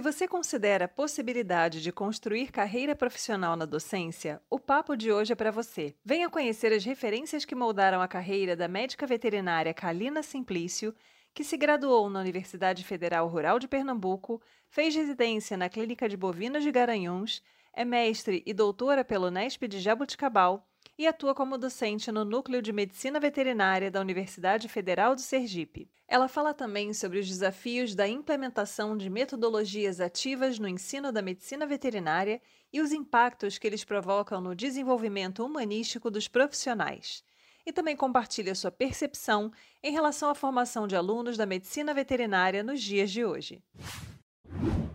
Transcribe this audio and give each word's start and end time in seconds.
Se 0.00 0.02
você 0.02 0.26
considera 0.26 0.86
a 0.86 0.88
possibilidade 0.88 1.82
de 1.82 1.92
construir 1.92 2.50
carreira 2.50 2.96
profissional 2.96 3.54
na 3.54 3.66
docência, 3.66 4.40
o 4.48 4.58
papo 4.58 4.96
de 4.96 5.12
hoje 5.12 5.34
é 5.34 5.36
para 5.36 5.50
você. 5.50 5.94
Venha 6.02 6.30
conhecer 6.30 6.72
as 6.72 6.82
referências 6.82 7.44
que 7.44 7.54
moldaram 7.54 8.00
a 8.00 8.08
carreira 8.08 8.56
da 8.56 8.66
médica 8.66 9.06
veterinária 9.06 9.74
Kalina 9.74 10.22
Simplício, 10.22 10.94
que 11.34 11.44
se 11.44 11.54
graduou 11.54 12.08
na 12.08 12.18
Universidade 12.18 12.82
Federal 12.82 13.28
Rural 13.28 13.58
de 13.58 13.68
Pernambuco, 13.68 14.40
fez 14.70 14.94
residência 14.94 15.54
na 15.54 15.68
Clínica 15.68 16.08
de 16.08 16.16
Bovinos 16.16 16.62
de 16.62 16.72
Garanhuns, 16.72 17.42
é 17.70 17.84
mestre 17.84 18.42
e 18.46 18.54
doutora 18.54 19.04
pelo 19.04 19.30
Nesp 19.30 19.68
de 19.68 19.80
Jabuticabal 19.80 20.66
e 21.00 21.06
atua 21.06 21.34
como 21.34 21.56
docente 21.56 22.12
no 22.12 22.26
Núcleo 22.26 22.60
de 22.60 22.74
Medicina 22.74 23.18
Veterinária 23.18 23.90
da 23.90 24.02
Universidade 24.02 24.68
Federal 24.68 25.14
do 25.14 25.22
Sergipe. 25.22 25.88
Ela 26.06 26.28
fala 26.28 26.52
também 26.52 26.92
sobre 26.92 27.18
os 27.18 27.26
desafios 27.26 27.94
da 27.94 28.06
implementação 28.06 28.94
de 28.94 29.08
metodologias 29.08 29.98
ativas 29.98 30.58
no 30.58 30.68
ensino 30.68 31.10
da 31.10 31.22
medicina 31.22 31.66
veterinária 31.66 32.38
e 32.70 32.82
os 32.82 32.92
impactos 32.92 33.56
que 33.56 33.66
eles 33.66 33.82
provocam 33.82 34.42
no 34.42 34.54
desenvolvimento 34.54 35.42
humanístico 35.42 36.10
dos 36.10 36.28
profissionais. 36.28 37.24
E 37.64 37.72
também 37.72 37.96
compartilha 37.96 38.54
sua 38.54 38.70
percepção 38.70 39.50
em 39.82 39.92
relação 39.92 40.28
à 40.28 40.34
formação 40.34 40.86
de 40.86 40.96
alunos 40.96 41.34
da 41.34 41.46
medicina 41.46 41.94
veterinária 41.94 42.62
nos 42.62 42.82
dias 42.82 43.10
de 43.10 43.24
hoje. 43.24 43.62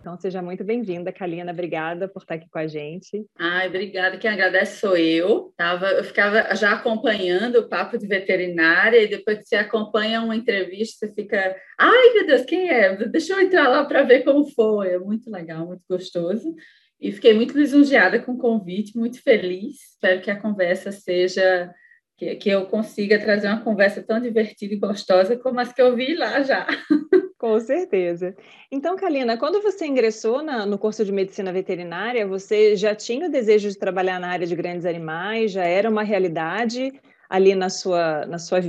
Então, 0.06 0.16
seja 0.20 0.40
muito 0.40 0.62
bem-vinda, 0.62 1.12
Kalina. 1.12 1.50
Obrigada 1.50 2.06
por 2.06 2.22
estar 2.22 2.36
aqui 2.36 2.48
com 2.48 2.60
a 2.60 2.68
gente. 2.68 3.26
Ai, 3.36 3.66
obrigada. 3.66 4.16
Quem 4.16 4.30
agradece 4.30 4.78
sou 4.78 4.96
eu. 4.96 5.52
Tava, 5.56 5.88
eu 5.88 6.04
ficava 6.04 6.54
já 6.54 6.74
acompanhando 6.74 7.56
o 7.56 7.68
papo 7.68 7.98
de 7.98 8.06
veterinária 8.06 9.02
e 9.02 9.08
depois 9.08 9.38
que 9.38 9.46
você 9.46 9.56
acompanha 9.56 10.22
uma 10.22 10.36
entrevista, 10.36 11.08
você 11.08 11.12
fica, 11.12 11.56
ai, 11.76 12.12
meu 12.14 12.24
Deus, 12.24 12.44
quem 12.44 12.70
é? 12.70 12.94
Deixa 13.08 13.32
eu 13.32 13.40
entrar 13.40 13.66
lá 13.66 13.84
para 13.84 14.04
ver 14.04 14.22
como 14.22 14.48
foi. 14.48 14.90
É 14.90 14.98
muito 15.00 15.28
legal, 15.28 15.66
muito 15.66 15.82
gostoso. 15.90 16.54
E 17.00 17.10
fiquei 17.10 17.34
muito 17.34 17.58
lisonjeada 17.58 18.20
com 18.20 18.34
o 18.34 18.38
convite, 18.38 18.96
muito 18.96 19.20
feliz. 19.20 19.90
Espero 19.90 20.20
que 20.20 20.30
a 20.30 20.40
conversa 20.40 20.92
seja 20.92 21.68
que, 22.16 22.34
que 22.36 22.48
eu 22.48 22.66
consiga 22.66 23.18
trazer 23.18 23.48
uma 23.48 23.60
conversa 23.62 24.02
tão 24.02 24.20
divertida 24.20 24.74
e 24.74 24.78
gostosa 24.78 25.36
como 25.36 25.60
as 25.60 25.72
que 25.72 25.82
eu 25.82 25.94
vi 25.94 26.14
lá 26.14 26.42
já. 26.42 26.66
Com 27.38 27.60
certeza. 27.60 28.34
Então, 28.72 28.96
Kalina, 28.96 29.36
quando 29.36 29.60
você 29.60 29.86
ingressou 29.86 30.42
na, 30.42 30.64
no 30.64 30.78
curso 30.78 31.04
de 31.04 31.12
medicina 31.12 31.52
veterinária, 31.52 32.26
você 32.26 32.74
já 32.74 32.94
tinha 32.94 33.28
o 33.28 33.30
desejo 33.30 33.68
de 33.68 33.78
trabalhar 33.78 34.18
na 34.18 34.28
área 34.28 34.46
de 34.46 34.56
grandes 34.56 34.86
animais? 34.86 35.52
Já 35.52 35.64
era 35.64 35.90
uma 35.90 36.02
realidade 36.02 36.92
ali 37.28 37.54
na 37.54 37.68
sua, 37.68 38.24
na 38.24 38.38
sua 38.38 38.60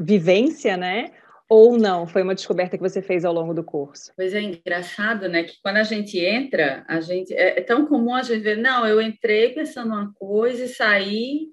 vivência, 0.00 0.78
né? 0.78 1.12
Ou 1.48 1.78
não? 1.78 2.06
Foi 2.06 2.22
uma 2.22 2.34
descoberta 2.34 2.76
que 2.76 2.82
você 2.82 3.02
fez 3.02 3.24
ao 3.24 3.34
longo 3.34 3.52
do 3.52 3.62
curso? 3.62 4.10
Pois 4.16 4.34
é, 4.34 4.40
engraçado, 4.40 5.28
né? 5.28 5.44
Que 5.44 5.60
quando 5.62 5.76
a 5.76 5.82
gente 5.82 6.18
entra, 6.18 6.84
a 6.88 7.00
gente 7.00 7.34
é, 7.34 7.58
é 7.58 7.62
tão 7.62 7.86
comum 7.86 8.14
a 8.14 8.22
gente 8.22 8.40
ver, 8.40 8.56
não, 8.56 8.86
eu 8.86 9.00
entrei 9.00 9.50
pensando 9.50 9.88
uma 9.88 10.10
coisa 10.14 10.64
e 10.64 10.68
saí, 10.68 11.48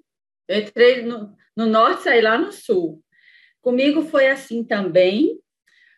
eu 0.48 0.60
entrei 0.60 1.02
no, 1.02 1.34
no 1.56 1.66
norte 1.66 2.02
saí 2.02 2.20
lá 2.20 2.36
no 2.38 2.52
sul. 2.52 3.02
Comigo 3.60 4.02
foi 4.02 4.28
assim 4.28 4.62
também, 4.62 5.38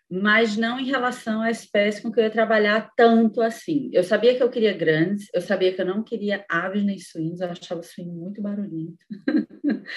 mas 0.09 0.57
não 0.57 0.79
em 0.79 0.87
relação 0.87 1.43
à 1.43 1.51
espécie 1.51 2.01
com 2.01 2.13
que 2.13 2.21
eu 2.21 2.25
ia 2.25 2.31
trabalhar 2.31 2.93
tanto 2.97 3.41
assim. 3.41 3.91
Eu 3.93 4.05
sabia 4.05 4.37
que 4.37 4.43
eu 4.43 4.51
queria 4.51 4.73
grandes, 4.73 5.29
eu 5.35 5.41
sabia 5.41 5.73
que 5.73 5.81
eu 5.81 5.87
não 5.87 6.05
queria 6.05 6.45
aves 6.49 6.85
nem 6.85 6.99
suínos, 6.99 7.41
eu 7.41 7.51
achava 7.51 7.83
suíno 7.83 8.13
muito 8.13 8.41
barulhento. 8.41 8.99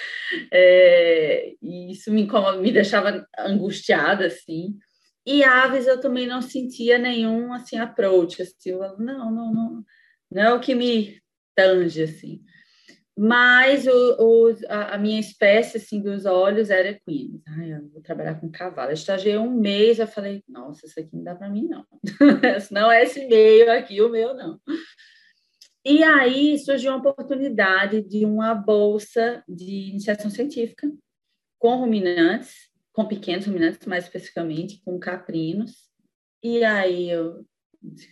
é, 0.52 1.54
e 1.62 1.92
isso 1.92 2.10
me, 2.10 2.26
me 2.60 2.72
deixava 2.72 3.24
angustiada, 3.38 4.26
assim. 4.26 4.76
E 5.24 5.44
aves 5.44 5.86
eu 5.86 6.00
também 6.00 6.26
não 6.26 6.42
sentia 6.42 6.98
nenhum, 6.98 7.52
assim, 7.52 7.78
approach, 7.78 8.42
assim, 8.42 8.70
eu, 8.70 8.98
não, 8.98 9.30
não, 9.30 9.52
não, 9.52 9.84
não 10.32 10.42
é 10.42 10.52
o 10.52 10.60
que 10.60 10.74
me 10.74 11.20
tange, 11.54 12.02
assim 12.02 12.42
mas 13.22 13.86
o, 13.86 14.16
o, 14.18 14.56
a, 14.66 14.94
a, 14.94 14.98
minha 14.98 15.20
espécie 15.20 15.76
assim 15.76 16.00
dos 16.00 16.24
olhos 16.24 16.70
era 16.70 16.88
equinos. 16.88 17.42
Ai, 17.48 17.74
eu 17.74 17.86
vou 17.90 18.00
trabalhar 18.00 18.40
com 18.40 18.50
cavalo. 18.50 18.88
Eu 18.88 18.94
estagiei 18.94 19.36
um 19.36 19.50
mês, 19.50 19.98
eu 19.98 20.06
falei, 20.06 20.42
nossa, 20.48 20.86
isso 20.86 20.98
aqui 20.98 21.14
não 21.14 21.22
dá 21.22 21.34
para 21.34 21.50
mim 21.50 21.68
não. 21.68 21.84
não 22.72 22.90
é 22.90 23.02
esse 23.02 23.26
meio 23.26 23.70
aqui, 23.70 24.00
o 24.00 24.08
meu 24.08 24.32
não. 24.32 24.58
E 25.84 26.02
aí 26.02 26.58
surgiu 26.60 26.92
uma 26.92 27.10
oportunidade 27.10 28.00
de 28.00 28.24
uma 28.24 28.54
bolsa 28.54 29.44
de 29.46 29.90
iniciação 29.90 30.30
científica 30.30 30.90
com 31.58 31.76
ruminantes, 31.76 32.70
com 32.90 33.04
pequenos 33.04 33.44
ruminantes, 33.44 33.86
mais 33.86 34.04
especificamente 34.04 34.80
com 34.82 34.98
caprinos. 34.98 35.90
E 36.42 36.64
aí 36.64 37.10
eu 37.10 37.44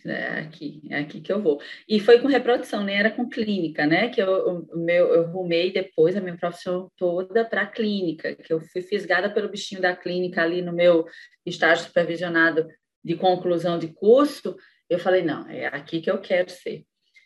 é 0.05 0.39
aqui, 0.39 0.81
é 0.89 0.99
aqui 0.99 1.21
que 1.21 1.31
eu 1.31 1.41
vou. 1.41 1.61
E 1.87 1.99
foi 1.99 2.19
com 2.19 2.27
reprodução, 2.27 2.83
nem 2.83 2.97
era 2.97 3.11
com 3.11 3.29
clínica, 3.29 3.85
né? 3.85 4.09
Que 4.09 4.21
eu, 4.21 4.67
meu, 4.73 5.13
eu 5.13 5.31
rumei 5.31 5.71
depois 5.71 6.15
a 6.15 6.21
minha 6.21 6.37
profissão 6.37 6.91
toda 6.97 7.45
para 7.45 7.67
clínica, 7.67 8.35
que 8.35 8.51
eu 8.51 8.59
fui 8.59 8.81
fisgada 8.81 9.29
pelo 9.29 9.49
bichinho 9.49 9.81
da 9.81 9.95
clínica 9.95 10.41
ali 10.41 10.61
no 10.61 10.73
meu 10.73 11.05
estágio 11.45 11.85
supervisionado 11.85 12.67
de 13.03 13.15
conclusão 13.15 13.77
de 13.77 13.89
curso. 13.89 14.55
Eu 14.89 14.97
falei, 14.97 15.21
não, 15.21 15.47
é 15.47 15.67
aqui 15.67 16.01
que 16.01 16.09
eu 16.09 16.19
quero 16.19 16.49
ser, 16.49 16.83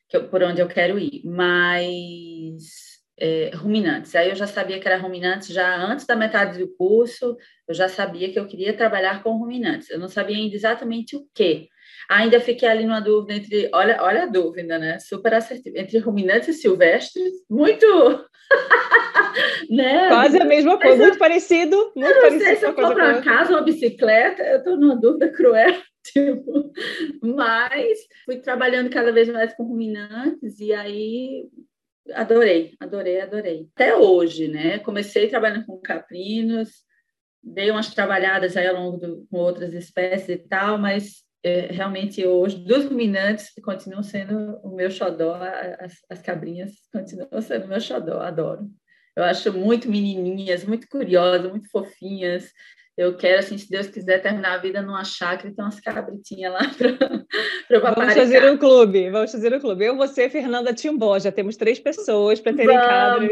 que 0.10 0.18
eu, 0.18 0.28
por 0.28 0.44
onde 0.44 0.62
eu 0.62 0.68
quero 0.68 1.00
ir. 1.00 1.24
Mas 1.26 2.94
é, 3.18 3.52
ruminantes. 3.56 4.16
Aí 4.16 4.30
eu 4.30 4.36
já 4.36 4.48
sabia 4.48 4.80
que 4.80 4.88
era 4.88 4.98
ruminantes 4.98 5.48
já 5.48 5.78
antes 5.78 6.06
da 6.06 6.16
metade 6.16 6.60
do 6.60 6.68
curso, 6.76 7.38
eu 7.68 7.74
já 7.74 7.88
sabia 7.88 8.32
que 8.32 8.38
eu 8.38 8.48
queria 8.48 8.76
trabalhar 8.76 9.24
com 9.24 9.38
ruminantes. 9.38 9.90
Eu 9.90 10.00
não 10.00 10.10
sabia 10.10 10.36
ainda 10.36 10.56
exatamente 10.56 11.16
o 11.16 11.26
que, 11.34 11.70
Ainda 12.10 12.40
fiquei 12.40 12.68
ali 12.68 12.86
numa 12.86 13.00
dúvida 13.00 13.34
entre, 13.34 13.70
olha, 13.74 13.98
olha 14.02 14.24
a 14.24 14.26
dúvida, 14.26 14.78
né? 14.78 15.00
Super 15.00 15.34
assertiva, 15.34 15.80
entre 15.80 16.00
ruminantes 16.00 16.50
e 16.50 16.54
silvestres, 16.54 17.34
muito. 17.50 17.86
né? 19.70 20.08
Quase 20.10 20.42
a 20.42 20.46
mesma 20.46 20.78
coisa, 20.80 21.04
muito 21.04 21.18
parecido. 21.18 21.76
Muito 21.96 22.10
eu 22.10 22.16
não 22.16 22.22
parecido 22.22 22.46
sei 22.46 22.56
se 22.56 22.66
eu 22.66 22.74
for 22.74 22.94
para 22.94 23.22
casa 23.22 23.52
uma 23.52 23.62
bicicleta, 23.62 24.44
eu 24.44 24.58
estou 24.58 24.78
numa 24.78 24.96
dúvida 24.96 25.30
cruel. 25.30 25.76
Tipo, 26.06 26.70
mas 27.22 27.98
fui 28.26 28.36
trabalhando 28.36 28.90
cada 28.90 29.10
vez 29.14 29.30
mais 29.30 29.54
com 29.54 29.64
ruminantes 29.64 30.60
e 30.60 30.74
aí 30.74 31.48
adorei, 32.14 32.76
adorei, 32.78 33.22
adorei. 33.22 33.70
Até 33.74 33.96
hoje, 33.96 34.50
né? 34.50 34.80
Comecei 34.80 35.30
trabalhando 35.30 35.66
com 35.66 35.80
caprinos, 35.80 36.84
dei 37.42 37.72
umas 37.72 37.94
trabalhadas 37.94 38.58
aí 38.58 38.68
ao 38.68 38.76
longo 38.76 38.98
do, 38.98 39.28
com 39.30 39.38
outras 39.38 39.74
espécies 39.74 40.30
e 40.30 40.38
tal, 40.38 40.78
mas 40.78 41.24
realmente 41.44 42.26
hoje, 42.26 42.58
dos 42.58 42.86
ruminantes 42.86 43.52
continuam 43.64 44.02
sendo 44.02 44.58
o 44.64 44.74
meu 44.74 44.90
xodó, 44.90 45.36
as, 45.80 45.98
as 46.10 46.22
cabrinhas 46.22 46.72
continuam 46.92 47.42
sendo 47.42 47.66
o 47.66 47.68
meu 47.68 47.82
xodó, 47.82 48.22
adoro. 48.22 48.70
Eu 49.16 49.24
acho 49.24 49.54
muito 49.54 49.90
menininhas, 49.90 50.64
muito 50.64 50.88
curiosas, 50.88 51.50
muito 51.50 51.70
fofinhas. 51.70 52.52
Eu 52.96 53.18
quero, 53.18 53.40
assim, 53.40 53.58
se 53.58 53.70
Deus 53.70 53.88
quiser, 53.88 54.22
terminar 54.22 54.54
a 54.54 54.58
vida 54.60 54.82
numa 54.82 55.04
chácara 55.04 55.50
e 55.50 55.56
ter 55.56 55.62
umas 55.64 55.80
cabritinhas 55.80 56.54
lá 56.54 56.60
para 56.78 57.78
o 57.78 57.82
papai. 57.82 58.06
Vamos 58.06 58.14
fazer 58.14 58.52
um 58.52 58.58
clube, 58.58 59.10
vamos 59.10 59.32
fazer 59.32 59.56
um 59.56 59.60
clube. 59.60 59.86
Eu, 59.86 59.98
você, 59.98 60.30
Fernanda 60.30 60.74
Timbó, 60.74 61.18
já 61.18 61.32
temos 61.32 61.58
três 61.58 61.80
pessoas 61.80 62.40
para 62.40 62.54
terem 62.54 62.76
cabras 62.78 63.32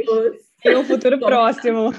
em 0.65 0.75
um 0.75 0.83
futuro 0.83 1.17
próximo. 1.21 1.93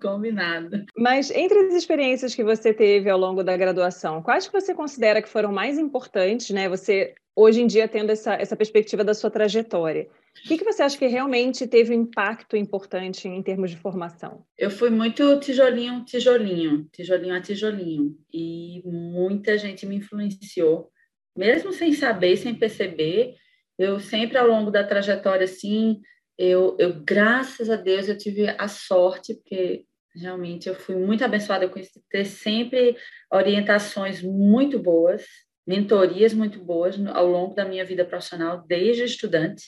Combinado. 0.00 0.84
Mas 0.96 1.32
entre 1.32 1.58
as 1.66 1.74
experiências 1.74 2.32
que 2.32 2.44
você 2.44 2.72
teve 2.72 3.10
ao 3.10 3.18
longo 3.18 3.42
da 3.42 3.56
graduação, 3.56 4.22
quais 4.22 4.46
que 4.46 4.52
você 4.52 4.72
considera 4.72 5.20
que 5.20 5.28
foram 5.28 5.50
mais 5.50 5.78
importantes, 5.78 6.50
né? 6.50 6.68
Você 6.68 7.14
hoje 7.34 7.60
em 7.60 7.66
dia 7.66 7.88
tendo 7.88 8.10
essa, 8.10 8.34
essa 8.34 8.54
perspectiva 8.54 9.02
da 9.02 9.14
sua 9.14 9.30
trajetória. 9.30 10.08
O 10.44 10.48
que, 10.48 10.58
que 10.58 10.64
você 10.64 10.82
acha 10.82 10.98
que 10.98 11.06
realmente 11.06 11.66
teve 11.66 11.94
um 11.94 12.02
impacto 12.02 12.56
importante 12.56 13.26
em 13.26 13.42
termos 13.42 13.70
de 13.70 13.76
formação? 13.76 14.44
Eu 14.56 14.70
fui 14.70 14.90
muito 14.90 15.38
tijolinho, 15.40 16.04
tijolinho, 16.04 16.88
tijolinho 16.92 17.34
a 17.34 17.40
tijolinho. 17.40 18.16
E 18.32 18.82
muita 18.84 19.58
gente 19.58 19.86
me 19.86 19.96
influenciou, 19.96 20.90
mesmo 21.36 21.72
sem 21.72 21.92
saber, 21.92 22.36
sem 22.36 22.54
perceber. 22.54 23.34
Eu 23.78 23.98
sempre, 23.98 24.38
ao 24.38 24.46
longo 24.46 24.70
da 24.70 24.84
trajetória, 24.84 25.44
assim, 25.44 26.00
eu, 26.38 26.76
eu 26.78 27.02
graças 27.02 27.68
a 27.68 27.76
Deus, 27.76 28.08
eu 28.08 28.16
tive 28.16 28.48
a 28.48 28.68
sorte, 28.68 29.34
porque 29.34 29.84
Realmente, 30.16 30.66
eu 30.66 30.74
fui 30.74 30.96
muito 30.96 31.22
abençoada 31.22 31.68
com 31.68 31.78
isso, 31.78 32.02
ter 32.10 32.24
sempre 32.24 32.96
orientações 33.30 34.22
muito 34.22 34.78
boas, 34.78 35.26
mentorias 35.66 36.32
muito 36.32 36.58
boas 36.58 36.96
ao 37.08 37.26
longo 37.26 37.54
da 37.54 37.66
minha 37.66 37.84
vida 37.84 38.04
profissional, 38.04 38.64
desde 38.66 39.04
estudante. 39.04 39.66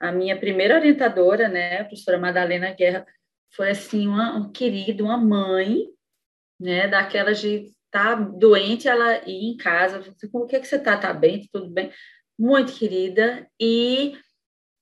A 0.00 0.12
minha 0.12 0.38
primeira 0.38 0.76
orientadora, 0.76 1.48
né, 1.48 1.80
a 1.80 1.84
professora 1.84 2.18
Madalena 2.18 2.72
Guerra, 2.72 3.06
foi 3.54 3.70
assim 3.70 4.06
uma, 4.06 4.36
um 4.36 4.52
querido, 4.52 5.04
uma 5.04 5.16
mãe, 5.16 5.86
né, 6.60 6.86
daquelas 6.86 7.40
de 7.40 7.72
estar 7.86 8.16
tá 8.16 8.22
doente, 8.22 8.88
ela 8.88 9.18
ir 9.28 9.52
em 9.52 9.56
casa, 9.56 10.02
como 10.30 10.46
que 10.46 10.56
é 10.56 10.60
que 10.60 10.66
você 10.66 10.78
tá? 10.78 10.96
Tá 10.96 11.12
bem? 11.12 11.40
Tá 11.42 11.46
tudo 11.52 11.70
bem? 11.70 11.90
Muito 12.38 12.72
querida 12.72 13.48
e 13.60 14.16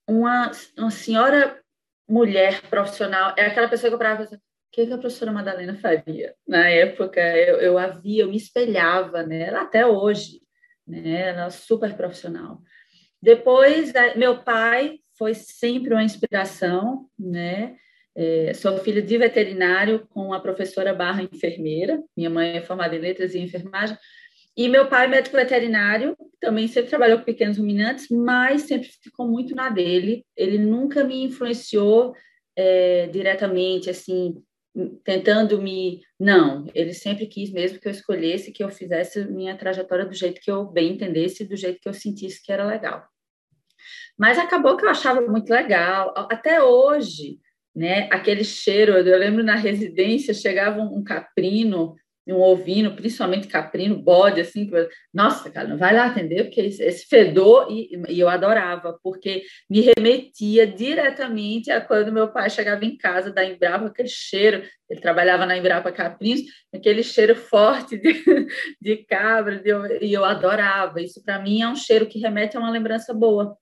uma, 0.09 0.51
uma 0.77 0.91
senhora 0.91 1.61
mulher 2.09 2.63
profissional, 2.63 3.35
é 3.37 3.47
aquela 3.47 3.69
pessoa 3.69 3.91
que 3.91 3.95
eu 3.95 3.99
parava 3.99 4.25
o 4.25 4.39
que, 4.73 4.87
que 4.87 4.93
a 4.93 4.99
professora 4.99 5.33
Madalena 5.33 5.77
faria? 5.77 6.35
Na 6.47 6.69
época, 6.69 7.21
eu, 7.21 7.57
eu 7.57 7.79
a 7.79 7.87
via, 7.87 8.25
eu 8.25 8.29
me 8.29 8.37
espelhava 8.37 9.23
nela, 9.23 9.63
até 9.63 9.87
hoje, 9.87 10.43
né? 10.87 11.31
Ela 11.31 11.47
é 11.47 11.51
super 11.51 11.97
profissional. 11.97 12.61
Depois, 13.23 13.93
meu 14.17 14.43
pai 14.43 14.99
foi 15.19 15.35
sempre 15.35 15.93
uma 15.93 16.05
inspiração, 16.05 17.09
né? 17.19 17.77
É, 18.15 18.55
sou 18.55 18.79
filha 18.79 19.03
de 19.03 19.19
veterinário 19.19 20.07
com 20.09 20.33
a 20.33 20.41
professora 20.41 20.95
barra 20.95 21.23
enfermeira. 21.23 22.03
Minha 22.17 22.31
mãe 22.31 22.57
é 22.57 22.63
formada 22.63 22.97
em 22.97 22.99
letras 22.99 23.35
e 23.35 23.39
enfermagem. 23.39 23.97
E 24.57 24.69
meu 24.69 24.89
pai, 24.89 25.07
médico 25.07 25.37
veterinário, 25.37 26.17
também 26.41 26.67
sempre 26.67 26.89
trabalhou 26.89 27.19
com 27.19 27.25
pequenos 27.25 27.59
ruminantes, 27.59 28.09
mas 28.09 28.63
sempre 28.63 28.89
ficou 29.03 29.29
muito 29.29 29.55
na 29.55 29.69
dele. 29.69 30.25
Ele 30.35 30.57
nunca 30.57 31.05
me 31.05 31.23
influenciou 31.25 32.15
é, 32.57 33.07
diretamente, 33.09 33.91
assim, 33.91 34.43
tentando 35.05 35.61
me. 35.61 36.01
Não, 36.19 36.67
ele 36.75 36.95
sempre 36.95 37.27
quis 37.27 37.53
mesmo 37.53 37.79
que 37.79 37.87
eu 37.87 37.93
escolhesse, 37.93 38.51
que 38.51 38.65
eu 38.65 38.71
fizesse 38.71 39.27
minha 39.31 39.57
trajetória 39.57 40.07
do 40.07 40.15
jeito 40.15 40.41
que 40.41 40.51
eu 40.51 40.65
bem 40.65 40.93
entendesse, 40.93 41.45
do 41.45 41.55
jeito 41.55 41.79
que 41.79 41.89
eu 41.89 41.95
sentisse 41.95 42.43
que 42.43 42.51
era 42.51 42.67
legal. 42.67 43.07
Mas 44.19 44.39
acabou 44.39 44.77
que 44.77 44.85
eu 44.85 44.91
achava 44.91 45.21
muito 45.21 45.51
legal. 45.51 46.15
Até 46.31 46.63
hoje, 46.63 47.39
né? 47.75 48.09
Aquele 48.11 48.45
cheiro, 48.45 48.93
eu 48.93 49.19
lembro 49.19 49.45
na 49.45 49.55
residência 49.55 50.33
chegava 50.33 50.81
um 50.81 51.05
caprino, 51.05 51.95
um 52.35 52.41
ovino, 52.41 52.97
principalmente 52.97 53.47
caprino, 53.47 53.97
bode, 53.97 54.41
assim, 54.41 54.69
nossa, 55.15 55.49
cara, 55.49 55.69
não 55.69 55.77
vai 55.77 55.95
lá 55.95 56.07
atender, 56.07 56.45
porque 56.45 56.61
esse 56.61 57.07
fedor, 57.07 57.69
e, 57.71 57.91
e, 58.09 58.19
eu 58.19 58.29
adorava, 58.29 58.99
porque 59.03 59.45
me 59.71 59.81
remetia 59.81 60.67
diretamente 60.67 61.71
a 61.71 61.81
quando 61.81 62.13
meu 62.13 62.29
pai 62.29 62.51
chegava 62.51 62.85
em 62.85 62.97
casa 62.97 63.31
da 63.31 63.45
Embrapa, 63.45 63.87
aquele 63.87 64.09
cheiro, 64.09 64.65
ele 64.91 65.01
trabalhava 65.01 65.47
na 65.47 65.57
Embrapa 65.57 65.93
Caprinos, 65.93 66.43
aquele 66.75 67.03
cheiro 67.05 67.37
forte 67.37 67.97
de, 67.97 68.13
de 68.81 68.97
cabra, 69.05 69.61
de, 69.61 69.71
e 70.05 70.13
eu 70.13 70.25
adorava, 70.25 71.01
isso 71.01 71.23
para 71.23 71.41
mim 71.41 71.63
é 71.63 71.69
um 71.69 71.77
cheiro 71.77 72.07
que 72.07 72.19
remete 72.19 72.57
a 72.57 72.61
uma 72.61 72.71
lembrança 72.71 73.15
boa, 73.15 73.57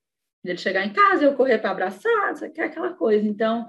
ele 0.50 0.58
chegar 0.58 0.84
em 0.84 0.92
casa, 0.92 1.24
eu 1.24 1.34
correr 1.34 1.58
para 1.58 1.70
abraçar, 1.70 2.34
é 2.42 2.62
aquela 2.62 2.92
coisa, 2.94 3.26
então 3.26 3.66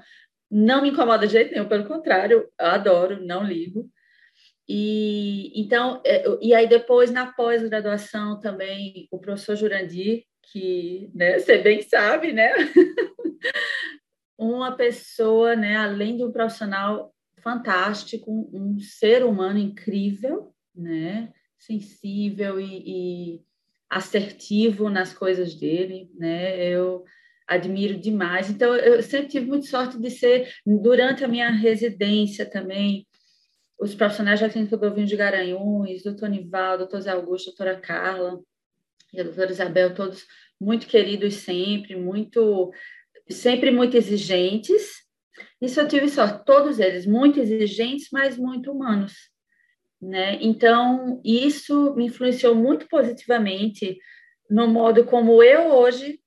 não 0.50 0.82
me 0.82 0.90
incomoda 0.90 1.26
de 1.26 1.34
jeito 1.34 1.52
nenhum, 1.52 1.68
pelo 1.68 1.86
contrário, 1.86 2.38
eu 2.38 2.50
adoro, 2.58 3.26
não 3.26 3.44
ligo. 3.44 3.90
E 4.68 5.52
então, 5.60 6.02
é, 6.06 6.24
e 6.42 6.54
aí 6.54 6.68
depois 6.68 7.12
na 7.12 7.32
pós-graduação 7.32 8.40
também 8.40 9.08
o 9.12 9.20
professor 9.20 9.56
Jurandir, 9.56 10.24
que 10.52 11.10
né, 11.14 11.38
você 11.40 11.58
bem 11.58 11.82
sabe, 11.82 12.34
né? 12.34 12.52
uma 14.38 14.76
pessoa, 14.76 15.56
né, 15.56 15.78
além 15.78 16.18
de 16.18 16.24
um 16.24 16.32
profissional 16.32 17.14
fantástico, 17.38 18.50
um 18.52 18.80
ser 18.80 19.24
humano 19.24 19.58
incrível, 19.60 20.54
né, 20.76 21.32
sensível 21.58 22.60
e, 22.60 22.84
e 23.36 23.42
assertivo 23.96 24.90
nas 24.90 25.14
coisas 25.14 25.56
dele, 25.56 26.10
né? 26.16 26.68
Eu 26.68 27.06
admiro 27.48 27.98
demais. 27.98 28.50
Então, 28.50 28.76
eu 28.76 29.02
sempre 29.02 29.30
tive 29.30 29.46
muita 29.46 29.68
sorte 29.68 29.98
de 29.98 30.10
ser, 30.10 30.52
durante 30.66 31.24
a 31.24 31.30
minha 31.30 31.50
residência 31.50 32.46
também, 32.46 33.08
os 33.80 33.96
profissionais 33.96 34.42
da 34.42 34.50
Clínica 34.50 34.76
Bovino 34.76 35.08
de 35.08 35.16
Garanhuns, 35.16 36.04
doutor 36.04 36.28
Nivaldo, 36.28 36.80
doutor 36.80 37.00
Zé 37.00 37.12
Augusto, 37.12 37.52
doutora 37.52 37.80
Carla 37.80 38.38
e 39.14 39.22
a 39.22 39.24
doutora 39.24 39.52
Isabel, 39.52 39.94
todos 39.94 40.26
muito 40.60 40.88
queridos 40.88 41.36
sempre, 41.36 41.96
muito 41.96 42.74
sempre 43.30 43.72
muito 43.72 43.96
exigentes. 43.96 45.06
Isso 45.62 45.80
eu 45.80 45.88
tive 45.88 46.10
sorte, 46.10 46.44
todos 46.46 46.80
eles 46.80 47.06
muito 47.06 47.40
exigentes, 47.40 48.10
mas 48.12 48.38
muito 48.38 48.74
humanos, 48.74 49.14
né? 50.02 50.38
Então, 50.42 51.22
isso 51.24 51.94
me 51.96 52.06
influenciou 52.06 52.54
muito 52.56 52.88
positivamente 52.88 53.98
no 54.50 54.68
modo 54.68 55.06
como 55.06 55.42
eu 55.42 55.72
hoje 55.72 56.20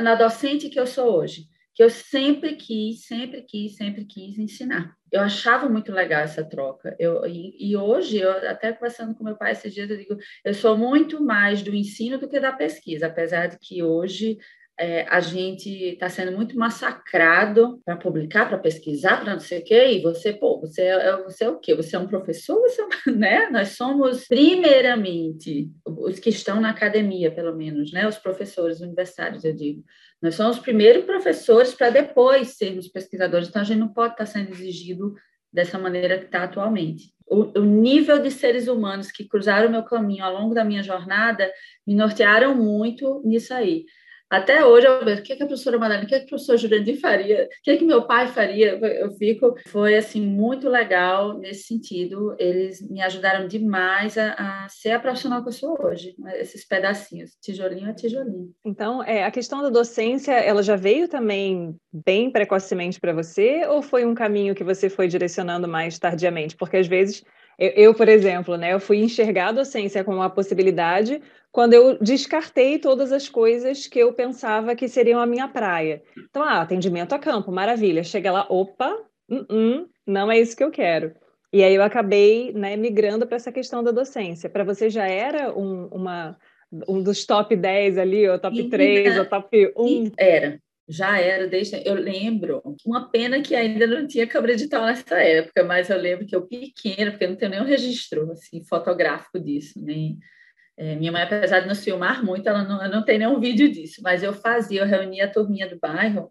na 0.00 0.14
docente 0.14 0.68
que 0.68 0.78
eu 0.78 0.86
sou 0.86 1.16
hoje, 1.16 1.44
que 1.74 1.82
eu 1.82 1.90
sempre 1.90 2.56
quis, 2.56 3.06
sempre 3.06 3.42
quis, 3.42 3.76
sempre 3.76 4.04
quis 4.04 4.36
ensinar. 4.38 4.96
Eu 5.12 5.20
achava 5.20 5.68
muito 5.68 5.92
legal 5.92 6.22
essa 6.22 6.44
troca. 6.44 6.96
Eu, 6.98 7.24
e, 7.24 7.70
e 7.70 7.76
hoje, 7.76 8.18
eu 8.18 8.30
até 8.48 8.72
conversando 8.72 9.14
com 9.14 9.22
meu 9.22 9.36
pai 9.36 9.52
esses 9.52 9.72
dias, 9.72 9.88
eu 9.88 9.96
digo, 9.96 10.16
eu 10.44 10.52
sou 10.52 10.76
muito 10.76 11.22
mais 11.22 11.62
do 11.62 11.74
ensino 11.74 12.18
do 12.18 12.28
que 12.28 12.40
da 12.40 12.52
pesquisa, 12.52 13.06
apesar 13.06 13.46
de 13.46 13.58
que 13.60 13.82
hoje 13.82 14.38
é, 14.78 15.04
a 15.08 15.18
gente 15.18 15.68
está 15.70 16.08
sendo 16.08 16.30
muito 16.30 16.56
massacrado 16.56 17.80
para 17.84 17.96
publicar, 17.96 18.46
para 18.48 18.58
pesquisar, 18.58 19.20
para 19.20 19.32
não 19.32 19.40
sei 19.40 19.58
o 19.58 19.64
quê, 19.64 19.88
e 19.88 20.00
você, 20.00 20.32
pô, 20.32 20.60
você 20.60 20.82
é, 20.82 21.08
é, 21.08 21.22
você 21.24 21.44
é 21.44 21.50
o 21.50 21.58
quê? 21.58 21.74
Você 21.74 21.96
é 21.96 21.98
um 21.98 22.06
professor? 22.06 22.60
Você 22.60 22.82
é, 22.82 23.10
né? 23.10 23.48
Nós 23.50 23.70
somos, 23.70 24.26
primeiramente, 24.28 25.68
os 25.84 26.20
que 26.20 26.30
estão 26.30 26.60
na 26.60 26.70
academia, 26.70 27.30
pelo 27.30 27.56
menos, 27.56 27.92
né? 27.92 28.06
Os 28.06 28.18
professores 28.18 28.80
universitários, 28.80 29.44
eu 29.44 29.52
digo. 29.52 29.82
Nós 30.22 30.36
somos 30.36 30.60
primeiro 30.60 31.02
professores 31.02 31.74
para 31.74 31.90
depois 31.90 32.56
sermos 32.56 32.86
pesquisadores, 32.86 33.48
então 33.48 33.62
a 33.62 33.64
gente 33.64 33.78
não 33.78 33.92
pode 33.92 34.12
estar 34.14 34.26
tá 34.26 34.30
sendo 34.30 34.50
exigido 34.50 35.14
dessa 35.52 35.78
maneira 35.78 36.18
que 36.18 36.26
está 36.26 36.44
atualmente. 36.44 37.12
O, 37.26 37.58
o, 37.58 37.64
nível 37.64 38.20
de 38.22 38.30
seres 38.30 38.68
humanos 38.68 39.10
que 39.10 39.26
cruzaram 39.26 39.68
o 39.68 39.70
meu 39.70 39.82
caminho 39.82 40.24
ao 40.24 40.32
longo 40.32 40.54
da 40.54 40.64
minha 40.64 40.82
jornada 40.82 41.50
me 41.86 41.94
nortearam 41.94 42.54
muito 42.54 43.22
nisso 43.24 43.52
aí. 43.52 43.84
Até 44.30 44.64
hoje 44.64 44.86
eu 44.86 45.04
vejo 45.04 45.20
o 45.20 45.24
que, 45.24 45.36
que 45.36 45.42
a 45.42 45.46
professora 45.46 45.78
Madalena, 45.78 46.04
o 46.04 46.08
que, 46.08 46.20
que 46.20 46.34
o 46.34 46.56
Jurandir 46.56 47.00
faria, 47.00 47.44
o 47.44 47.62
que, 47.62 47.76
que 47.78 47.84
meu 47.84 48.06
pai 48.06 48.28
faria. 48.28 48.78
Eu 48.78 49.10
fico, 49.12 49.54
foi 49.66 49.96
assim 49.96 50.20
muito 50.20 50.68
legal 50.68 51.38
nesse 51.38 51.64
sentido. 51.64 52.36
Eles 52.38 52.86
me 52.88 53.00
ajudaram 53.00 53.48
demais 53.48 54.18
a, 54.18 54.64
a 54.64 54.68
ser 54.68 54.90
a 54.90 55.00
profissional 55.00 55.42
que 55.42 55.48
eu 55.48 55.52
sou 55.52 55.78
hoje. 55.82 56.14
Esses 56.34 56.66
pedacinhos, 56.66 57.36
tijolinho 57.40 57.88
a 57.88 57.94
tijolinho. 57.94 58.50
Então, 58.64 59.02
é, 59.02 59.24
a 59.24 59.30
questão 59.30 59.62
da 59.62 59.70
docência, 59.70 60.32
ela 60.32 60.62
já 60.62 60.76
veio 60.76 61.08
também 61.08 61.74
bem 61.92 62.30
precocemente 62.30 63.00
para 63.00 63.14
você, 63.14 63.66
ou 63.66 63.80
foi 63.80 64.04
um 64.04 64.14
caminho 64.14 64.54
que 64.54 64.64
você 64.64 64.90
foi 64.90 65.08
direcionando 65.08 65.66
mais 65.66 65.98
tardiamente? 65.98 66.54
Porque 66.54 66.76
às 66.76 66.86
vezes 66.86 67.24
eu, 67.58 67.92
por 67.92 68.08
exemplo, 68.08 68.56
né, 68.56 68.72
eu 68.72 68.78
fui 68.78 68.98
enxergar 68.98 69.48
a 69.48 69.52
docência 69.52 70.04
como 70.04 70.18
uma 70.18 70.30
possibilidade 70.30 71.20
quando 71.50 71.74
eu 71.74 71.98
descartei 71.98 72.78
todas 72.78 73.12
as 73.12 73.28
coisas 73.28 73.86
que 73.86 73.98
eu 73.98 74.12
pensava 74.12 74.76
que 74.76 74.88
seriam 74.88 75.20
a 75.20 75.26
minha 75.26 75.48
praia. 75.48 76.02
Então, 76.28 76.42
ah, 76.42 76.60
atendimento 76.60 77.14
a 77.14 77.18
campo, 77.18 77.50
maravilha. 77.50 78.04
Chega 78.04 78.30
lá, 78.30 78.46
opa, 78.48 78.94
uh 79.30 79.46
-uh, 79.50 79.88
não 80.06 80.30
é 80.30 80.38
isso 80.38 80.56
que 80.56 80.64
eu 80.64 80.70
quero. 80.70 81.14
E 81.52 81.62
aí 81.64 81.74
eu 81.74 81.82
acabei 81.82 82.52
né, 82.52 82.76
migrando 82.76 83.26
para 83.26 83.36
essa 83.36 83.50
questão 83.50 83.82
da 83.82 83.90
docência. 83.90 84.50
Para 84.50 84.64
você 84.64 84.90
já 84.90 85.06
era 85.06 85.56
um, 85.56 85.86
uma, 85.86 86.36
um 86.86 87.02
dos 87.02 87.24
top 87.24 87.56
10 87.56 87.96
ali, 87.96 88.28
ou 88.28 88.38
top 88.38 88.68
3, 88.68 89.18
ou 89.18 89.24
top 89.24 89.72
1? 89.74 90.12
Era, 90.18 90.60
já 90.86 91.18
era, 91.18 91.46
desde 91.46 91.82
eu 91.86 91.94
lembro, 91.94 92.62
uma 92.84 93.10
pena 93.10 93.40
que 93.40 93.54
ainda 93.54 93.86
não 93.86 94.06
tinha 94.06 94.26
câmera 94.26 94.54
digital 94.54 94.84
nessa 94.84 95.16
época, 95.16 95.64
mas 95.64 95.88
eu 95.88 95.98
lembro 95.98 96.26
que 96.26 96.36
eu 96.36 96.46
pequena, 96.46 97.10
porque 97.10 97.26
não 97.26 97.36
tenho 97.36 97.50
nenhum 97.50 97.64
registro 97.64 98.30
assim, 98.32 98.62
fotográfico 98.64 99.40
disso, 99.40 99.82
nem 99.82 100.18
é, 100.78 100.94
minha 100.94 101.10
mãe, 101.10 101.22
apesar 101.22 101.60
de 101.60 101.68
nos 101.68 101.82
filmar 101.82 102.24
muito, 102.24 102.48
ela 102.48 102.62
não, 102.62 102.88
não 102.88 103.04
tem 103.04 103.18
nenhum 103.18 103.40
vídeo 103.40 103.70
disso, 103.70 104.00
mas 104.02 104.22
eu 104.22 104.32
fazia, 104.32 104.80
eu 104.80 104.86
reunia 104.86 105.24
a 105.24 105.30
turminha 105.30 105.68
do 105.68 105.78
bairro, 105.78 106.30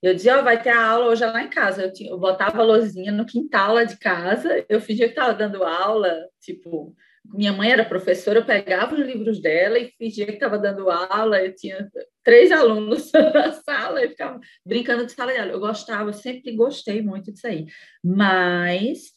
eu 0.00 0.14
dizia, 0.14 0.36
ó, 0.36 0.40
oh, 0.40 0.44
vai 0.44 0.62
ter 0.62 0.70
a 0.70 0.86
aula 0.86 1.06
hoje 1.06 1.24
lá 1.26 1.42
em 1.42 1.50
casa, 1.50 1.82
eu, 1.82 1.92
tinha, 1.92 2.10
eu 2.10 2.18
botava 2.18 2.60
a 2.60 2.64
lozinha 2.64 3.10
no 3.10 3.26
quintal 3.26 3.74
lá 3.74 3.82
de 3.82 3.98
casa, 3.98 4.64
eu 4.68 4.80
fingia 4.80 5.06
que 5.06 5.12
estava 5.12 5.34
dando 5.34 5.64
aula, 5.64 6.16
tipo, 6.40 6.94
minha 7.24 7.52
mãe 7.52 7.70
era 7.70 7.84
professora, 7.84 8.38
eu 8.38 8.44
pegava 8.44 8.94
os 8.94 9.06
livros 9.06 9.40
dela 9.40 9.78
e 9.78 9.92
fingia 9.98 10.26
que 10.26 10.32
estava 10.32 10.58
dando 10.58 10.88
aula. 10.88 11.42
Eu 11.42 11.54
tinha 11.54 11.90
três 12.24 12.50
alunos 12.50 13.10
na 13.34 13.52
sala 13.52 14.02
e 14.02 14.08
ficava 14.08 14.40
brincando 14.64 15.04
de 15.04 15.12
sala 15.12 15.32
de 15.32 15.38
aula. 15.38 15.52
Eu 15.52 15.60
gostava, 15.60 16.12
sempre 16.12 16.56
gostei 16.56 17.02
muito 17.02 17.30
disso 17.30 17.46
aí. 17.46 17.66
Mas 18.02 19.12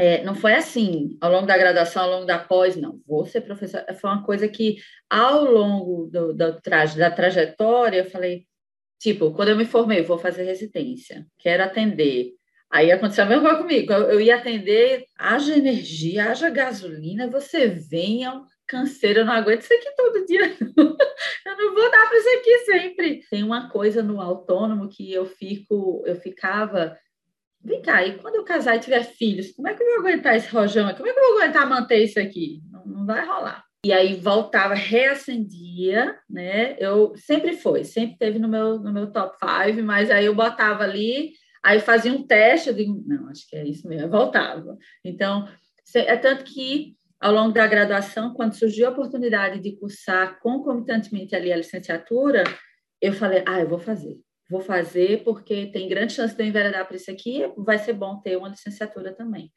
é, 0.00 0.24
não 0.24 0.34
foi 0.34 0.54
assim, 0.54 1.16
ao 1.20 1.30
longo 1.30 1.46
da 1.46 1.58
graduação, 1.58 2.04
ao 2.04 2.10
longo 2.10 2.26
da 2.26 2.38
pós, 2.38 2.76
não. 2.76 3.00
Vou 3.06 3.26
ser 3.26 3.42
professora. 3.42 3.94
Foi 3.94 4.10
uma 4.10 4.24
coisa 4.24 4.48
que, 4.48 4.76
ao 5.08 5.44
longo 5.44 6.08
do, 6.10 6.32
do 6.32 6.60
traje, 6.60 6.98
da 6.98 7.10
trajetória, 7.10 7.98
eu 7.98 8.10
falei, 8.10 8.46
tipo, 8.98 9.32
quando 9.32 9.50
eu 9.50 9.56
me 9.56 9.64
formei, 9.64 10.02
vou 10.02 10.18
fazer 10.18 10.44
residência, 10.44 11.26
quero 11.38 11.62
atender 11.62 12.32
Aí 12.70 12.92
aconteceu 12.92 13.24
a 13.24 13.26
mesma 13.26 13.42
coisa 13.42 13.62
comigo. 13.62 13.92
Eu, 13.92 14.10
eu 14.10 14.20
ia 14.20 14.36
atender, 14.36 15.04
haja 15.18 15.56
energia, 15.58 16.30
haja 16.30 16.48
gasolina, 16.48 17.28
você 17.28 17.66
vem, 17.66 18.24
é 18.24 18.30
um 18.30 18.44
canseiro, 18.64 19.20
eu 19.20 19.24
não 19.24 19.32
aguento 19.32 19.62
isso 19.62 19.74
aqui 19.74 19.92
todo 19.96 20.24
dia. 20.24 20.56
eu 20.76 21.56
não 21.56 21.74
vou 21.74 21.90
dar 21.90 22.08
para 22.08 22.18
isso 22.18 22.28
aqui 22.38 22.58
sempre. 22.58 23.24
Tem 23.28 23.42
uma 23.42 23.68
coisa 23.68 24.04
no 24.04 24.20
autônomo 24.20 24.88
que 24.88 25.12
eu 25.12 25.26
fico, 25.26 26.04
eu 26.06 26.14
ficava. 26.14 26.96
Vem 27.62 27.82
cá, 27.82 28.04
e 28.04 28.16
quando 28.18 28.36
eu 28.36 28.44
casar 28.44 28.76
e 28.76 28.80
tiver 28.80 29.04
filhos, 29.04 29.52
como 29.52 29.68
é 29.68 29.74
que 29.74 29.82
eu 29.82 29.86
vou 29.86 29.98
aguentar 29.98 30.34
esse 30.34 30.48
rojão? 30.48 30.92
Como 30.94 31.08
é 31.08 31.12
que 31.12 31.18
eu 31.18 31.32
vou 31.32 31.38
aguentar 31.38 31.68
manter 31.68 32.02
isso 32.02 32.18
aqui? 32.18 32.62
Não, 32.70 32.86
não 32.86 33.06
vai 33.06 33.24
rolar. 33.26 33.64
E 33.84 33.92
aí 33.92 34.14
voltava, 34.16 34.74
reacendia, 34.74 36.14
né? 36.28 36.76
Eu 36.78 37.14
sempre 37.16 37.56
foi, 37.56 37.84
sempre 37.84 38.18
teve 38.18 38.38
no 38.38 38.48
meu, 38.48 38.78
no 38.78 38.92
meu 38.92 39.10
top 39.10 39.36
5, 39.38 39.82
mas 39.82 40.10
aí 40.10 40.26
eu 40.26 40.34
botava 40.34 40.84
ali, 40.84 41.32
aí 41.62 41.80
fazia 41.80 42.12
um 42.12 42.26
teste, 42.26 42.68
eu 42.68 42.74
digo, 42.74 43.02
não, 43.06 43.28
acho 43.28 43.48
que 43.48 43.56
é 43.56 43.66
isso 43.66 43.88
mesmo, 43.88 44.06
eu 44.06 44.10
voltava. 44.10 44.76
Então, 45.04 45.48
é 45.94 46.16
tanto 46.16 46.44
que 46.44 46.94
ao 47.20 47.32
longo 47.32 47.52
da 47.52 47.66
graduação, 47.66 48.32
quando 48.32 48.54
surgiu 48.54 48.86
a 48.86 48.90
oportunidade 48.90 49.60
de 49.60 49.76
cursar 49.76 50.40
concomitantemente 50.40 51.36
ali 51.36 51.52
a 51.52 51.56
licenciatura, 51.56 52.44
eu 53.00 53.12
falei, 53.12 53.42
ah, 53.46 53.60
eu 53.60 53.68
vou 53.68 53.78
fazer. 53.78 54.18
Vou 54.50 54.60
fazer 54.60 55.22
porque 55.22 55.66
tem 55.66 55.88
grande 55.88 56.12
chance 56.12 56.34
de 56.34 56.42
eu 56.42 56.46
enveredar 56.46 56.86
para 56.86 56.96
isso 56.96 57.10
aqui, 57.10 57.50
vai 57.56 57.78
ser 57.78 57.92
bom 57.92 58.20
ter 58.20 58.36
uma 58.36 58.48
licenciatura 58.48 59.12
também. 59.12 59.52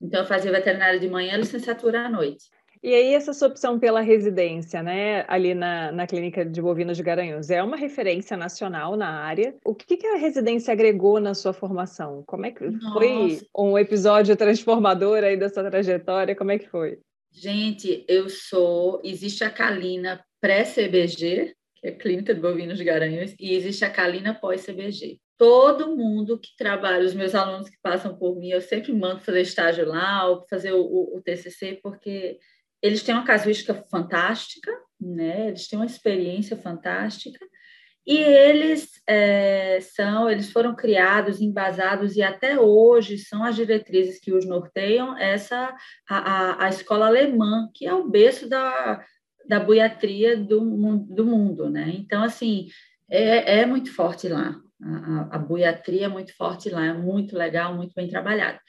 Então, 0.00 0.20
eu 0.20 0.26
fazia 0.26 0.50
veterinária 0.50 0.98
de 0.98 1.08
manhã, 1.08 1.36
licenciatura 1.36 2.06
à 2.06 2.10
noite. 2.10 2.46
E 2.82 2.92
aí, 2.92 3.14
essa 3.14 3.32
sua 3.32 3.46
opção 3.46 3.78
pela 3.78 4.00
residência, 4.00 4.82
né, 4.82 5.24
ali 5.28 5.54
na, 5.54 5.92
na 5.92 6.04
clínica 6.04 6.44
de 6.44 6.60
bovinos 6.60 6.96
de 6.96 7.02
Garanhuns, 7.04 7.48
é 7.48 7.62
uma 7.62 7.76
referência 7.76 8.36
nacional 8.36 8.96
na 8.96 9.22
área. 9.22 9.54
O 9.64 9.72
que, 9.72 9.96
que 9.96 10.06
a 10.08 10.16
residência 10.16 10.72
agregou 10.72 11.20
na 11.20 11.32
sua 11.32 11.52
formação? 11.52 12.24
Como 12.26 12.44
é 12.44 12.50
que 12.50 12.64
Nossa. 12.64 12.92
foi 12.94 13.40
um 13.56 13.78
episódio 13.78 14.36
transformador 14.36 15.22
aí 15.22 15.36
dessa 15.36 15.62
trajetória? 15.70 16.34
Como 16.34 16.50
é 16.50 16.58
que 16.58 16.68
foi? 16.68 16.98
Gente, 17.30 18.04
eu 18.08 18.28
sou. 18.28 19.00
Existe 19.04 19.44
a 19.44 19.50
Calina 19.50 20.20
pré-CBG, 20.40 21.54
que 21.82 21.88
é 21.88 21.92
Clínica 21.92 22.32
de 22.32 22.40
Bovinos 22.40 22.78
de 22.78 22.84
Garanhuns, 22.84 23.34
e 23.40 23.54
existe 23.54 23.84
a 23.84 23.90
Calina 23.90 24.32
pós-CBG. 24.32 25.18
Todo 25.36 25.96
mundo 25.96 26.38
que 26.38 26.50
trabalha, 26.56 27.04
os 27.04 27.12
meus 27.12 27.34
alunos 27.34 27.68
que 27.68 27.76
passam 27.82 28.16
por 28.16 28.38
mim, 28.38 28.50
eu 28.50 28.60
sempre 28.60 28.92
mando 28.92 29.20
fazer 29.20 29.40
estágio 29.40 29.84
lá 29.86 30.28
ou 30.28 30.46
fazer 30.48 30.72
o, 30.72 30.80
o, 30.80 31.16
o 31.18 31.22
TCC, 31.22 31.80
porque 31.82 32.38
eles 32.80 33.02
têm 33.02 33.14
uma 33.16 33.24
casuística 33.24 33.74
fantástica, 33.90 34.70
né? 35.00 35.48
Eles 35.48 35.66
têm 35.66 35.76
uma 35.76 35.86
experiência 35.86 36.56
fantástica 36.56 37.44
e 38.06 38.16
eles 38.16 38.88
é, 39.06 39.80
são, 39.80 40.30
eles 40.30 40.52
foram 40.52 40.76
criados, 40.76 41.40
embasados 41.40 42.16
e 42.16 42.22
até 42.22 42.58
hoje 42.58 43.18
são 43.18 43.44
as 43.44 43.56
diretrizes 43.56 44.20
que 44.20 44.32
os 44.32 44.46
norteiam. 44.46 45.18
Essa 45.18 45.74
a, 46.08 46.16
a, 46.16 46.66
a 46.66 46.68
escola 46.68 47.06
alemã, 47.06 47.68
que 47.74 47.86
é 47.86 47.94
o 47.94 48.08
berço 48.08 48.48
da, 48.48 49.04
da 49.48 49.60
buiatria 49.60 50.36
do, 50.36 50.60
do 50.98 51.24
mundo, 51.24 51.68
né? 51.70 51.92
Então 51.94 52.22
assim 52.22 52.68
é, 53.10 53.60
é 53.60 53.66
muito 53.66 53.92
forte 53.94 54.28
lá. 54.28 54.56
A, 54.82 55.36
a, 55.36 55.38
a 55.38 55.92
é 55.92 56.08
muito 56.08 56.36
forte 56.36 56.68
lá, 56.68 56.86
é 56.86 56.92
muito 56.92 57.36
legal, 57.36 57.74
muito 57.74 57.94
bem 57.94 58.08
trabalhada. 58.08 58.60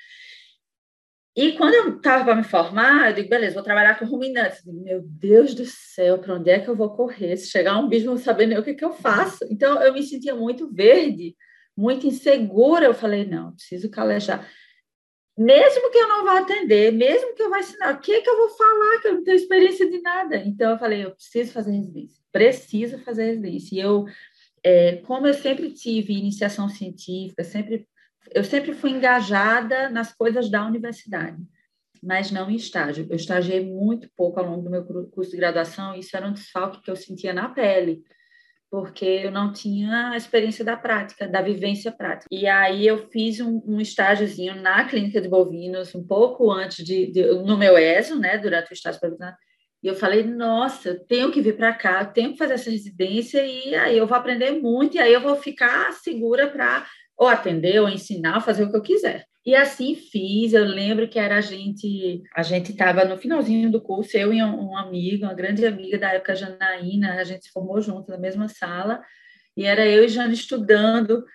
E 1.35 1.53
quando 1.53 1.73
eu 1.73 1.97
estava 1.97 2.23
para 2.23 2.35
me 2.35 2.43
formar, 2.43 3.09
eu 3.09 3.15
digo, 3.15 3.29
beleza, 3.29 3.55
vou 3.55 3.63
trabalhar 3.63 3.97
com 3.97 4.05
ruminantes. 4.05 4.61
Digo, 4.63 4.83
Meu 4.83 5.01
Deus 5.03 5.55
do 5.55 5.65
céu, 5.65 6.19
para 6.19 6.35
onde 6.35 6.51
é 6.51 6.59
que 6.59 6.69
eu 6.69 6.75
vou 6.75 6.91
correr? 6.91 7.35
Se 7.37 7.49
chegar 7.49 7.79
um 7.79 7.89
bicho, 7.89 8.05
não 8.05 8.17
saber 8.17 8.45
nem 8.45 8.57
o 8.57 8.63
que, 8.63 8.75
que 8.75 8.85
eu 8.85 8.93
faço. 8.93 9.43
Então, 9.49 9.81
eu 9.81 9.93
me 9.93 10.03
sentia 10.03 10.35
muito 10.35 10.71
verde, 10.71 11.35
muito 11.75 12.05
insegura. 12.05 12.85
Eu 12.85 12.93
falei, 12.93 13.25
não, 13.25 13.51
preciso 13.53 13.89
calejar. 13.89 14.47
Mesmo 15.37 15.89
que 15.89 15.97
eu 15.97 16.07
não 16.07 16.23
vá 16.23 16.39
atender, 16.39 16.91
mesmo 16.91 17.33
que 17.33 17.41
eu 17.41 17.49
vá 17.49 17.59
ensinar, 17.59 17.95
o 17.95 17.99
que, 17.99 18.11
é 18.11 18.21
que 18.21 18.29
eu 18.29 18.37
vou 18.37 18.49
falar, 18.49 19.01
que 19.01 19.07
eu 19.07 19.13
não 19.15 19.23
tenho 19.23 19.35
experiência 19.35 19.89
de 19.89 19.99
nada? 19.99 20.35
Então, 20.37 20.71
eu 20.71 20.77
falei, 20.77 21.05
eu 21.05 21.11
preciso 21.11 21.51
fazer 21.51 21.71
residência, 21.71 22.21
preciso 22.31 22.99
fazer 22.99 23.25
residência. 23.25 23.75
E 23.75 23.79
eu, 23.79 24.05
é, 24.63 24.97
como 24.97 25.25
eu 25.25 25.33
sempre 25.33 25.71
tive 25.71 26.13
iniciação 26.13 26.69
científica, 26.69 27.43
sempre 27.43 27.87
eu 28.31 28.43
sempre 28.43 28.73
fui 28.73 28.91
engajada 28.91 29.89
nas 29.89 30.13
coisas 30.13 30.49
da 30.49 30.65
universidade, 30.65 31.41
mas 32.01 32.31
não 32.31 32.49
em 32.49 32.55
estágio. 32.55 33.07
Eu 33.09 33.15
estagiei 33.15 33.65
muito 33.65 34.09
pouco 34.15 34.39
ao 34.39 34.45
longo 34.45 34.63
do 34.63 34.69
meu 34.69 34.85
curso 34.85 35.31
de 35.31 35.37
graduação, 35.37 35.95
e 35.95 35.99
isso 35.99 36.15
era 36.15 36.27
um 36.27 36.33
desfalque 36.33 36.81
que 36.81 36.91
eu 36.91 36.95
sentia 36.95 37.33
na 37.33 37.49
pele, 37.49 38.03
porque 38.73 39.05
eu 39.05 39.29
não 39.29 39.53
tinha 39.53 40.09
a 40.09 40.17
experiência 40.17 40.65
da 40.65 40.75
prática, 40.75 41.27
da 41.27 41.43
vivência 41.43 41.91
prática. 41.91 42.25
E 42.31 42.47
aí 42.47 42.87
eu 42.87 43.07
fiz 43.11 43.39
um, 43.39 43.61
um 43.67 43.79
estágiozinho 43.79 44.55
na 44.55 44.83
clínica 44.85 45.21
de 45.21 45.29
bovinos, 45.29 45.93
um 45.93 46.03
pouco 46.03 46.49
antes 46.49 46.83
de, 46.83 47.11
de 47.11 47.23
no 47.35 47.55
meu 47.55 47.77
ESO, 47.77 48.17
né, 48.17 48.35
durante 48.35 48.71
o 48.71 48.73
estágio 48.73 48.99
profissional, 48.99 49.35
e 49.83 49.87
eu 49.87 49.93
falei, 49.93 50.23
nossa, 50.23 50.95
tenho 51.07 51.31
que 51.31 51.39
vir 51.39 51.55
para 51.55 51.71
cá, 51.71 52.03
tenho 52.03 52.31
que 52.31 52.37
fazer 52.39 52.55
essa 52.55 52.71
residência, 52.71 53.45
e 53.45 53.75
aí 53.75 53.95
eu 53.95 54.07
vou 54.07 54.17
aprender 54.17 54.49
muito, 54.53 54.97
e 54.97 54.99
aí 54.99 55.13
eu 55.13 55.21
vou 55.21 55.35
ficar 55.35 55.93
segura 55.93 56.47
para 56.47 56.83
ou 57.15 57.27
atender, 57.27 57.79
ou 57.79 57.87
ensinar, 57.87 58.41
fazer 58.41 58.63
o 58.63 58.71
que 58.71 58.77
eu 58.77 58.81
quiser. 58.81 59.27
E 59.45 59.55
assim 59.55 59.95
fiz. 59.95 60.53
Eu 60.53 60.63
lembro 60.63 61.07
que 61.07 61.19
era 61.19 61.37
a 61.37 61.41
gente, 61.41 62.23
a 62.33 62.41
gente 62.43 62.71
estava 62.71 63.03
no 63.03 63.17
finalzinho 63.17 63.71
do 63.71 63.81
curso, 63.81 64.17
eu 64.17 64.33
e 64.33 64.41
um, 64.41 64.71
um, 64.71 64.77
amigo, 64.77 65.25
uma 65.25 65.33
grande 65.33 65.65
amiga 65.65 65.97
da 65.97 66.13
época, 66.13 66.35
Janaína, 66.35 67.15
a 67.15 67.23
gente 67.23 67.45
se 67.45 67.51
formou 67.51 67.81
junto 67.81 68.09
na 68.09 68.17
mesma 68.17 68.47
sala, 68.47 69.01
e 69.55 69.65
era 69.65 69.85
eu 69.85 70.03
e 70.03 70.07
Jana 70.07 70.33
estudando 70.33 71.25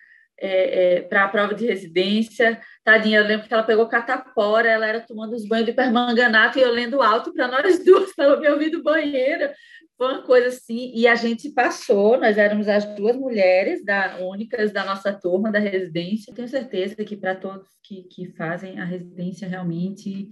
é, 0.40 0.96
é, 0.96 1.00
para 1.02 1.24
a 1.24 1.28
prova 1.28 1.54
de 1.54 1.66
residência. 1.66 2.60
Tadinha, 2.84 3.18
eu 3.18 3.26
lembro 3.26 3.46
que 3.46 3.52
ela 3.52 3.62
pegou 3.62 3.86
catapora, 3.88 4.68
ela 4.68 4.86
era 4.86 5.00
tomando 5.00 5.34
os 5.34 5.46
banhos 5.46 5.66
de 5.66 5.72
permanganato 5.72 6.58
e 6.58 6.62
eu 6.62 6.72
lendo 6.72 7.02
alto 7.02 7.32
para 7.32 7.48
nós 7.48 7.84
duas, 7.84 8.12
ela 8.18 8.38
me 8.38 8.48
ouvir 8.48 8.70
do 8.70 8.82
banheiro. 8.82 9.50
Foi 9.98 10.06
uma 10.06 10.22
coisa 10.22 10.46
assim, 10.46 10.92
e 10.94 11.08
a 11.08 11.16
gente 11.16 11.50
passou, 11.50 12.20
nós 12.20 12.38
éramos 12.38 12.68
as 12.68 12.84
duas 12.94 13.16
mulheres 13.16 13.84
da, 13.84 14.18
únicas 14.20 14.70
da 14.70 14.84
nossa 14.84 15.12
turma 15.12 15.50
da 15.50 15.58
residência. 15.58 16.32
Tenho 16.32 16.46
certeza 16.46 16.94
que 17.04 17.16
para 17.16 17.34
todos 17.34 17.66
que, 17.82 18.04
que 18.04 18.32
fazem 18.36 18.78
a 18.78 18.84
residência 18.84 19.48
realmente 19.48 20.28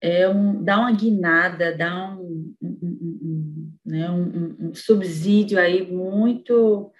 é 0.00 0.26
um, 0.26 0.64
dá 0.64 0.78
uma 0.78 0.92
guinada, 0.92 1.76
dá 1.76 2.16
um, 2.16 2.54
um, 2.62 2.78
um, 2.82 3.72
né, 3.84 4.10
um, 4.10 4.74
subsídio 4.74 5.58
aí 5.58 5.86
muito, 5.86 6.90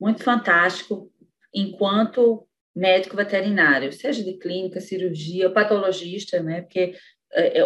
muito 0.00 0.22
fantástico 0.22 1.12
enquanto 1.54 2.46
médico 2.74 3.16
veterinário, 3.16 3.92
seja 3.92 4.24
de 4.24 4.38
clínica, 4.38 4.80
cirurgia, 4.80 5.50
patologista, 5.50 6.42
né? 6.42 6.62
Porque 6.62 6.94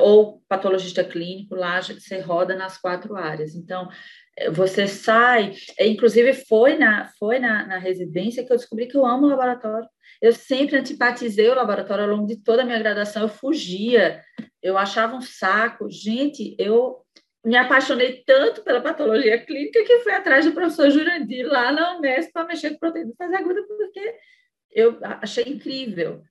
ou 0.03 0.43
patologista 0.49 1.03
clínico, 1.03 1.55
lá 1.55 1.81
você 1.81 2.21
roda 2.21 2.55
nas 2.55 2.77
quatro 2.77 3.17
áreas. 3.17 3.55
Então, 3.55 3.89
é, 4.37 4.51
você 4.51 4.87
sai, 4.87 5.55
inclusive 5.81 6.35
foi 6.35 6.77
na, 6.77 7.09
foi 7.19 7.39
na, 7.39 7.67
na 7.67 7.79
residência 7.79 8.45
que 8.45 8.53
eu 8.53 8.57
descobri 8.57 8.87
que 8.87 8.97
eu 8.97 9.07
amo 9.07 9.27
o 9.27 9.31
laboratório. 9.31 9.89
Eu 10.21 10.33
sempre 10.33 10.77
antipatizei 10.77 11.49
o 11.49 11.55
laboratório 11.55 12.05
ao 12.05 12.11
longo 12.11 12.27
de 12.27 12.37
toda 12.37 12.63
a 12.63 12.65
minha 12.65 12.79
graduação, 12.79 13.23
eu 13.23 13.29
fugia, 13.29 14.23
eu 14.63 14.77
achava 14.77 15.17
um 15.17 15.21
saco. 15.21 15.91
Gente, 15.91 16.55
eu 16.59 17.05
me 17.45 17.57
apaixonei 17.57 18.23
tanto 18.27 18.63
pela 18.63 18.81
patologia 18.81 19.39
clínica 19.45 19.85
que 19.85 20.01
fui 20.01 20.13
atrás 20.13 20.45
do 20.47 20.53
professor 20.53 20.91
Jurandir 20.91 21.47
lá 21.47 21.71
na 21.71 21.99
Unesp 21.99 22.33
para 22.33 22.47
mexer 22.47 22.71
com 22.71 22.79
proteína 22.79 23.13
fase 23.19 23.35
aguda, 23.35 23.63
porque 23.67 24.17
eu 24.73 24.99
achei 25.03 25.45
incrível. 25.45 26.23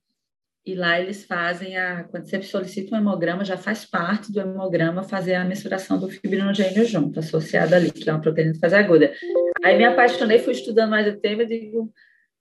E 0.66 0.74
lá 0.74 0.98
eles 0.98 1.24
fazem 1.24 1.76
a. 1.76 2.04
Quando 2.04 2.24
você 2.24 2.40
solicita 2.42 2.94
um 2.94 2.98
hemograma, 2.98 3.44
já 3.44 3.56
faz 3.56 3.84
parte 3.84 4.32
do 4.32 4.40
hemograma 4.40 5.02
fazer 5.02 5.34
a 5.34 5.44
mensuração 5.44 5.98
do 5.98 6.08
fibrinogênio 6.08 6.86
junto, 6.86 7.18
associado 7.18 7.74
ali, 7.74 7.90
que 7.90 8.08
é 8.08 8.12
uma 8.12 8.20
proteína 8.20 8.52
de 8.52 8.58
fase 8.58 8.74
aguda. 8.74 9.12
Aí 9.62 9.76
me 9.76 9.84
apaixonei, 9.84 10.38
fui 10.38 10.54
estudando 10.54 10.90
mais 10.90 11.06
o 11.06 11.20
tema 11.20 11.42
e 11.42 11.46
digo, 11.46 11.92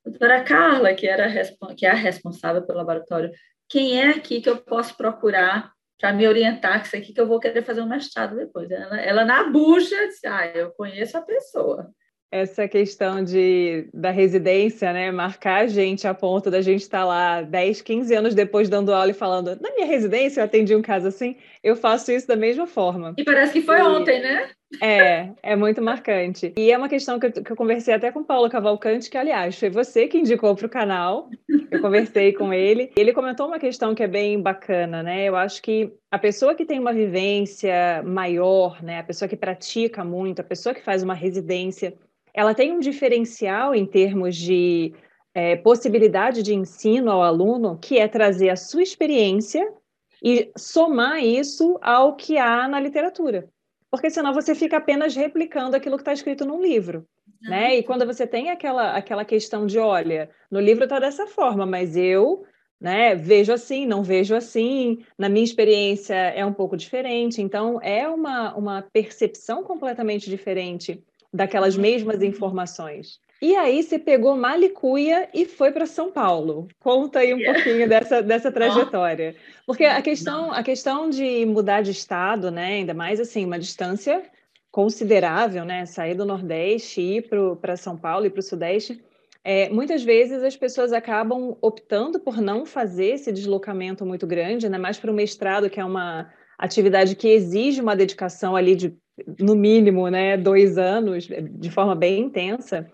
doutora 0.06 0.42
Carla, 0.42 0.94
que, 0.94 1.06
era 1.06 1.30
que 1.76 1.86
é 1.86 1.90
a 1.90 1.96
responsável 1.96 2.62
pelo 2.62 2.78
laboratório, 2.78 3.30
quem 3.68 4.00
é 4.00 4.12
aqui 4.12 4.40
que 4.40 4.50
eu 4.50 4.58
posso 4.58 4.96
procurar 4.96 5.74
para 6.00 6.14
me 6.14 6.28
orientar, 6.28 6.80
que 6.80 6.88
isso 6.88 6.96
aqui 6.96 7.14
que 7.14 7.20
eu 7.20 7.28
vou 7.28 7.40
querer 7.40 7.64
fazer 7.64 7.82
um 7.82 7.88
mestrado 7.88 8.36
depois. 8.36 8.70
Ela, 8.72 9.02
ela 9.02 9.26
na 9.26 9.50
bucha 9.50 10.08
disse, 10.08 10.26
ah, 10.28 10.46
eu 10.48 10.72
conheço 10.72 11.18
a 11.18 11.22
pessoa 11.22 11.90
essa 12.34 12.68
questão 12.68 13.24
de, 13.24 13.88
da 13.94 14.10
residência, 14.10 14.92
né? 14.92 15.12
Marcar 15.12 15.62
a 15.62 15.68
gente 15.68 16.08
a 16.08 16.16
ponto 16.16 16.50
da 16.50 16.62
gente 16.62 16.82
estar 16.82 17.02
tá 17.02 17.06
lá 17.06 17.42
10, 17.44 17.84
15 17.84 18.16
anos 18.16 18.34
depois 18.34 18.68
dando 18.68 18.92
aula 18.92 19.12
e 19.12 19.14
falando, 19.14 19.56
na 19.62 19.72
minha 19.76 19.86
residência 19.86 20.42
eu 20.42 20.46
atendi 20.46 20.76
um 20.76 20.82
caso 20.82 21.08
assim, 21.08 21.36
eu 21.64 21.76
faço 21.76 22.12
isso 22.12 22.28
da 22.28 22.36
mesma 22.36 22.66
forma. 22.66 23.14
E 23.20 23.24
parece 23.24 23.54
que 23.54 23.62
foi 23.62 23.78
e, 23.78 23.84
ontem, 23.84 24.20
né? 24.20 24.50
É, 24.82 25.30
é 25.44 25.56
muito 25.56 25.80
marcante. 25.80 26.52
E 26.58 26.72
é 26.72 26.78
uma 26.78 26.90
questão 26.90 27.20
que 27.20 27.28
eu, 27.28 27.32
que 27.32 27.52
eu 27.52 27.56
conversei 27.56 27.94
até 27.94 28.12
com 28.12 28.22
o 28.22 28.26
Paulo 28.26 28.50
Cavalcante, 28.50 29.12
que, 29.12 29.18
aliás, 29.18 29.60
foi 29.60 29.70
você 29.70 30.08
que 30.08 30.18
indicou 30.18 30.56
para 30.56 30.66
o 30.66 30.70
canal. 30.70 31.30
Eu 31.70 31.82
conversei 31.82 32.34
com 32.34 32.52
ele. 32.52 32.92
Ele 32.96 33.14
comentou 33.14 33.46
uma 33.46 33.60
questão 33.60 33.94
que 33.94 34.02
é 34.02 34.08
bem 34.08 34.42
bacana, 34.42 35.04
né? 35.04 35.26
Eu 35.26 35.36
acho 35.36 35.62
que 35.62 35.94
a 36.10 36.18
pessoa 36.18 36.56
que 36.56 36.66
tem 36.66 36.80
uma 36.80 36.94
vivência 36.94 38.02
maior, 38.04 38.82
né? 38.82 39.00
A 39.00 39.04
pessoa 39.04 39.30
que 39.30 39.38
pratica 39.38 40.04
muito, 40.04 40.40
a 40.40 40.44
pessoa 40.44 40.74
que 40.74 40.82
faz 40.82 41.04
uma 41.04 41.14
residência 41.14 41.94
ela 42.34 42.54
tem 42.54 42.72
um 42.72 42.80
diferencial 42.80 43.76
em 43.76 43.86
termos 43.86 44.36
de 44.36 44.94
é, 45.34 45.56
possibilidade 45.56 46.42
de 46.42 46.54
ensino 46.54 47.12
ao 47.12 47.22
aluno, 47.22 47.78
que 47.78 47.98
é 47.98 48.08
trazer 48.08 48.50
a 48.50 48.56
sua 48.56 48.84
experiência 48.84 49.72
e 50.24 50.52
somar 50.58 51.24
isso 51.24 51.78
ao 51.82 52.16
que 52.16 52.38
há 52.38 52.68
na 52.68 52.80
literatura. 52.80 53.50
Porque 53.92 54.10
senão 54.10 54.34
você 54.34 54.56
fica 54.56 54.78
apenas 54.78 55.16
replicando 55.16 55.76
aquilo 55.76 55.98
que 55.98 56.02
está 56.02 56.14
escrito 56.14 56.46
num 56.46 56.62
livro. 56.62 57.06
Né? 57.42 57.78
E 57.78 57.84
quando 57.84 58.06
você 58.06 58.26
tem 58.26 58.50
aquela, 58.50 58.96
aquela 58.96 59.26
questão 59.26 59.68
de, 59.68 59.78
olha, 59.78 60.30
no 60.50 60.60
livro 60.60 60.86
está 60.86 60.98
dessa 60.98 61.28
forma, 61.28 61.66
mas 61.66 61.96
eu 61.96 62.46
né, 62.80 63.16
vejo 63.16 63.54
assim, 63.54 63.86
não 63.86 64.02
vejo 64.02 64.34
assim, 64.34 65.06
na 65.18 65.30
minha 65.30 65.44
experiência 65.44 66.16
é 66.16 66.46
um 66.46 66.54
pouco 66.54 66.76
diferente. 66.76 67.42
Então, 67.42 67.80
é 67.82 68.08
uma, 68.08 68.56
uma 68.56 68.82
percepção 68.82 69.64
completamente 69.64 70.30
diferente 70.30 71.04
daquelas 71.34 71.76
mesmas 71.76 72.22
informações. 72.22 73.20
E 73.42 73.56
aí 73.56 73.84
você 73.84 74.00
pegou 74.00 74.38
Malicuia 74.38 75.28
e 75.34 75.46
foi 75.46 75.72
para 75.72 75.86
São 75.86 76.12
Paulo. 76.12 76.68
Conta 76.80 77.20
aí 77.20 77.34
um 77.34 77.44
pouquinho 77.44 77.90
dessa, 77.90 78.22
dessa 78.22 78.52
trajetória. 78.52 79.36
Porque 79.66 79.84
a 79.84 80.02
questão, 80.02 80.52
a 80.52 80.64
questão 80.64 81.10
de 81.10 81.46
mudar 81.46 81.82
de 81.82 81.92
estado, 81.92 82.50
né, 82.50 82.76
ainda 82.76 82.94
mais 82.94 83.20
assim, 83.20 83.46
uma 83.46 83.60
distância 83.60 84.24
considerável, 84.72 85.66
né, 85.66 85.86
sair 85.86 86.16
do 86.16 86.26
Nordeste 86.26 87.02
e 87.02 87.18
ir 87.18 87.30
para 87.60 87.76
São 87.76 87.98
Paulo 87.98 88.26
e 88.26 88.30
para 88.30 88.40
o 88.40 88.44
Sudeste, 88.44 89.04
é, 89.44 89.68
muitas 89.70 90.04
vezes 90.04 90.42
as 90.42 90.56
pessoas 90.56 90.94
acabam 90.94 91.58
optando 91.62 92.20
por 92.20 92.40
não 92.40 92.66
fazer 92.66 93.08
esse 93.08 93.32
deslocamento 93.32 94.06
muito 94.06 94.26
grande, 94.26 94.70
né, 94.70 94.78
mais 94.78 94.98
para 94.98 95.12
o 95.12 95.14
mestrado, 95.14 95.70
que 95.70 95.82
é 95.82 95.86
uma 95.86 96.32
atividade 96.58 97.16
que 97.16 97.28
exige 97.28 97.82
uma 97.82 97.96
dedicação 97.96 98.56
ali 98.56 98.74
de, 98.74 98.98
no 99.40 99.56
mínimo, 99.56 100.08
né, 100.10 100.38
dois 100.38 100.78
anos, 100.78 101.28
de 101.28 101.70
forma 101.70 101.96
bem 101.96 102.20
intensa 102.20 102.90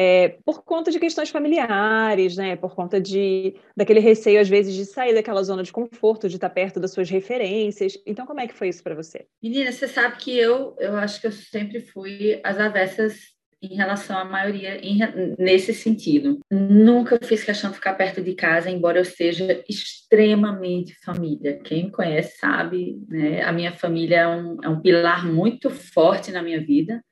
é, 0.00 0.36
por 0.44 0.62
conta 0.62 0.92
de 0.92 1.00
questões 1.00 1.28
familiares, 1.28 2.36
né? 2.36 2.54
Por 2.54 2.72
conta 2.74 3.00
de 3.00 3.56
daquele 3.76 3.98
receio 3.98 4.40
às 4.40 4.48
vezes 4.48 4.74
de 4.74 4.84
sair 4.84 5.12
daquela 5.12 5.42
zona 5.42 5.62
de 5.62 5.72
conforto, 5.72 6.28
de 6.28 6.36
estar 6.36 6.50
perto 6.50 6.78
das 6.78 6.92
suas 6.92 7.10
referências. 7.10 7.98
Então, 8.06 8.24
como 8.24 8.40
é 8.40 8.46
que 8.46 8.54
foi 8.54 8.68
isso 8.68 8.82
para 8.82 8.94
você? 8.94 9.26
Menina, 9.42 9.72
você 9.72 9.88
sabe 9.88 10.16
que 10.16 10.36
eu, 10.38 10.76
eu 10.78 10.94
acho 10.96 11.20
que 11.20 11.26
eu 11.26 11.32
sempre 11.32 11.80
fui 11.80 12.40
as 12.44 12.58
avessas 12.58 13.37
em 13.62 13.74
relação 13.74 14.16
à 14.16 14.24
maioria 14.24 14.78
em, 14.84 14.98
nesse 15.38 15.74
sentido. 15.74 16.38
Nunca 16.50 17.18
fiz 17.22 17.42
questão 17.42 17.70
de 17.70 17.76
ficar 17.76 17.94
perto 17.94 18.22
de 18.22 18.34
casa, 18.34 18.70
embora 18.70 18.98
eu 18.98 19.04
seja 19.04 19.62
extremamente 19.68 20.94
família. 21.04 21.58
Quem 21.64 21.86
me 21.86 21.90
conhece 21.90 22.38
sabe, 22.38 22.98
né? 23.08 23.42
A 23.42 23.52
minha 23.52 23.72
família 23.72 24.16
é 24.20 24.28
um, 24.28 24.56
é 24.62 24.68
um 24.68 24.80
pilar 24.80 25.26
muito 25.26 25.70
forte 25.70 26.30
na 26.30 26.42
minha 26.42 26.60
vida 26.60 27.02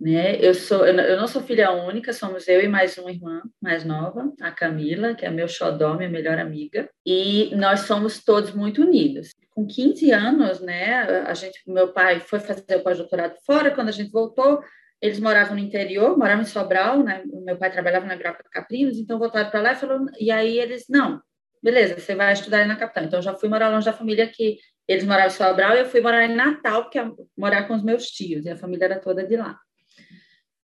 né? 0.00 0.36
Eu 0.40 0.54
sou, 0.54 0.86
eu 0.86 1.16
não 1.16 1.26
sou 1.26 1.42
filha 1.42 1.72
única, 1.72 2.12
somos 2.12 2.46
eu 2.46 2.62
e 2.62 2.68
mais 2.68 2.96
uma 2.98 3.10
irmã 3.10 3.42
mais 3.60 3.84
nova, 3.84 4.32
a 4.40 4.50
Camila, 4.50 5.14
que 5.14 5.26
é 5.26 5.30
meu 5.30 5.48
xodó, 5.48 5.94
minha 5.94 6.08
melhor 6.08 6.38
amiga, 6.38 6.88
e 7.04 7.50
nós 7.56 7.80
somos 7.80 8.22
todos 8.22 8.52
muito 8.52 8.82
unidos. 8.82 9.34
Com 9.50 9.66
15 9.66 10.12
anos, 10.12 10.60
né, 10.60 11.00
a 11.26 11.34
gente, 11.34 11.60
meu 11.66 11.88
pai 11.92 12.20
foi 12.20 12.38
fazer 12.38 12.76
o 12.76 12.82
pós-doutorado 12.82 13.34
fora, 13.44 13.72
quando 13.72 13.88
a 13.88 13.92
gente 13.92 14.10
voltou, 14.10 14.60
eles 15.00 15.20
moravam 15.20 15.54
no 15.54 15.62
interior, 15.62 16.16
moravam 16.18 16.42
em 16.42 16.46
Sobral, 16.46 17.02
né? 17.02 17.22
Meu 17.44 17.56
pai 17.56 17.70
trabalhava 17.70 18.06
na 18.06 18.16
Grapa 18.16 18.42
Caprinos, 18.50 18.98
então 18.98 19.18
voltaram 19.18 19.50
para 19.50 19.60
lá 19.60 19.72
e 20.18 20.26
e 20.26 20.30
aí 20.30 20.58
eles, 20.58 20.86
não, 20.88 21.20
beleza, 21.62 21.98
você 21.98 22.14
vai 22.14 22.32
estudar 22.32 22.66
na 22.66 22.76
capital. 22.76 23.04
Então 23.04 23.22
já 23.22 23.34
fui 23.34 23.48
morar 23.48 23.68
longe 23.68 23.86
da 23.86 23.92
família 23.92 24.26
que 24.26 24.58
eles 24.86 25.04
moravam 25.04 25.28
em 25.28 25.30
Sobral 25.30 25.76
e 25.76 25.80
eu 25.80 25.86
fui 25.86 26.00
morar 26.00 26.24
em 26.24 26.34
Natal, 26.34 26.84
porque 26.84 26.98
morar 27.36 27.68
com 27.68 27.74
os 27.74 27.82
meus 27.82 28.06
tios, 28.06 28.44
e 28.44 28.50
a 28.50 28.56
família 28.56 28.86
era 28.86 28.98
toda 28.98 29.24
de 29.24 29.36
lá. 29.36 29.58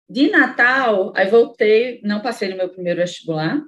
De 0.10 0.30
Natal, 0.30 1.14
aí 1.16 1.30
voltei, 1.30 2.02
não 2.04 2.22
passei 2.22 2.50
no 2.50 2.58
meu 2.58 2.70
primeiro 2.70 3.00
vestibular, 3.00 3.62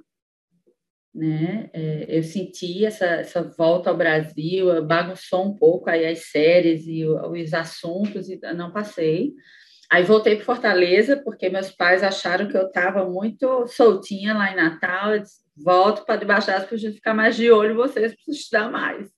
né? 1.14 1.68
É, 1.72 2.06
eu 2.08 2.22
senti 2.22 2.84
essa, 2.84 3.04
essa 3.04 3.42
volta 3.42 3.90
ao 3.90 3.96
Brasil, 3.96 4.84
bagunçou 4.84 5.46
um 5.46 5.56
pouco 5.56 5.90
aí 5.90 6.06
as 6.06 6.30
séries 6.30 6.86
e 6.86 7.04
os 7.04 7.52
assuntos, 7.52 8.28
e 8.28 8.38
não 8.54 8.72
passei. 8.72 9.32
Aí 9.90 10.04
voltei 10.04 10.36
para 10.36 10.44
Fortaleza, 10.44 11.16
porque 11.16 11.48
meus 11.48 11.70
pais 11.70 12.02
acharam 12.02 12.46
que 12.46 12.56
eu 12.56 12.66
estava 12.66 13.04
muito 13.04 13.66
soltinha 13.66 14.34
lá 14.34 14.52
em 14.52 14.56
Natal. 14.56 15.14
Eu 15.14 15.20
disse, 15.20 15.40
volto 15.56 16.04
para 16.04 16.16
debaixo 16.16 16.46
das 16.46 16.64
para 16.64 16.78
ficar 16.78 17.12
mais 17.12 17.34
de 17.34 17.50
olho 17.50 17.74
vocês 17.74 18.14
para 18.14 18.32
estudar 18.32 18.70
mais. 18.70 19.10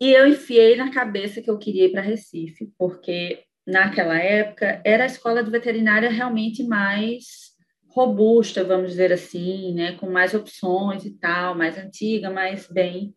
E 0.00 0.12
eu 0.12 0.26
enfiei 0.26 0.74
na 0.74 0.90
cabeça 0.90 1.42
que 1.42 1.50
eu 1.50 1.58
queria 1.58 1.84
ir 1.84 1.92
para 1.92 2.00
Recife, 2.00 2.72
porque 2.78 3.44
naquela 3.66 4.18
época, 4.18 4.80
era 4.84 5.04
a 5.04 5.06
escola 5.06 5.42
de 5.42 5.50
veterinária 5.50 6.10
realmente 6.10 6.64
mais 6.64 7.52
robusta, 7.88 8.64
vamos 8.64 8.90
dizer 8.90 9.12
assim, 9.12 9.74
né, 9.74 9.92
com 9.92 10.10
mais 10.10 10.34
opções 10.34 11.04
e 11.04 11.10
tal, 11.18 11.54
mais 11.54 11.76
antiga, 11.76 12.30
mais 12.30 12.66
bem 12.66 13.14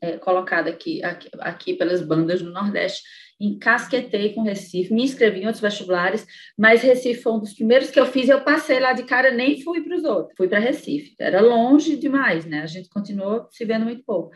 é, 0.00 0.16
colocada 0.16 0.70
aqui, 0.70 1.02
aqui, 1.04 1.28
aqui 1.40 1.74
pelas 1.74 2.02
bandas 2.02 2.42
do 2.42 2.50
Nordeste. 2.50 3.02
Encasquetei 3.40 4.34
com 4.34 4.42
Recife, 4.42 4.92
me 4.92 5.04
inscrevi 5.04 5.40
em 5.40 5.46
outros 5.46 5.60
vestibulares, 5.60 6.26
mas 6.56 6.82
Recife 6.82 7.22
foi 7.22 7.32
um 7.32 7.38
dos 7.38 7.54
primeiros 7.54 7.90
que 7.90 8.00
eu 8.00 8.06
fiz. 8.06 8.28
Eu 8.28 8.40
passei 8.40 8.80
lá 8.80 8.92
de 8.92 9.04
cara, 9.04 9.30
nem 9.30 9.62
fui 9.62 9.80
para 9.82 9.96
os 9.96 10.04
outros, 10.04 10.34
fui 10.36 10.48
para 10.48 10.58
Recife. 10.58 11.14
Era 11.18 11.40
longe 11.40 11.96
demais, 11.96 12.44
né? 12.44 12.62
A 12.62 12.66
gente 12.66 12.88
continuou 12.88 13.46
se 13.50 13.64
vendo 13.64 13.84
muito 13.84 14.02
pouco. 14.04 14.32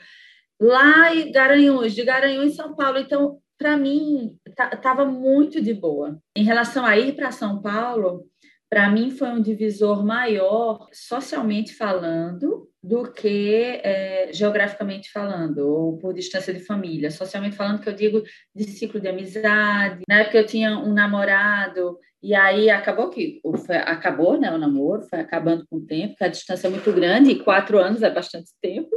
Lá 0.61 1.15
em 1.15 1.33
Garanhuns, 1.33 1.95
de 1.95 2.05
Garanhuns, 2.05 2.55
São 2.55 2.77
Paulo. 2.77 2.99
Então, 2.99 3.39
para 3.59 3.77
mim, 3.77 4.37
estava 4.47 5.05
muito 5.05 5.61
de 5.61 5.75
boa. 5.75 6.21
Em 6.37 6.45
relação 6.45 6.85
a 6.85 6.97
ir 6.97 7.17
para 7.17 7.33
São 7.33 7.61
Paulo, 7.61 8.25
para 8.71 8.89
mim 8.89 9.11
foi 9.11 9.29
um 9.29 9.43
divisor 9.43 10.05
maior, 10.05 10.89
socialmente 10.93 11.75
falando, 11.75 12.69
do 12.83 13.13
que 13.13 13.81
é, 13.85 14.31
geograficamente 14.33 15.11
falando, 15.13 15.59
ou 15.59 15.99
por 15.99 16.13
distância 16.13 16.53
de 16.53 16.65
família. 16.65 17.11
Socialmente 17.11 17.55
falando, 17.55 17.81
que 17.81 17.89
eu 17.89 17.95
digo 17.95 18.23
de 18.55 18.65
ciclo 18.65 19.01
de 19.01 19.07
amizade. 19.07 20.03
Na 20.09 20.21
época 20.21 20.39
eu 20.39 20.47
tinha 20.47 20.77
um 20.77 20.93
namorado, 20.93 21.97
e 22.21 22.35
aí 22.35 22.69
acabou 22.71 23.09
que 23.09 23.41
foi, 23.65 23.77
acabou 23.77 24.39
né, 24.39 24.51
o 24.51 24.59
namoro, 24.59 25.03
foi 25.03 25.21
acabando 25.21 25.65
com 25.69 25.77
o 25.77 25.87
tempo, 25.87 26.09
porque 26.11 26.25
a 26.25 26.29
distância 26.29 26.67
é 26.67 26.71
muito 26.71 26.93
grande, 26.93 27.31
e 27.31 27.39
quatro 27.39 27.79
anos 27.79 28.03
é 28.03 28.11
bastante 28.11 28.51
tempo, 28.61 28.91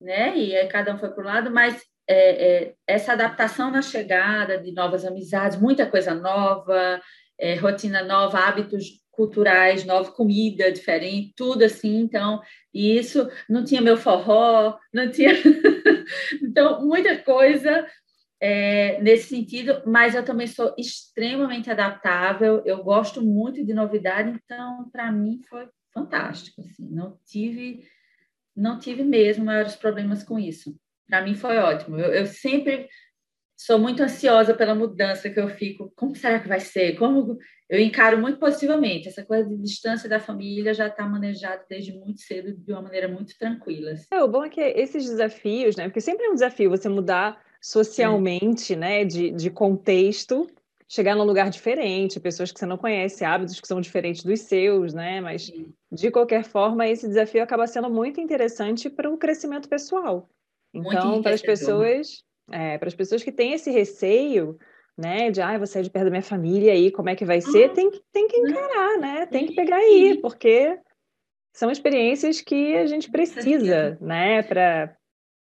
né? 0.00 0.36
E 0.36 0.54
aí 0.56 0.68
cada 0.68 0.94
um 0.94 0.98
foi 0.98 1.10
para 1.10 1.22
o 1.22 1.26
lado, 1.26 1.50
mas 1.50 1.82
é, 2.08 2.46
é, 2.46 2.74
essa 2.86 3.14
adaptação 3.14 3.70
na 3.72 3.82
chegada 3.82 4.58
de 4.58 4.72
novas 4.72 5.04
amizades, 5.04 5.60
muita 5.60 5.86
coisa 5.86 6.14
nova, 6.14 7.00
rotina 7.60 8.04
nova, 8.04 8.38
hábitos 8.38 9.03
culturais, 9.14 9.84
nova 9.84 10.10
comida 10.10 10.70
diferente, 10.72 11.32
tudo 11.36 11.64
assim. 11.64 12.00
Então, 12.00 12.40
isso 12.72 13.28
não 13.48 13.64
tinha 13.64 13.80
meu 13.80 13.96
forró, 13.96 14.78
não 14.92 15.10
tinha. 15.10 15.30
então, 16.42 16.84
muita 16.84 17.16
coisa 17.18 17.86
é, 18.40 19.00
nesse 19.00 19.28
sentido, 19.28 19.82
mas 19.86 20.14
eu 20.14 20.24
também 20.24 20.46
sou 20.46 20.74
extremamente 20.76 21.70
adaptável, 21.70 22.62
eu 22.66 22.82
gosto 22.82 23.22
muito 23.22 23.64
de 23.64 23.72
novidade, 23.72 24.30
então, 24.30 24.90
para 24.92 25.10
mim, 25.10 25.40
foi 25.48 25.66
fantástico. 25.94 26.60
Assim, 26.60 26.90
não 26.90 27.18
tive. 27.24 27.86
Não 28.56 28.78
tive 28.78 29.02
mesmo 29.02 29.44
maiores 29.44 29.74
problemas 29.74 30.22
com 30.22 30.38
isso. 30.38 30.78
Para 31.08 31.22
mim 31.22 31.34
foi 31.34 31.58
ótimo. 31.58 31.98
Eu, 31.98 32.12
eu, 32.12 32.26
sempre 32.26 32.88
sou 33.64 33.78
muito 33.78 34.02
ansiosa 34.02 34.52
pela 34.52 34.74
mudança 34.74 35.30
que 35.30 35.40
eu 35.40 35.48
fico. 35.48 35.90
Como 35.96 36.14
será 36.14 36.38
que 36.38 36.48
vai 36.48 36.60
ser? 36.60 36.96
Como 36.96 37.38
eu 37.68 37.80
encaro 37.80 38.20
muito 38.20 38.38
positivamente 38.38 39.08
essa 39.08 39.24
coisa 39.24 39.48
de 39.48 39.56
distância 39.56 40.06
da 40.08 40.20
família 40.20 40.74
já 40.74 40.88
está 40.88 41.06
manejada 41.08 41.64
desde 41.68 41.92
muito 41.92 42.20
cedo 42.20 42.54
de 42.54 42.72
uma 42.72 42.82
maneira 42.82 43.08
muito 43.08 43.36
tranquila. 43.38 43.94
É, 44.12 44.22
o 44.22 44.28
bom 44.28 44.44
é 44.44 44.50
que 44.50 44.60
esses 44.60 45.08
desafios, 45.08 45.76
né? 45.76 45.84
Porque 45.84 46.00
sempre 46.00 46.26
é 46.26 46.30
um 46.30 46.34
desafio 46.34 46.68
você 46.68 46.90
mudar 46.90 47.42
socialmente, 47.62 48.74
é. 48.74 48.76
né? 48.76 49.04
De, 49.04 49.30
de 49.30 49.48
contexto 49.48 50.46
chegar 50.86 51.16
num 51.16 51.24
lugar 51.24 51.48
diferente, 51.48 52.20
pessoas 52.20 52.52
que 52.52 52.58
você 52.58 52.66
não 52.66 52.76
conhece, 52.76 53.24
hábitos 53.24 53.58
que 53.58 53.66
são 53.66 53.80
diferentes 53.80 54.22
dos 54.22 54.40
seus, 54.40 54.92
né? 54.92 55.22
Mas, 55.22 55.50
de 55.90 56.10
qualquer 56.10 56.44
forma, 56.44 56.86
esse 56.86 57.08
desafio 57.08 57.42
acaba 57.42 57.66
sendo 57.66 57.88
muito 57.88 58.20
interessante 58.20 58.90
para 58.90 59.10
o 59.10 59.16
crescimento 59.16 59.70
pessoal. 59.70 60.28
Então, 60.72 61.22
para 61.22 61.34
as 61.34 61.40
pessoas, 61.40 62.22
é, 62.50 62.78
para 62.78 62.88
as 62.88 62.94
pessoas 62.94 63.22
que 63.22 63.32
têm 63.32 63.52
esse 63.52 63.70
receio, 63.70 64.58
né, 64.96 65.30
de 65.30 65.40
ah, 65.40 65.56
vou 65.58 65.66
sair 65.66 65.82
de 65.82 65.90
perto 65.90 66.04
da 66.04 66.10
minha 66.10 66.22
família 66.22 66.72
aí, 66.72 66.90
como 66.90 67.08
é 67.08 67.16
que 67.16 67.24
vai 67.24 67.40
ser? 67.40 67.72
Tem 67.72 67.90
que, 67.90 68.00
tem 68.12 68.28
que 68.28 68.36
encarar, 68.36 68.98
né? 68.98 69.26
Tem 69.26 69.46
que 69.46 69.54
pegar 69.54 69.76
aí, 69.76 70.18
porque 70.20 70.78
são 71.52 71.70
experiências 71.70 72.40
que 72.40 72.76
a 72.76 72.86
gente 72.86 73.10
precisa, 73.10 73.98
né, 74.00 74.42
para 74.42 74.96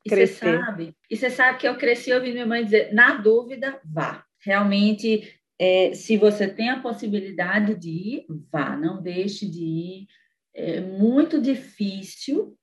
crescer. 0.06 0.46
E 0.46 0.52
você 0.52 0.64
sabe, 0.64 0.96
e 1.10 1.16
você 1.16 1.30
sabe 1.30 1.58
que 1.58 1.68
eu 1.68 1.76
cresci 1.76 2.12
ouvindo 2.12 2.34
minha 2.34 2.46
mãe 2.46 2.64
dizer, 2.64 2.92
na 2.92 3.16
dúvida, 3.16 3.80
vá. 3.84 4.24
Realmente, 4.40 5.40
é, 5.58 5.94
se 5.94 6.16
você 6.16 6.46
tem 6.46 6.68
a 6.68 6.80
possibilidade 6.80 7.74
de 7.74 7.90
ir, 7.90 8.26
vá, 8.52 8.76
não 8.76 9.00
deixe 9.00 9.48
de 9.48 9.64
ir. 9.64 10.06
É 10.54 10.80
muito 10.80 11.40
difícil 11.40 12.56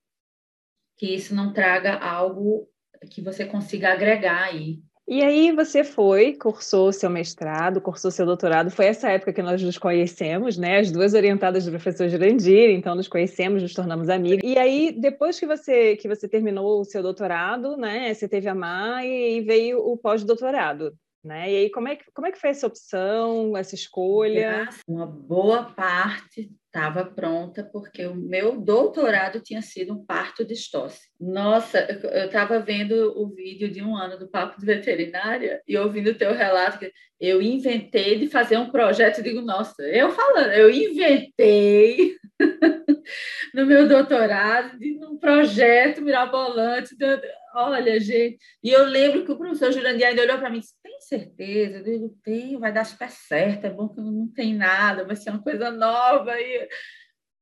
que 0.96 1.14
isso 1.14 1.34
não 1.34 1.52
traga 1.52 1.94
algo 1.98 2.68
que 3.08 3.20
você 3.20 3.44
consiga 3.44 3.92
agregar 3.92 4.44
aí. 4.44 4.80
E 5.06 5.22
aí 5.22 5.52
você 5.52 5.82
foi, 5.82 6.34
cursou 6.34 6.92
seu 6.92 7.10
mestrado, 7.10 7.80
cursou 7.80 8.10
seu 8.10 8.24
doutorado. 8.24 8.70
Foi 8.70 8.86
essa 8.86 9.10
época 9.10 9.32
que 9.32 9.42
nós 9.42 9.60
nos 9.60 9.76
conhecemos, 9.76 10.56
né? 10.56 10.78
As 10.78 10.92
duas 10.92 11.12
orientadas 11.12 11.64
do 11.64 11.72
professor 11.72 12.08
Jurandir, 12.08 12.70
então 12.70 12.94
nos 12.94 13.08
conhecemos, 13.08 13.62
nos 13.62 13.74
tornamos 13.74 14.08
amigos. 14.08 14.40
E 14.44 14.56
aí, 14.56 14.92
depois 14.92 15.38
que 15.38 15.46
você 15.46 15.96
que 15.96 16.08
você 16.08 16.28
terminou 16.28 16.80
o 16.80 16.84
seu 16.84 17.02
doutorado, 17.02 17.76
né? 17.76 18.14
Você 18.14 18.28
teve 18.28 18.48
a 18.48 18.54
MAI 18.54 19.08
e 19.08 19.40
veio 19.42 19.80
o 19.80 19.96
pós-doutorado. 19.96 20.94
Né? 21.24 21.52
E 21.52 21.56
aí, 21.56 21.70
como 21.70 21.88
é, 21.88 21.94
que, 21.94 22.04
como 22.12 22.26
é 22.26 22.32
que 22.32 22.40
foi 22.40 22.50
essa 22.50 22.66
opção, 22.66 23.56
essa 23.56 23.76
escolha? 23.76 24.68
Uma 24.88 25.06
boa 25.06 25.64
parte 25.64 26.50
estava 26.72 27.04
pronta, 27.04 27.62
porque 27.62 28.06
o 28.06 28.14
meu 28.14 28.58
doutorado 28.58 29.40
tinha 29.40 29.60
sido 29.60 29.92
um 29.92 30.06
parto 30.06 30.42
de 30.42 30.54
estosse. 30.54 31.10
Nossa, 31.20 31.78
eu 31.78 32.24
estava 32.24 32.58
vendo 32.60 33.12
o 33.14 33.28
vídeo 33.28 33.70
de 33.70 33.82
um 33.82 33.94
ano 33.94 34.18
do 34.18 34.26
Papo 34.26 34.58
de 34.58 34.64
Veterinária 34.64 35.62
e 35.68 35.76
ouvindo 35.76 36.10
o 36.10 36.14
teu 36.14 36.32
relato, 36.32 36.78
que 36.78 36.90
eu 37.22 37.40
inventei 37.40 38.18
de 38.18 38.26
fazer 38.28 38.58
um 38.58 38.68
projeto, 38.68 39.22
digo, 39.22 39.40
nossa, 39.40 39.80
eu 39.84 40.10
falando, 40.10 40.50
eu 40.50 40.68
inventei 40.68 42.16
no 43.54 43.64
meu 43.64 43.88
doutorado 43.88 44.76
de 44.76 44.98
um 44.98 45.16
projeto 45.16 46.02
mirabolante, 46.02 46.96
de, 46.96 47.06
olha, 47.54 48.00
gente, 48.00 48.38
e 48.60 48.70
eu 48.70 48.84
lembro 48.86 49.24
que 49.24 49.30
o 49.30 49.38
professor 49.38 49.70
Jurandir 49.70 50.04
ainda 50.04 50.22
olhou 50.22 50.36
para 50.36 50.50
mim 50.50 50.56
e 50.56 50.60
disse, 50.62 50.74
tem 50.82 51.00
certeza? 51.00 51.78
Eu 51.78 51.84
digo, 51.84 52.18
tenho, 52.24 52.58
vai 52.58 52.72
dar 52.72 52.84
super 52.84 53.08
certo, 53.08 53.66
é 53.66 53.70
bom 53.70 53.88
que 53.88 54.00
não 54.00 54.26
tem 54.26 54.52
nada, 54.52 55.04
vai 55.04 55.14
ser 55.14 55.30
uma 55.30 55.42
coisa 55.42 55.70
nova, 55.70 56.38
e... 56.40 56.68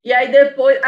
E 0.02 0.14
aí 0.14 0.32
depois, 0.32 0.80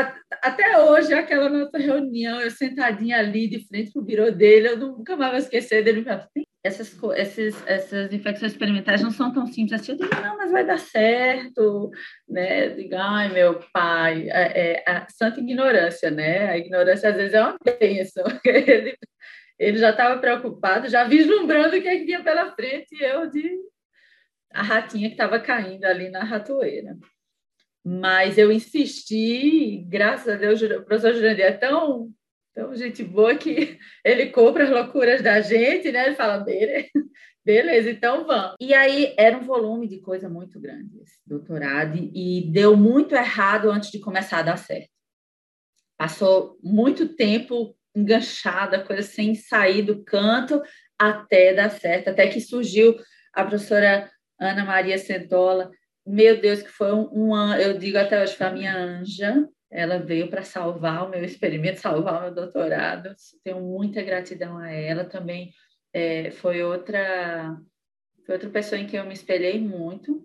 até 0.43 0.79
hoje, 0.79 1.13
aquela 1.13 1.51
nossa 1.51 1.77
reunião, 1.77 2.41
eu 2.41 2.51
sentadinha 2.51 3.19
ali 3.19 3.47
de 3.47 3.67
frente 3.67 3.93
para 3.93 4.01
o 4.01 4.05
birô 4.05 4.31
dele, 4.31 4.69
eu 4.69 4.79
nunca 4.79 5.15
mais 5.17 5.33
vou 5.33 5.39
esquecer 5.39 5.85
dele 5.85 5.99
me 5.99 6.05
falando, 6.07 6.29
essas, 6.65 6.97
esses, 7.17 7.67
essas 7.67 8.13
infecções 8.13 8.53
experimentais 8.53 9.03
não 9.03 9.11
são 9.11 9.33
tão 9.33 9.47
simples 9.47 9.81
assim. 9.81 9.93
Eu 9.93 9.99
digo, 9.99 10.15
não, 10.23 10.37
mas 10.37 10.53
vai 10.53 10.65
dar 10.65 10.79
certo, 10.79 11.91
né? 12.29 12.67
Eu 12.67 12.77
digo, 12.77 12.95
ai, 12.95 13.33
meu 13.33 13.61
pai, 13.73 14.29
é, 14.31 14.77
é, 14.77 14.85
a 14.87 15.07
santa 15.09 15.41
ignorância, 15.41 16.11
né? 16.11 16.51
A 16.51 16.59
ignorância 16.59 17.11
às 17.11 17.17
vezes 17.17 17.35
é 17.35 17.43
uma 17.43 17.59
bênção. 17.81 18.25
Ele, 18.45 18.97
ele 19.59 19.79
já 19.79 19.91
estava 19.91 20.19
preocupado, 20.19 20.89
já 20.89 21.05
vislumbrando 21.05 21.77
o 21.77 21.83
que, 21.83 21.87
é 21.87 21.97
que 21.97 22.05
vinha 22.05 22.23
pela 22.23 22.53
frente, 22.53 22.97
e 22.97 23.05
eu 23.05 23.31
de 23.31 23.49
a 24.53 24.63
ratinha 24.63 25.09
que 25.09 25.15
estava 25.15 25.39
caindo 25.39 25.85
ali 25.85 26.11
na 26.11 26.25
ratoeira. 26.25 26.97
Mas 27.85 28.39
eu 28.39 28.51
insisti, 28.51 29.85
graças 29.89 30.29
a 30.29 30.37
Deus, 30.37 30.61
o 30.63 30.83
professor 30.83 31.15
Jurandir 31.15 31.45
é 31.45 31.53
tão 31.53 32.11
então, 32.53 32.75
gente 32.77 33.03
boa 33.03 33.35
que 33.35 33.79
ele 34.05 34.27
compra 34.27 34.65
as 34.65 34.71
loucuras 34.71 35.23
da 35.23 35.41
gente, 35.41 35.91
né? 35.91 36.07
Ele 36.07 36.15
fala, 36.15 36.45
beleza, 37.45 37.91
então 37.91 38.27
vamos. 38.27 38.57
E 38.61 38.75
aí 38.75 39.15
era 39.19 39.37
um 39.37 39.43
volume 39.43 39.89
de 39.89 40.01
coisa 40.01 40.29
muito 40.29 40.61
grande, 40.61 41.01
esse 41.01 41.19
doutorado, 41.27 41.97
e 41.97 42.51
deu 42.53 42.77
muito 42.77 43.15
errado 43.15 43.71
antes 43.71 43.91
de 43.91 43.99
começar 43.99 44.39
a 44.39 44.43
dar 44.43 44.59
certo. 44.59 44.91
Passou 45.99 46.59
muito 46.63 47.17
tempo 47.17 47.75
enganchada, 47.95 48.85
coisa 48.85 49.03
sem 49.03 49.35
sair 49.35 49.83
do 49.83 50.03
canto 50.05 50.63
até 50.99 51.55
dar 51.55 51.71
certo, 51.71 52.09
até 52.09 52.29
que 52.29 52.41
surgiu 52.41 52.97
a 53.33 53.45
professora 53.45 54.11
Ana 54.39 54.65
Maria 54.65 54.99
Sentola. 54.99 55.71
Meu 56.07 56.41
Deus, 56.41 56.63
que 56.63 56.71
foi 56.71 56.93
um, 56.93 57.09
um 57.13 57.55
eu 57.55 57.79
digo 57.79 57.97
até 57.97 58.23
hoje, 58.23 58.37
foi 58.37 58.47
a 58.47 58.53
minha 58.53 58.77
anja, 58.77 59.49
ela 59.73 59.99
veio 59.99 60.29
para 60.29 60.43
salvar 60.43 61.07
o 61.07 61.09
meu 61.09 61.25
experimento, 61.25 61.81
salvar 61.81 62.19
o 62.19 62.23
meu 62.25 62.35
doutorado. 62.35 63.15
Tenho 63.43 63.61
muita 63.61 64.03
gratidão 64.03 64.59
a 64.59 64.71
ela. 64.71 65.05
Também 65.05 65.51
é, 65.93 66.31
foi 66.31 66.63
outra 66.63 67.57
foi 68.25 68.37
outra 68.37 68.51
pessoa 68.51 68.81
em 68.81 68.87
quem 68.87 69.01
eu 69.01 69.07
me 69.07 69.15
espelhei 69.15 69.61
muito, 69.61 70.25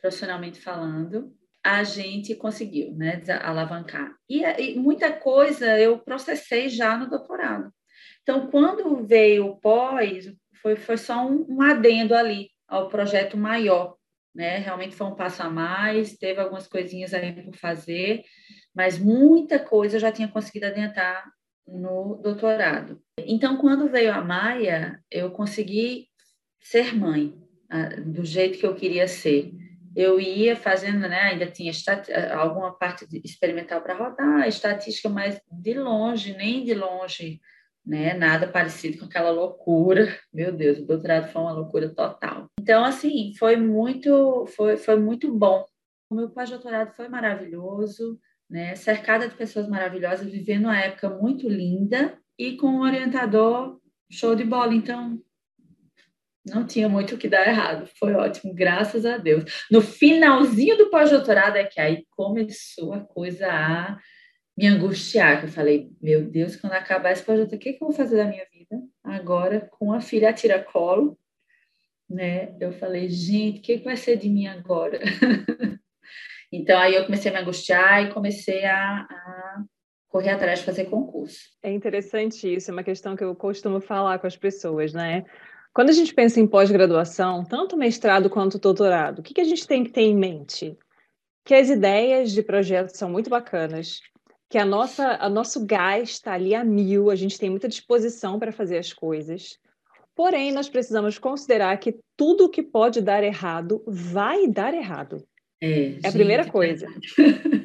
profissionalmente 0.00 0.58
falando. 0.58 1.34
A 1.62 1.84
gente 1.84 2.34
conseguiu, 2.34 2.94
né, 2.94 3.20
alavancar. 3.42 4.16
E, 4.26 4.42
e 4.42 4.78
muita 4.78 5.12
coisa 5.12 5.78
eu 5.78 5.98
processei 5.98 6.70
já 6.70 6.96
no 6.96 7.10
doutorado. 7.10 7.70
Então, 8.22 8.50
quando 8.50 9.06
veio 9.06 9.46
o 9.48 9.60
pós, 9.60 10.32
foi, 10.62 10.76
foi 10.76 10.96
só 10.96 11.26
um, 11.26 11.44
um 11.46 11.62
adendo 11.62 12.14
ali 12.14 12.48
ao 12.66 12.88
projeto 12.88 13.36
maior, 13.36 13.96
né? 14.34 14.56
Realmente 14.58 14.94
foi 14.94 15.06
um 15.06 15.14
passo 15.14 15.42
a 15.42 15.50
mais, 15.50 16.16
teve 16.16 16.40
algumas 16.40 16.66
coisinhas 16.66 17.12
aí 17.12 17.32
por 17.42 17.56
fazer, 17.56 18.22
mas 18.80 18.98
muita 18.98 19.58
coisa 19.58 19.96
eu 19.96 20.00
já 20.00 20.10
tinha 20.10 20.26
conseguido 20.26 20.64
adiantar 20.64 21.30
no 21.68 22.18
doutorado. 22.22 22.98
Então, 23.18 23.58
quando 23.58 23.90
veio 23.90 24.10
a 24.10 24.24
Maia, 24.24 24.98
eu 25.10 25.30
consegui 25.30 26.06
ser 26.58 26.96
mãe 26.96 27.38
do 28.06 28.24
jeito 28.24 28.58
que 28.58 28.64
eu 28.64 28.74
queria 28.74 29.06
ser. 29.06 29.52
Eu 29.94 30.18
ia 30.18 30.56
fazendo, 30.56 31.00
né, 31.00 31.20
ainda 31.20 31.44
tinha 31.44 31.70
alguma 32.38 32.72
parte 32.72 33.06
experimental 33.22 33.82
para 33.82 33.98
rodar, 33.98 34.48
estatística, 34.48 35.10
mas 35.10 35.38
de 35.52 35.74
longe, 35.74 36.34
nem 36.34 36.64
de 36.64 36.72
longe, 36.72 37.38
né, 37.84 38.14
nada 38.14 38.48
parecido 38.48 38.96
com 38.96 39.04
aquela 39.04 39.30
loucura. 39.30 40.08
Meu 40.32 40.52
Deus, 40.52 40.78
o 40.78 40.86
doutorado 40.86 41.30
foi 41.30 41.42
uma 41.42 41.52
loucura 41.52 41.94
total. 41.94 42.46
Então, 42.58 42.82
assim, 42.82 43.34
foi 43.38 43.56
muito, 43.56 44.46
foi, 44.56 44.78
foi 44.78 44.98
muito 44.98 45.30
bom. 45.36 45.66
O 46.08 46.14
meu 46.14 46.30
pós-doutorado 46.30 46.92
foi 46.92 47.10
maravilhoso 47.10 48.18
né? 48.50 48.74
Cercada 48.74 49.28
de 49.28 49.34
pessoas 49.34 49.68
maravilhosas, 49.68 50.30
vivendo 50.30 50.64
uma 50.64 50.78
época 50.78 51.08
muito 51.08 51.48
linda 51.48 52.18
e 52.36 52.56
com 52.56 52.66
um 52.66 52.80
orientador 52.80 53.78
show 54.10 54.34
de 54.34 54.42
bola. 54.42 54.74
Então, 54.74 55.22
não 56.44 56.66
tinha 56.66 56.88
muito 56.88 57.14
o 57.14 57.18
que 57.18 57.28
dar 57.28 57.46
errado. 57.46 57.88
Foi 57.98 58.12
ótimo, 58.14 58.52
graças 58.52 59.06
a 59.06 59.16
Deus. 59.16 59.44
No 59.70 59.80
finalzinho 59.80 60.76
do 60.76 60.90
pós-doutorado 60.90 61.56
é 61.56 61.64
que 61.64 61.80
aí 61.80 62.04
começou 62.10 62.92
a 62.92 63.00
coisa 63.00 63.46
a 63.46 63.98
me 64.58 64.66
angustiar. 64.66 65.38
Que 65.38 65.46
eu 65.46 65.50
falei, 65.50 65.90
meu 66.02 66.28
Deus, 66.28 66.56
quando 66.56 66.72
acabar 66.72 67.12
esse 67.12 67.22
pós-doutorado, 67.22 67.60
o 67.60 67.62
que, 67.62 67.74
que 67.74 67.84
eu 67.84 67.88
vou 67.88 67.96
fazer 67.96 68.16
da 68.16 68.24
minha 68.24 68.44
vida? 68.52 68.82
Agora, 69.04 69.60
com 69.60 69.92
a 69.92 70.00
filha 70.00 70.30
a 70.30 70.32
tiracolo, 70.32 71.16
né? 72.08 72.56
Eu 72.58 72.72
falei, 72.72 73.08
gente, 73.08 73.60
o 73.60 73.62
que, 73.62 73.78
que 73.78 73.84
vai 73.84 73.96
ser 73.96 74.16
de 74.16 74.28
mim 74.28 74.48
agora? 74.48 74.98
Então, 76.52 76.78
aí 76.78 76.94
eu 76.94 77.04
comecei 77.04 77.30
a 77.30 77.34
me 77.34 77.40
angustiar 77.40 78.04
e 78.04 78.12
comecei 78.12 78.64
a, 78.64 79.02
a 79.02 79.62
correr 80.08 80.30
atrás 80.30 80.58
de 80.58 80.64
fazer 80.64 80.86
concurso. 80.86 81.50
É 81.62 81.70
interessante 81.72 82.52
isso, 82.52 82.70
é 82.70 82.72
uma 82.72 82.82
questão 82.82 83.14
que 83.14 83.22
eu 83.22 83.34
costumo 83.34 83.80
falar 83.80 84.18
com 84.18 84.26
as 84.26 84.36
pessoas, 84.36 84.92
né? 84.92 85.24
Quando 85.72 85.90
a 85.90 85.92
gente 85.92 86.12
pensa 86.12 86.40
em 86.40 86.48
pós-graduação, 86.48 87.44
tanto 87.44 87.76
mestrado 87.76 88.28
quanto 88.28 88.58
doutorado, 88.58 89.20
o 89.20 89.22
que, 89.22 89.32
que 89.32 89.40
a 89.40 89.44
gente 89.44 89.66
tem 89.66 89.84
que 89.84 89.90
ter 89.90 90.02
em 90.02 90.16
mente? 90.16 90.76
Que 91.44 91.54
as 91.54 91.70
ideias 91.70 92.32
de 92.32 92.42
projetos 92.42 92.96
são 92.96 93.08
muito 93.08 93.30
bacanas, 93.30 94.00
que 94.48 94.58
a 94.58 94.64
nossa, 94.64 95.16
a 95.20 95.28
nosso 95.28 95.64
gás 95.64 96.10
está 96.10 96.32
ali 96.32 96.56
a 96.56 96.64
mil, 96.64 97.08
a 97.08 97.14
gente 97.14 97.38
tem 97.38 97.48
muita 97.48 97.68
disposição 97.68 98.36
para 98.36 98.50
fazer 98.50 98.78
as 98.78 98.92
coisas. 98.92 99.60
Porém, 100.16 100.50
nós 100.50 100.68
precisamos 100.68 101.18
considerar 101.20 101.78
que 101.78 102.00
tudo 102.16 102.50
que 102.50 102.64
pode 102.64 103.00
dar 103.00 103.22
errado 103.22 103.80
vai 103.86 104.48
dar 104.48 104.74
errado. 104.74 105.24
É, 105.62 105.94
é 106.02 106.08
a 106.08 106.12
primeira 106.12 106.42
é 106.42 106.46
coisa. 106.46 106.86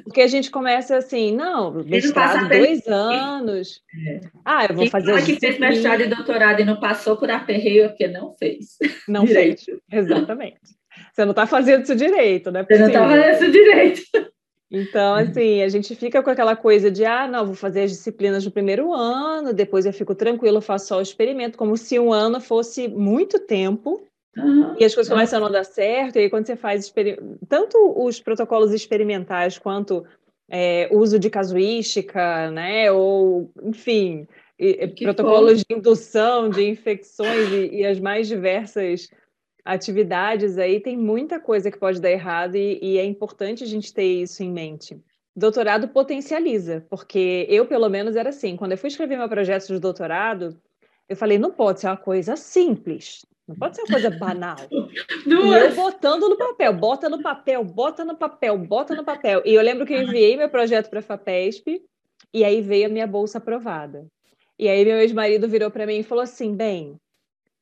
Porque 0.03 0.21
a 0.21 0.27
gente 0.27 0.51
começa 0.51 0.97
assim, 0.97 1.33
não, 1.33 1.71
mestrado 1.83 2.49
dois 2.49 2.85
anos. 2.87 3.81
É. 4.07 4.21
Ah, 4.43 4.65
eu 4.65 4.75
vou 4.75 4.87
fazer. 4.87 5.13
Quem 5.23 5.35
que 5.35 5.39
fez 5.39 5.59
mestrado 5.59 6.01
e 6.01 6.07
doutorado 6.07 6.61
e 6.61 6.65
não 6.65 6.79
passou 6.79 7.15
por 7.15 7.29
aperreio 7.31 7.87
porque 7.89 8.07
não 8.07 8.33
fez. 8.33 8.77
Não 9.07 9.23
direito. 9.25 9.63
fez, 9.65 9.79
exatamente. 9.91 10.59
Você 11.13 11.23
não 11.23 11.31
está 11.31 11.47
fazendo 11.47 11.83
isso 11.83 11.95
direito, 11.95 12.51
né? 12.51 12.65
Você 12.69 12.77
não 12.77 12.87
está 12.87 13.07
fazendo 13.07 13.33
isso 13.33 13.51
direito. 13.51 14.01
Então, 14.69 15.15
assim, 15.15 15.61
a 15.61 15.69
gente 15.69 15.95
fica 15.95 16.21
com 16.21 16.29
aquela 16.29 16.55
coisa 16.55 16.91
de, 16.91 17.05
ah, 17.05 17.27
não, 17.27 17.45
vou 17.45 17.55
fazer 17.55 17.83
as 17.83 17.91
disciplinas 17.91 18.43
do 18.43 18.51
primeiro 18.51 18.93
ano, 18.93 19.53
depois 19.53 19.85
eu 19.85 19.93
fico 19.93 20.15
tranquilo, 20.15 20.59
faço 20.59 20.87
só 20.87 20.97
o 20.97 21.01
experimento, 21.01 21.57
como 21.57 21.77
se 21.77 21.97
um 21.99 22.11
ano 22.11 22.41
fosse 22.41 22.87
muito 22.87 23.39
tempo 23.39 24.05
Uhum. 24.37 24.75
E 24.77 24.83
as 24.83 24.93
coisas 24.93 25.11
começam 25.11 25.39
a 25.39 25.41
não 25.41 25.51
dar 25.51 25.63
certo, 25.63 26.17
e 26.17 26.19
aí 26.19 26.29
quando 26.29 26.45
você 26.45 26.55
faz 26.55 26.93
tanto 27.47 27.77
os 27.97 28.19
protocolos 28.19 28.73
experimentais 28.73 29.57
quanto 29.57 30.05
é, 30.49 30.89
uso 30.91 31.17
de 31.17 31.29
casuística, 31.29 32.51
né, 32.51 32.91
ou, 32.91 33.51
enfim, 33.63 34.27
e, 34.59 34.87
protocolos 34.87 35.59
de 35.59 35.75
indução 35.75 36.49
de 36.49 36.67
infecções 36.67 37.49
e, 37.51 37.77
e, 37.77 37.85
as 37.85 37.99
mais 37.99 38.27
diversas 38.27 39.09
atividades 39.63 40.57
aí, 40.57 40.79
tem 40.79 40.95
muita 40.95 41.39
coisa 41.39 41.71
que 41.71 41.79
pode 41.79 41.99
dar 41.99 42.11
errado 42.11 42.55
e, 42.55 42.79
e 42.81 42.97
é 42.97 43.05
importante 43.05 43.63
a 43.63 43.67
gente 43.67 43.93
ter 43.93 44.21
isso 44.21 44.43
em 44.43 44.51
mente. 44.51 45.01
Doutorado 45.35 45.87
potencializa, 45.89 46.85
porque 46.89 47.45
eu, 47.49 47.65
pelo 47.65 47.89
menos, 47.89 48.15
era 48.15 48.29
assim, 48.29 48.55
quando 48.55 48.71
eu 48.71 48.77
fui 48.77 48.87
escrever 48.87 49.17
meu 49.17 49.27
projeto 49.27 49.67
de 49.67 49.79
doutorado, 49.79 50.57
eu 51.09 51.15
falei, 51.15 51.37
não 51.37 51.51
pode 51.51 51.81
ser 51.81 51.87
uma 51.87 51.97
coisa 51.97 52.35
simples, 52.35 53.25
não 53.47 53.55
pode 53.55 53.75
ser 53.75 53.83
uma 53.83 53.91
coisa 53.91 54.09
banal. 54.09 54.55
Duas. 55.25 55.45
E 55.45 55.65
eu 55.67 55.75
botando 55.75 56.29
no 56.29 56.37
papel, 56.37 56.73
bota 56.73 57.09
no 57.09 57.21
papel, 57.21 57.63
bota 57.63 58.03
no 58.03 58.17
papel, 58.17 58.57
bota 58.57 58.95
no 58.95 59.03
papel. 59.03 59.41
E 59.45 59.53
eu 59.53 59.61
lembro 59.61 59.85
que 59.85 59.93
eu 59.93 60.01
enviei 60.01 60.35
meu 60.35 60.49
projeto 60.49 60.89
para 60.89 60.99
a 60.99 61.03
FAPESP 61.03 61.81
e 62.33 62.43
aí 62.43 62.61
veio 62.61 62.87
a 62.87 62.89
minha 62.89 63.07
bolsa 63.07 63.37
aprovada. 63.37 64.07
E 64.57 64.67
aí 64.67 64.83
meu 64.83 64.97
ex-marido 64.97 65.47
virou 65.47 65.69
para 65.69 65.85
mim 65.85 65.99
e 65.99 66.03
falou 66.03 66.23
assim, 66.23 66.55
bem, 66.55 66.95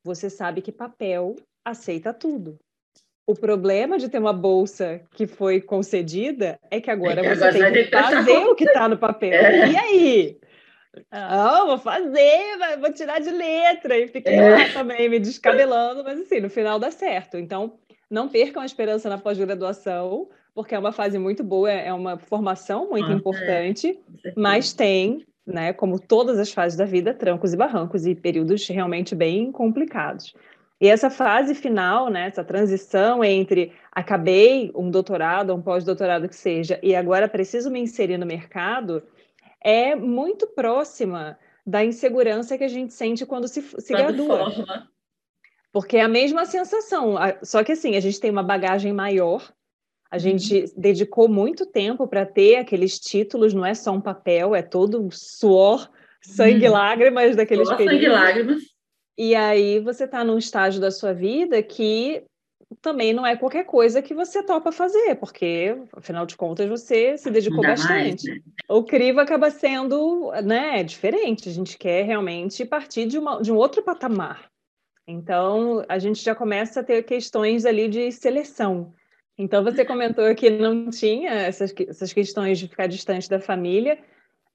você 0.04 0.30
sabe 0.30 0.62
que 0.62 0.72
papel 0.72 1.36
aceita 1.66 2.14
tudo. 2.14 2.58
O 3.26 3.34
problema 3.34 3.98
de 3.98 4.10
ter 4.10 4.20
uma 4.20 4.34
bolsa 4.34 5.02
que 5.12 5.26
foi 5.26 5.62
concedida 5.62 6.60
é 6.70 6.82
que 6.82 6.92
agora 6.92 7.22
é 7.22 7.24
que 7.24 7.36
você 7.36 7.44
agora 7.46 7.74
tem 7.74 7.86
que 7.86 7.92
fazer 7.92 8.38
o 8.38 8.56
que 8.56 8.66
está 8.66 8.88
no 8.88 8.98
papel. 8.98 9.34
É. 9.34 9.72
E 9.72 9.78
aí? 9.78 10.38
Ah, 11.12 11.64
vou 11.66 11.78
fazer, 11.78 12.58
vou 12.80 12.92
tirar 12.92 13.20
de 13.20 13.30
letra 13.30 13.98
e 13.98 14.08
fiquei 14.08 14.36
é. 14.36 14.50
lá 14.50 14.70
também 14.74 15.10
me 15.10 15.20
descabelando, 15.20 16.04
mas 16.04 16.20
assim, 16.20 16.40
no 16.40 16.50
final 16.50 16.80
dá 16.80 16.92
certo. 16.92 17.38
Então, 17.38 17.74
não 18.10 18.30
percam 18.30 18.62
a 18.62 18.66
esperança 18.66 19.10
na 19.10 19.18
pós-graduação, 19.18 20.30
porque 20.54 20.76
é 20.76 20.80
uma 20.80 20.92
fase 20.92 21.18
muito 21.18 21.44
boa, 21.44 21.72
é 21.72 21.92
uma 21.92 22.18
formação 22.18 22.90
muito 22.90 23.10
ah, 23.10 23.14
importante, 23.14 24.00
é. 24.24 24.34
mas 24.38 24.72
tem, 24.74 25.26
né, 25.46 25.74
como 25.74 26.00
todas 26.00 26.38
as 26.38 26.52
fases 26.52 26.78
da 26.78 26.86
vida, 26.86 27.14
trancos 27.14 27.54
e 27.54 27.58
barrancos 27.58 28.06
e 28.06 28.14
períodos 28.14 28.68
realmente 28.68 29.16
bem 29.16 29.52
complicados. 29.52 30.36
E 30.80 30.88
essa 30.88 31.10
fase 31.10 31.56
final, 31.56 32.10
né, 32.10 32.28
essa 32.28 32.44
transição 32.44 33.24
entre 33.24 33.72
acabei 33.92 34.72
um 34.76 34.92
doutorado, 34.92 35.56
um 35.56 35.62
pós-doutorado 35.62 36.28
que 36.28 36.36
seja, 36.36 36.78
e 36.84 36.94
agora 36.94 37.28
preciso 37.28 37.72
me 37.72 37.80
inserir 37.80 38.18
no 38.18 38.26
mercado, 38.26 39.02
é 39.64 39.96
muito 39.96 40.48
próxima 40.48 41.38
da 41.66 41.84
insegurança 41.84 42.58
que 42.58 42.64
a 42.64 42.70
gente 42.70 42.94
sente 42.94 43.26
quando 43.26 43.48
se, 43.48 43.62
se 43.62 43.94
gradua. 43.94 44.52
Forma. 44.52 44.90
Porque 45.72 45.98
é 45.98 46.02
a 46.02 46.08
mesma 46.08 46.46
sensação, 46.46 47.16
só 47.42 47.64
que 47.64 47.72
assim, 47.72 47.96
a 47.96 48.00
gente 48.00 48.20
tem 48.20 48.30
uma 48.30 48.44
bagagem 48.44 48.94
maior, 48.94 49.52
a 50.12 50.20
gente 50.20 50.56
uhum. 50.56 50.66
dedicou 50.78 51.28
muito 51.28 51.66
tempo 51.66 52.08
para 52.08 52.24
ter 52.24 52.58
aqueles 52.58 53.00
títulos, 53.00 53.56
não 53.56 53.66
é 53.66 53.74
só 53.74 53.92
um 53.92 54.00
papel, 54.00 54.54
é 54.54 54.62
todo 54.62 55.10
suor, 55.12 55.90
sangue 56.22 56.66
e 56.66 56.68
uhum. 56.68 56.74
lágrimas 56.74 57.36
daqueles 57.36 57.68
períodos. 57.70 57.94
Sangue 57.94 58.06
e 58.06 58.10
lágrimas. 58.10 58.64
E 59.18 59.34
aí 59.34 59.80
você 59.80 60.04
está 60.04 60.24
num 60.24 60.38
estágio 60.38 60.80
da 60.80 60.92
sua 60.92 61.14
vida 61.14 61.64
que 61.64 62.24
também 62.82 63.14
não 63.14 63.26
é 63.26 63.36
qualquer 63.36 63.66
coisa 63.66 64.02
que 64.02 64.14
você 64.14 64.44
topa 64.44 64.72
fazer, 64.72 65.16
porque, 65.16 65.78
afinal 65.94 66.26
de 66.26 66.36
contas, 66.36 66.70
você 66.70 67.18
se 67.18 67.30
dedicou 67.30 67.62
bastante. 67.62 68.28
Mais, 68.28 68.44
né? 68.46 68.52
O 68.70 68.84
crivo 68.84 69.20
acaba 69.20 69.50
sendo 69.50 70.32
né, 70.44 70.84
diferente, 70.84 71.50
a 71.50 71.52
gente 71.52 71.78
quer 71.78 72.04
realmente 72.04 72.66
partir 72.66 73.06
de, 73.06 73.18
uma, 73.18 73.42
de 73.42 73.52
um 73.52 73.56
outro 73.56 73.82
patamar. 73.84 74.50
Então, 75.08 75.84
a 75.90 76.00
gente 76.00 76.24
já 76.24 76.34
começa 76.34 76.80
a 76.80 76.84
ter 76.84 77.04
questões 77.04 77.66
ali 77.66 77.88
de 77.88 78.12
seleção. 78.12 78.94
Então, 79.38 79.64
você 79.64 79.84
comentou 79.84 80.34
que 80.36 80.50
não 80.50 80.90
tinha 80.90 81.32
essas, 81.32 81.74
essas 81.88 82.14
questões 82.14 82.60
de 82.60 82.68
ficar 82.68 82.88
distante 82.88 83.30
da 83.30 83.40
família, 83.40 83.98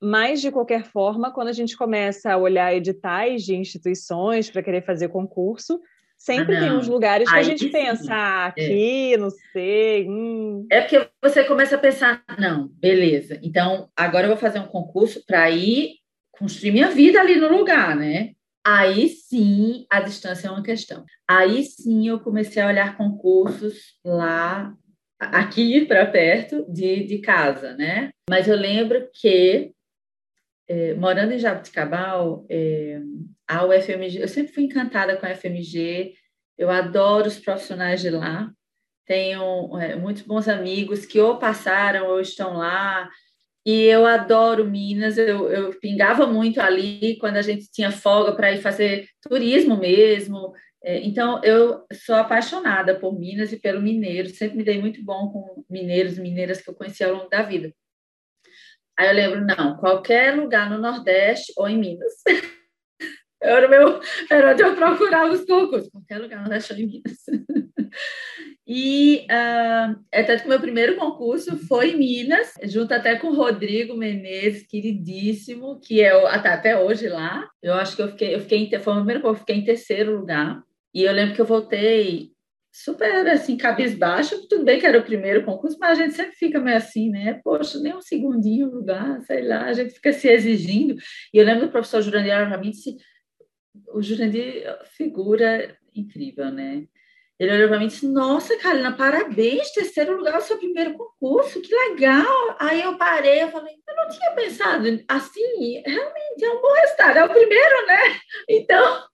mas, 0.00 0.40
de 0.40 0.50
qualquer 0.50 0.84
forma, 0.84 1.32
quando 1.32 1.48
a 1.48 1.52
gente 1.52 1.76
começa 1.76 2.32
a 2.32 2.36
olhar 2.36 2.72
editais 2.72 3.44
de 3.44 3.56
instituições 3.56 4.48
para 4.48 4.62
querer 4.62 4.82
fazer 4.82 5.08
concurso, 5.08 5.80
sempre 6.18 6.56
ah, 6.56 6.60
tem 6.60 6.72
uns 6.72 6.88
lugares 6.88 7.28
que 7.28 7.34
Aí, 7.34 7.40
a 7.40 7.44
gente 7.44 7.64
sim. 7.64 7.70
pensa, 7.70 8.12
ah, 8.12 8.52
é. 8.56 8.64
aqui, 8.64 9.14
é. 9.14 9.16
não 9.16 9.30
sei. 9.30 10.06
Hum. 10.08 10.66
É 10.70 10.80
porque 10.80 11.08
você 11.22 11.44
começa 11.44 11.76
a 11.76 11.78
pensar, 11.78 12.22
não, 12.38 12.68
beleza, 12.68 13.38
então 13.42 13.88
agora 13.96 14.26
eu 14.26 14.30
vou 14.30 14.38
fazer 14.38 14.58
um 14.58 14.66
concurso 14.66 15.24
para 15.24 15.50
ir 15.50 15.94
construir 16.32 16.72
minha 16.72 16.90
vida 16.90 17.20
ali 17.20 17.36
no 17.36 17.48
lugar, 17.48 17.96
né? 17.96 18.32
Aí 18.66 19.08
sim 19.08 19.86
a 19.90 20.00
distância 20.00 20.48
é 20.48 20.50
uma 20.50 20.62
questão. 20.62 21.04
Aí 21.26 21.62
sim 21.62 22.08
eu 22.08 22.20
comecei 22.20 22.60
a 22.60 22.66
olhar 22.66 22.96
concursos 22.96 23.98
lá, 24.04 24.74
aqui 25.18 25.84
para 25.86 26.06
perto 26.06 26.64
de, 26.70 27.04
de 27.04 27.18
casa, 27.18 27.74
né? 27.74 28.10
Mas 28.28 28.46
eu 28.46 28.56
lembro 28.56 29.08
que 29.12 29.72
é, 30.68 30.94
morando 30.94 31.32
em 31.32 31.38
Jabuticabal, 31.38 32.46
é, 32.48 33.00
a 33.48 33.64
UFMG, 33.64 34.20
eu 34.20 34.28
sempre 34.28 34.52
fui 34.52 34.64
encantada 34.64 35.16
com 35.16 35.24
a 35.24 35.32
UFMG, 35.32 36.12
eu 36.58 36.68
adoro 36.70 37.26
os 37.26 37.38
profissionais 37.38 38.02
de 38.02 38.10
lá, 38.10 38.52
tenho 39.06 39.76
é, 39.78 39.96
muitos 39.96 40.22
bons 40.22 40.46
amigos 40.46 41.06
que 41.06 41.18
ou 41.18 41.38
passaram 41.38 42.08
ou 42.08 42.20
estão 42.20 42.58
lá, 42.58 43.08
e 43.64 43.84
eu 43.84 44.06
adoro 44.06 44.64
Minas, 44.64 45.16
eu, 45.16 45.50
eu 45.50 45.78
pingava 45.80 46.26
muito 46.26 46.60
ali 46.60 47.16
quando 47.18 47.36
a 47.36 47.42
gente 47.42 47.70
tinha 47.70 47.90
folga 47.90 48.34
para 48.34 48.52
ir 48.52 48.60
fazer 48.60 49.08
turismo 49.22 49.76
mesmo, 49.78 50.52
é, 50.84 51.00
então 51.00 51.42
eu 51.42 51.82
sou 52.04 52.14
apaixonada 52.14 52.94
por 52.98 53.18
Minas 53.18 53.52
e 53.52 53.58
pelo 53.58 53.80
mineiro, 53.80 54.28
sempre 54.28 54.58
me 54.58 54.64
dei 54.64 54.78
muito 54.78 55.02
bom 55.02 55.30
com 55.30 55.64
mineiros 55.68 56.18
mineiras 56.18 56.60
que 56.60 56.68
eu 56.68 56.74
conheci 56.74 57.02
ao 57.02 57.14
longo 57.14 57.28
da 57.30 57.42
vida. 57.42 57.72
Aí 58.98 59.08
eu 59.08 59.14
lembro, 59.14 59.46
não, 59.46 59.76
qualquer 59.76 60.34
lugar 60.34 60.68
no 60.68 60.78
Nordeste 60.78 61.52
ou 61.56 61.68
em 61.68 61.78
Minas. 61.78 62.12
Era, 63.40 63.68
meu, 63.68 64.00
era 64.28 64.50
onde 64.50 64.64
eu 64.64 64.74
procurava 64.74 65.32
os 65.32 65.44
concursos, 65.44 65.88
qualquer 65.90 66.18
lugar 66.18 66.38
no 66.38 66.42
Nordeste 66.42 66.72
ou 66.72 66.78
em 66.80 66.86
Minas. 66.86 67.18
E 68.70 69.26
uh, 69.30 69.98
é 70.12 70.36
que 70.36 70.46
meu 70.46 70.60
primeiro 70.60 70.96
concurso 70.96 71.56
foi 71.66 71.92
em 71.92 71.96
Minas, 71.96 72.52
junto 72.64 72.92
até 72.92 73.16
com 73.16 73.28
o 73.28 73.34
Rodrigo 73.34 73.96
Menezes, 73.96 74.66
queridíssimo, 74.66 75.80
que 75.80 76.02
é 76.02 76.10
até, 76.26 76.50
até 76.50 76.78
hoje 76.78 77.08
lá. 77.08 77.48
Eu 77.62 77.72
acho 77.72 77.96
que 77.96 78.02
eu 78.02 78.08
fiquei, 78.08 78.34
eu 78.34 78.40
fiquei 78.40 78.78
foi 78.78 78.92
o 78.92 78.96
primeiro 78.96 79.22
que 79.22 79.26
eu 79.26 79.34
fiquei 79.34 79.56
em 79.56 79.64
terceiro 79.64 80.18
lugar. 80.18 80.62
E 80.92 81.02
eu 81.02 81.12
lembro 81.14 81.34
que 81.34 81.40
eu 81.40 81.46
voltei 81.46 82.32
super 82.84 83.26
assim, 83.28 83.56
cabisbaixo, 83.56 84.46
tudo 84.48 84.64
bem 84.64 84.78
que 84.78 84.86
era 84.86 84.98
o 84.98 85.04
primeiro 85.04 85.44
concurso, 85.44 85.76
mas 85.80 85.98
a 85.98 86.02
gente 86.02 86.14
sempre 86.14 86.36
fica 86.36 86.60
meio 86.60 86.76
assim, 86.76 87.10
né? 87.10 87.40
Poxa, 87.42 87.80
nem 87.80 87.94
um 87.94 88.00
segundinho 88.00 88.70
lugar, 88.70 89.20
sei 89.22 89.42
lá, 89.42 89.64
a 89.64 89.72
gente 89.72 89.94
fica 89.94 90.12
se 90.12 90.28
exigindo. 90.28 90.94
E 91.34 91.38
eu 91.38 91.44
lembro 91.44 91.66
do 91.66 91.72
professor 91.72 92.00
Jurandir 92.00 92.60
disse, 92.60 92.96
o 93.92 94.00
Jurandir 94.00 94.64
figura 94.96 95.76
incrível, 95.92 96.52
né? 96.52 96.86
Ele 97.38 97.52
olhou 97.52 97.68
para 97.68 97.78
mim 97.78 97.84
e 97.84 97.88
disse: 97.88 98.08
Nossa, 98.08 98.58
Karina, 98.58 98.96
parabéns, 98.96 99.70
terceiro 99.70 100.16
lugar 100.16 100.34
no 100.34 100.40
seu 100.40 100.58
primeiro 100.58 100.94
concurso, 100.94 101.60
que 101.60 101.72
legal. 101.72 102.56
Aí 102.58 102.82
eu 102.82 102.98
parei, 102.98 103.42
eu 103.42 103.50
falei: 103.50 103.74
Eu 103.88 103.94
não 103.94 104.08
tinha 104.08 104.32
pensado 104.32 105.04
assim, 105.06 105.82
realmente 105.86 106.44
é 106.44 106.50
um 106.50 106.60
bom 106.60 106.72
resultado, 106.74 107.18
é 107.18 107.24
o 107.24 107.28
primeiro, 107.28 107.86
né? 107.86 107.98
Então, 108.48 109.04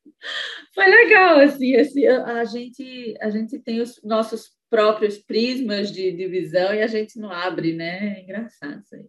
foi 0.74 0.86
legal, 0.86 1.38
assim, 1.40 1.76
assim 1.76 2.06
a, 2.06 2.44
gente, 2.44 3.14
a 3.20 3.28
gente 3.28 3.58
tem 3.58 3.80
os 3.80 4.00
nossos 4.02 4.50
próprios 4.70 5.18
prismas 5.18 5.92
de 5.92 6.10
divisão 6.12 6.74
e 6.74 6.82
a 6.82 6.86
gente 6.86 7.18
não 7.18 7.30
abre, 7.30 7.74
né? 7.74 8.16
É 8.18 8.22
engraçado 8.22 8.80
isso 8.80 8.94
aí. 8.94 9.04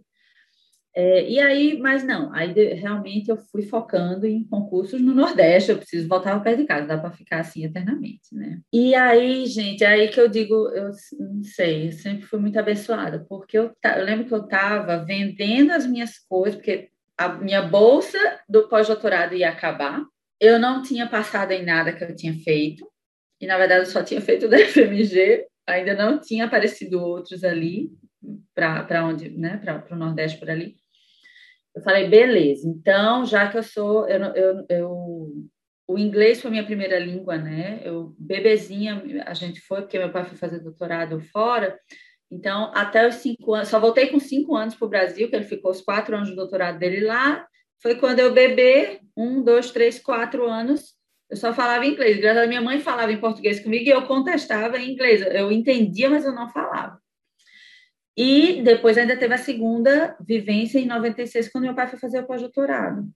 É, 0.97 1.29
e 1.29 1.41
aí, 1.41 1.77
mas 1.77 2.05
não, 2.05 2.33
aí 2.33 2.53
realmente 2.73 3.29
eu 3.29 3.35
fui 3.35 3.63
focando 3.63 4.25
em 4.25 4.45
concursos 4.45 5.01
no 5.01 5.13
Nordeste, 5.13 5.71
eu 5.71 5.77
preciso 5.77 6.07
voltar 6.07 6.33
ao 6.33 6.41
pé 6.41 6.55
de 6.55 6.63
casa, 6.63 6.87
dá 6.87 6.97
para 6.97 7.11
ficar 7.11 7.41
assim 7.41 7.65
eternamente, 7.65 8.33
né? 8.33 8.61
E 8.71 8.95
aí, 8.95 9.45
gente, 9.45 9.83
é 9.83 9.87
aí 9.87 10.07
que 10.07 10.21
eu 10.21 10.29
digo, 10.29 10.69
eu 10.69 10.91
não 11.19 11.43
sei, 11.43 11.89
eu 11.89 11.91
sempre 11.91 12.25
fui 12.25 12.39
muito 12.39 12.57
abençoada, 12.57 13.25
porque 13.27 13.57
eu, 13.57 13.73
eu 13.97 14.05
lembro 14.05 14.25
que 14.25 14.33
eu 14.33 14.45
estava 14.45 15.03
vendendo 15.03 15.71
as 15.71 15.85
minhas 15.85 16.17
coisas, 16.17 16.55
porque 16.55 16.87
a 17.17 17.27
minha 17.27 17.61
bolsa 17.61 18.17
do 18.47 18.69
pós-doutorado 18.69 19.35
ia 19.35 19.49
acabar, 19.49 20.01
eu 20.39 20.57
não 20.57 20.81
tinha 20.81 21.07
passado 21.07 21.51
em 21.51 21.65
nada 21.65 21.91
que 21.91 22.05
eu 22.05 22.15
tinha 22.15 22.33
feito, 22.39 22.89
e 23.41 23.45
na 23.45 23.57
verdade 23.57 23.81
eu 23.81 23.85
só 23.91 24.01
tinha 24.01 24.21
feito 24.21 24.47
da 24.47 24.57
FMG, 24.63 25.45
ainda 25.67 25.93
não 25.93 26.21
tinha 26.21 26.45
aparecido 26.45 27.01
outros 27.01 27.43
ali, 27.43 27.91
para 28.53 29.05
onde, 29.05 29.29
né, 29.29 29.57
para 29.57 29.93
o 29.93 29.97
Nordeste 29.97 30.39
por 30.39 30.49
ali. 30.49 30.77
Eu 31.75 31.81
falei, 31.81 32.07
beleza, 32.07 32.67
então, 32.67 33.25
já 33.25 33.49
que 33.49 33.57
eu 33.57 33.63
sou, 33.63 34.07
eu, 34.07 34.23
eu, 34.33 34.65
eu, 34.69 35.29
o 35.87 35.99
inglês 35.99 36.41
foi 36.41 36.49
minha 36.49 36.65
primeira 36.65 36.97
língua, 36.97 37.37
né? 37.37 37.81
Eu, 37.83 38.15
bebezinha, 38.17 39.03
a 39.25 39.33
gente 39.33 39.59
foi, 39.59 39.81
porque 39.81 39.99
meu 39.99 40.11
pai 40.11 40.23
foi 40.23 40.37
fazer 40.37 40.59
doutorado 40.59 41.19
fora, 41.19 41.77
então, 42.31 42.71
até 42.73 43.07
os 43.07 43.15
cinco 43.15 43.53
anos, 43.53 43.67
só 43.67 43.79
voltei 43.79 44.07
com 44.07 44.19
cinco 44.19 44.55
anos 44.55 44.75
para 44.75 44.85
o 44.85 44.89
Brasil, 44.89 45.29
que 45.29 45.35
ele 45.35 45.45
ficou 45.45 45.71
os 45.71 45.81
quatro 45.81 46.15
anos 46.15 46.29
de 46.29 46.35
doutorado 46.35 46.79
dele 46.79 47.01
lá, 47.01 47.45
foi 47.81 47.95
quando 47.95 48.19
eu 48.19 48.33
bebê, 48.33 49.01
um, 49.15 49.43
dois, 49.43 49.69
três, 49.71 49.99
quatro 49.99 50.45
anos, 50.49 50.95
eu 51.29 51.37
só 51.37 51.53
falava 51.53 51.85
inglês. 51.85 52.17
Graças 52.19 52.43
a 52.43 52.47
minha 52.47 52.61
mãe 52.61 52.79
falava 52.79 53.11
em 53.11 53.19
português 53.19 53.59
comigo 53.59 53.85
e 53.85 53.89
eu 53.89 54.05
contestava 54.05 54.77
em 54.77 54.91
inglês. 54.91 55.21
Eu 55.21 55.51
entendia, 55.51 56.09
mas 56.09 56.25
eu 56.25 56.33
não 56.33 56.49
falava. 56.49 56.99
E 58.17 58.61
depois 58.61 58.97
ainda 58.97 59.17
teve 59.17 59.33
a 59.33 59.37
segunda 59.37 60.15
vivência 60.21 60.79
em 60.79 60.85
96, 60.85 61.49
quando 61.49 61.65
meu 61.65 61.75
pai 61.75 61.87
foi 61.87 61.99
fazer 61.99 62.19
o 62.19 62.25
pós-doutorado. 62.25 63.09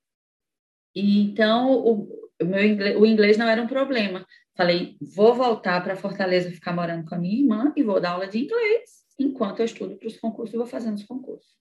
Então, 0.94 1.72
o, 1.72 2.30
meu 2.44 2.64
inglês, 2.66 2.98
o 2.98 3.06
inglês 3.06 3.38
não 3.38 3.48
era 3.48 3.62
um 3.62 3.68
problema. 3.68 4.26
Falei, 4.56 4.98
vou 5.16 5.34
voltar 5.34 5.82
para 5.82 5.96
Fortaleza 5.96 6.52
ficar 6.52 6.74
morando 6.74 7.06
com 7.06 7.16
a 7.16 7.18
minha 7.18 7.40
irmã 7.40 7.72
e 7.78 7.84
vou 7.84 8.02
dar 8.02 8.12
aula 8.12 8.28
de 8.28 8.40
inglês 8.40 9.00
enquanto 9.18 9.60
eu 9.60 9.66
estudo 9.66 9.98
para 9.98 10.08
os 10.08 10.18
concursos 10.18 10.54
e 10.54 10.58
vou 10.58 10.66
fazendo 10.66 10.96
os 10.96 11.04
concursos. 11.04 11.58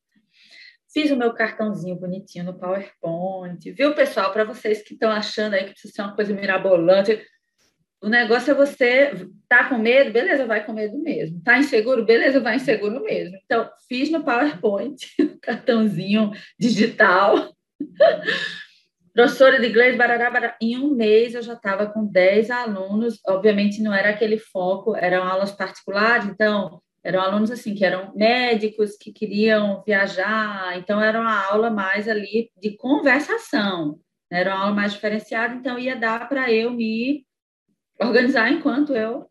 Fiz 0.92 1.10
o 1.10 1.16
meu 1.16 1.34
cartãozinho 1.34 1.96
bonitinho 1.96 2.44
no 2.44 2.58
PowerPoint, 2.58 3.70
viu, 3.72 3.94
pessoal? 3.94 4.32
Para 4.32 4.44
vocês 4.44 4.82
que 4.82 4.94
estão 4.94 5.10
achando 5.10 5.54
aí 5.54 5.64
que 5.64 5.72
precisa 5.72 5.92
ser 5.92 6.02
uma 6.02 6.16
coisa 6.16 6.32
mirabolante, 6.32 7.24
o 8.00 8.08
negócio 8.08 8.50
é 8.50 8.54
você 8.54 9.28
tá 9.48 9.68
com 9.68 9.78
medo, 9.78 10.12
beleza, 10.12 10.46
vai 10.46 10.64
com 10.64 10.72
medo 10.72 10.96
mesmo. 10.98 11.40
Tá 11.42 11.58
inseguro, 11.58 12.04
beleza, 12.04 12.40
vai 12.40 12.56
inseguro 12.56 13.02
mesmo. 13.02 13.36
Então, 13.44 13.68
fiz 13.88 14.10
no 14.10 14.22
PowerPoint, 14.22 14.96
cartãozinho 15.42 16.30
digital. 16.58 17.52
professora 19.18 19.58
de 19.58 19.66
inglês, 19.66 19.96
barará, 19.96 20.30
barará. 20.30 20.56
Em 20.60 20.78
um 20.78 20.94
mês 20.94 21.34
eu 21.34 21.42
já 21.42 21.54
estava 21.54 21.86
com 21.86 22.06
10 22.06 22.50
alunos, 22.50 23.18
obviamente 23.26 23.82
não 23.82 23.92
era 23.92 24.10
aquele 24.10 24.38
foco, 24.38 24.94
eram 24.94 25.24
aulas 25.24 25.50
particulares, 25.50 26.26
então 26.26 26.80
eram 27.02 27.20
alunos 27.20 27.50
assim 27.50 27.74
que 27.74 27.84
eram 27.84 28.12
médicos 28.14 28.96
que 28.96 29.12
queriam 29.12 29.82
viajar, 29.84 30.78
então 30.78 31.00
era 31.00 31.20
uma 31.20 31.46
aula 31.46 31.68
mais 31.68 32.08
ali 32.08 32.48
de 32.56 32.76
conversação, 32.76 33.98
né? 34.30 34.40
era 34.40 34.54
uma 34.54 34.64
aula 34.64 34.74
mais 34.76 34.92
diferenciada, 34.92 35.54
então 35.54 35.78
ia 35.78 35.96
dar 35.96 36.28
para 36.28 36.52
eu 36.52 36.70
me 36.70 37.26
organizar 38.00 38.50
enquanto 38.50 38.94
eu 38.94 39.28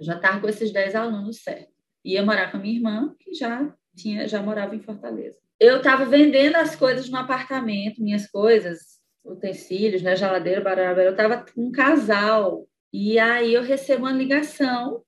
já 0.00 0.16
estava 0.16 0.40
com 0.40 0.48
esses 0.48 0.72
10 0.72 0.94
alunos 0.94 1.42
certo. 1.42 1.72
Ia 2.04 2.24
morar 2.24 2.50
com 2.50 2.56
a 2.56 2.60
minha 2.60 2.74
irmã, 2.74 3.14
que 3.18 3.34
já 3.34 3.72
tinha 3.96 4.26
já 4.28 4.42
morava 4.42 4.74
em 4.74 4.80
Fortaleza. 4.80 5.38
Eu 5.58 5.78
estava 5.78 6.04
vendendo 6.04 6.56
as 6.56 6.74
coisas 6.74 7.08
no 7.08 7.16
apartamento, 7.16 8.02
minhas 8.02 8.26
coisas, 8.26 9.00
utensílios, 9.24 10.02
né, 10.02 10.14
geladeira, 10.16 10.60
barabá, 10.60 11.02
eu 11.02 11.12
estava 11.12 11.38
com 11.38 11.68
um 11.68 11.72
casal 11.72 12.66
e 12.92 13.18
aí 13.18 13.54
eu 13.54 13.62
recebo 13.62 14.04
uma 14.04 14.12
ligação 14.12 15.02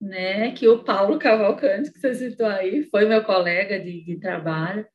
né, 0.00 0.52
que 0.52 0.68
o 0.68 0.84
Paulo 0.84 1.18
Cavalcante, 1.18 1.92
que 1.92 1.98
você 1.98 2.14
citou 2.14 2.46
aí, 2.46 2.84
foi 2.84 3.04
meu 3.04 3.24
colega 3.24 3.78
de, 3.78 4.04
de 4.04 4.18
trabalho, 4.18 4.86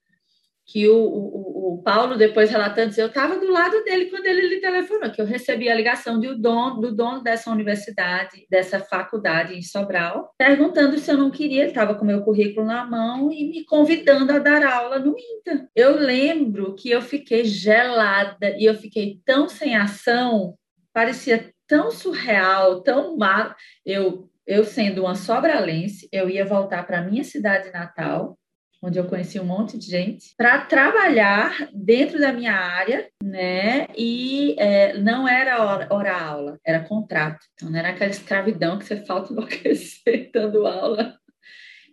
que 0.66 0.88
o, 0.88 0.96
o, 0.96 1.74
o, 1.74 1.84
Paulo, 1.84 2.18
depois 2.18 2.50
relatando, 2.50 2.94
eu 2.98 3.08
estava 3.08 3.38
do 3.38 3.52
lado 3.52 3.84
dele 3.84 4.06
quando 4.06 4.26
ele 4.26 4.48
lhe 4.48 4.62
telefonou, 4.62 5.12
que 5.12 5.22
eu 5.22 5.26
recebi 5.26 5.70
a 5.70 5.76
ligação 5.76 6.20
do 6.20 6.38
dono, 6.38 6.80
do 6.80 6.96
dono 6.96 7.22
dessa 7.22 7.52
universidade, 7.52 8.48
dessa 8.50 8.80
faculdade 8.80 9.54
em 9.54 9.62
Sobral, 9.62 10.34
perguntando 10.38 10.98
se 10.98 11.12
eu 11.12 11.18
não 11.18 11.30
queria, 11.30 11.62
ele 11.62 11.72
estava 11.72 11.96
com 11.96 12.06
meu 12.06 12.22
currículo 12.22 12.66
na 12.66 12.86
mão 12.86 13.32
e 13.32 13.50
me 13.50 13.66
convidando 13.66 14.32
a 14.32 14.40
dar 14.40 14.66
aula 14.66 15.00
no 15.00 15.16
INTA. 15.18 15.70
Eu 15.76 15.98
lembro 15.98 16.76
que 16.76 16.90
eu 16.90 17.02
fiquei 17.02 17.44
gelada 17.44 18.56
e 18.58 18.66
eu 18.66 18.76
fiquei 18.76 19.20
tão 19.26 19.50
sem 19.50 19.76
ação, 19.76 20.56
parecia 20.94 21.52
tão 21.68 21.92
surreal, 21.92 22.82
tão 22.82 23.18
mal. 23.18 23.54
Eu 23.86 24.30
eu 24.46 24.66
sendo 24.66 25.04
uma 25.04 25.16
sobralense, 25.16 26.08
eu 26.12 26.30
ia 26.30 26.46
voltar 26.46 26.86
para 26.86 27.02
minha 27.02 27.24
cidade 27.24 27.72
natal, 27.72 28.38
onde 28.84 29.00
eu 29.00 29.06
conheci 29.06 29.40
um 29.40 29.46
monte 29.46 29.78
de 29.78 29.90
gente, 29.90 30.36
para 30.36 30.60
trabalhar 30.66 31.70
dentro 31.74 32.20
da 32.20 32.34
minha 32.34 32.54
área, 32.54 33.10
né? 33.24 33.88
E 33.98 34.56
é, 34.60 34.98
não 34.98 35.26
era 35.26 35.64
hora, 35.64 35.88
hora, 35.90 36.18
aula, 36.18 36.60
era 36.66 36.84
contrato. 36.84 37.46
Então, 37.54 37.70
não 37.70 37.80
era 37.80 37.90
aquela 37.90 38.12
escravidão 38.12 38.78
que 38.78 38.84
você 38.84 38.98
falta 39.06 39.32
enlouquecer 39.34 40.30
dando 40.34 40.68
aula. 40.68 41.18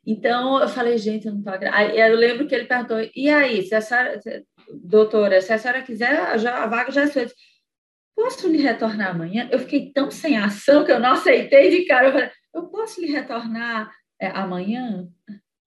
Então, 0.04 0.60
eu 0.60 0.68
falei, 0.68 0.98
gente, 0.98 1.28
eu 1.28 1.34
não 1.34 1.42
tô 1.42 1.50
Aí 1.72 2.00
eu 2.00 2.16
lembro 2.16 2.48
que 2.48 2.54
ele 2.54 2.64
perguntou, 2.64 2.98
e 3.14 3.30
aí, 3.30 3.62
se 3.62 3.74
a 3.74 3.80
senhora, 3.80 4.20
doutora, 4.82 5.40
se 5.40 5.52
a 5.52 5.58
senhora 5.58 5.82
quiser, 5.82 6.38
já, 6.40 6.64
a 6.64 6.66
vaga 6.66 6.90
já 6.90 7.02
é 7.02 7.06
sua. 7.06 7.26
Posso 8.16 8.48
lhe 8.48 8.58
retornar 8.58 9.10
amanhã? 9.10 9.48
Eu 9.52 9.60
fiquei 9.60 9.92
tão 9.92 10.10
sem 10.10 10.36
ação 10.36 10.84
que 10.84 10.90
eu 10.90 10.98
não 10.98 11.12
aceitei 11.12 11.70
de 11.70 11.84
cara. 11.86 12.08
Eu 12.08 12.12
falei, 12.12 12.30
eu 12.52 12.66
posso 12.66 13.00
lhe 13.00 13.06
retornar 13.06 13.90
é, 14.20 14.26
amanhã? 14.26 15.06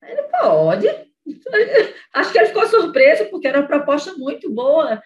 Ele 0.03 0.23
pode. 0.23 1.12
Acho 2.13 2.31
que 2.31 2.37
ele 2.37 2.47
ficou 2.47 2.67
surpreso, 2.67 3.25
porque 3.25 3.47
era 3.47 3.59
uma 3.59 3.67
proposta 3.67 4.13
muito 4.13 4.51
boa. 4.53 5.01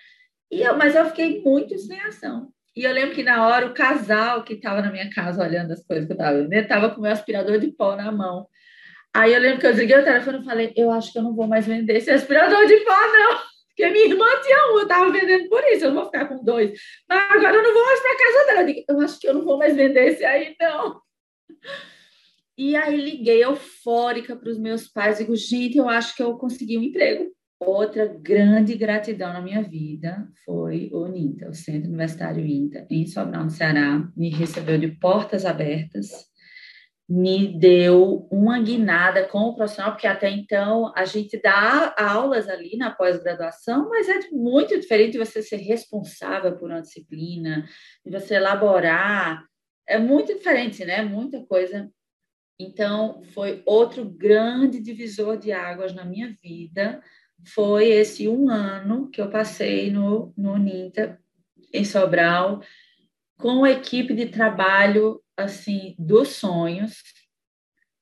E 0.52 0.62
eu, 0.62 0.78
mas 0.78 0.96
eu 0.96 1.06
fiquei 1.06 1.42
muito 1.42 1.78
sem 1.78 2.00
ação. 2.02 2.50
E 2.76 2.84
eu 2.84 2.94
lembro 2.94 3.16
que 3.16 3.24
na 3.24 3.48
hora 3.48 3.66
o 3.66 3.74
casal 3.74 4.44
que 4.44 4.54
estava 4.54 4.82
na 4.82 4.92
minha 4.92 5.10
casa 5.10 5.44
olhando 5.44 5.72
as 5.74 5.84
coisas 5.84 6.06
que 6.06 6.12
eu 6.12 6.18
estava 6.18 6.38
vendo, 6.38 6.54
estava 6.54 6.90
com 6.92 7.00
o 7.00 7.02
meu 7.02 7.12
aspirador 7.12 7.60
de 7.60 7.72
pó 7.72 7.96
na 7.96 8.12
mão. 8.12 8.48
Aí 9.16 9.34
eu 9.34 9.42
lembro 9.42 9.60
que 9.60 9.66
eu 9.66 9.72
desliguei 9.72 9.98
o 9.98 10.04
telefone 10.04 10.42
e 10.42 10.46
falei: 10.46 10.74
Eu 10.76 10.92
acho 10.92 11.12
que 11.12 11.18
eu 11.18 11.24
não 11.24 11.36
vou 11.36 11.48
mais 11.48 11.66
vender 11.66 11.98
esse 11.98 12.12
aspirador 12.12 12.68
de 12.68 12.78
pó, 12.78 12.94
não. 12.94 13.40
Porque 13.70 13.92
minha 13.92 14.06
irmã 14.06 14.26
tinha 14.44 14.74
um, 14.74 14.78
eu 14.78 14.84
estava 14.84 15.12
vendendo 15.12 15.50
por 15.50 15.64
isso, 15.66 15.86
eu 15.86 15.90
não 15.90 15.98
vou 15.98 16.06
ficar 16.06 16.26
com 16.26 16.44
dois. 16.44 16.72
Mas 17.08 17.32
agora 17.32 17.56
eu 17.56 17.64
não 17.64 17.74
vou 17.74 17.86
mais 17.86 18.00
para 18.00 18.18
casa 18.18 18.46
dela. 18.46 18.62
Eu, 18.62 18.66
digo, 18.68 18.86
eu 18.90 19.02
acho 19.02 19.20
que 19.20 19.28
eu 19.28 19.34
não 19.34 19.46
vou 19.46 19.58
mais 19.58 19.76
vender 19.76 20.08
esse 20.08 20.26
aí, 20.26 20.56
não. 20.60 21.02
E 22.58 22.76
aí 22.76 23.00
liguei 23.00 23.44
eufórica 23.44 24.36
para 24.36 24.50
os 24.50 24.58
meus 24.58 24.88
pais, 24.88 25.20
digo, 25.20 25.36
gente, 25.36 25.78
eu 25.78 25.88
acho 25.88 26.16
que 26.16 26.24
eu 26.24 26.36
consegui 26.38 26.78
um 26.78 26.84
emprego. 26.84 27.32
Outra 27.60 28.08
grande 28.08 28.76
gratidão 28.76 29.32
na 29.32 29.42
minha 29.42 29.62
vida 29.62 30.28
foi 30.44 30.90
o 30.92 31.08
NINTA, 31.08 31.50
o 31.50 31.54
Centro 31.54 31.88
Universitário 31.88 32.46
INTA, 32.46 32.88
em 32.90 33.06
Sobral, 33.06 33.44
no 33.44 33.50
Ceará. 33.50 34.08
Me 34.16 34.30
recebeu 34.30 34.78
de 34.78 34.88
portas 34.88 35.46
abertas, 35.46 36.08
me 37.08 37.58
deu 37.60 38.28
uma 38.32 38.60
guinada 38.60 39.28
com 39.28 39.40
o 39.40 39.56
profissional, 39.56 39.92
porque 39.92 40.08
até 40.08 40.30
então 40.30 40.92
a 40.96 41.06
gente 41.06 41.40
dá 41.42 41.96
aulas 41.98 42.48
ali 42.48 42.76
na 42.76 42.92
pós-graduação, 42.92 43.90
mas 43.90 44.10
é 44.10 44.30
muito 44.32 44.80
diferente 44.80 45.14
de 45.14 45.20
você 45.20 45.42
ser 45.42 45.58
responsável 45.58 46.58
por 46.58 46.70
uma 46.70 46.82
disciplina, 46.82 47.66
de 48.06 48.12
você 48.12 48.36
elaborar 48.36 49.44
é 49.88 49.98
muito 49.98 50.36
diferente, 50.36 50.84
né? 50.84 51.02
Muita 51.02 51.44
coisa. 51.46 51.90
Então, 52.60 53.22
foi 53.34 53.62
outro 53.66 54.04
grande 54.04 54.80
divisor 54.80 55.38
de 55.38 55.52
águas 55.52 55.94
na 55.94 56.04
minha 56.04 56.36
vida. 56.42 57.02
Foi 57.54 57.90
esse 57.90 58.28
um 58.28 58.50
ano 58.50 59.10
que 59.10 59.22
eu 59.22 59.30
passei 59.30 59.92
no, 59.92 60.34
no 60.36 60.58
NINTA, 60.58 61.20
em 61.74 61.86
Sobral, 61.86 62.62
com 63.38 63.64
a 63.64 63.72
equipe 63.72 64.14
de 64.14 64.28
trabalho, 64.28 65.22
assim, 65.36 65.96
dos 66.00 66.30
sonhos. 66.30 67.04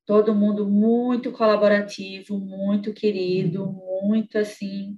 Todo 0.05 0.35
mundo 0.35 0.69
muito 0.69 1.31
colaborativo, 1.31 2.39
muito 2.39 2.93
querido, 2.93 3.65
muito, 4.01 4.37
assim... 4.37 4.97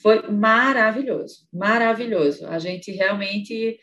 Foi 0.00 0.30
maravilhoso, 0.30 1.48
maravilhoso. 1.52 2.46
A 2.46 2.60
gente 2.60 2.92
realmente 2.92 3.80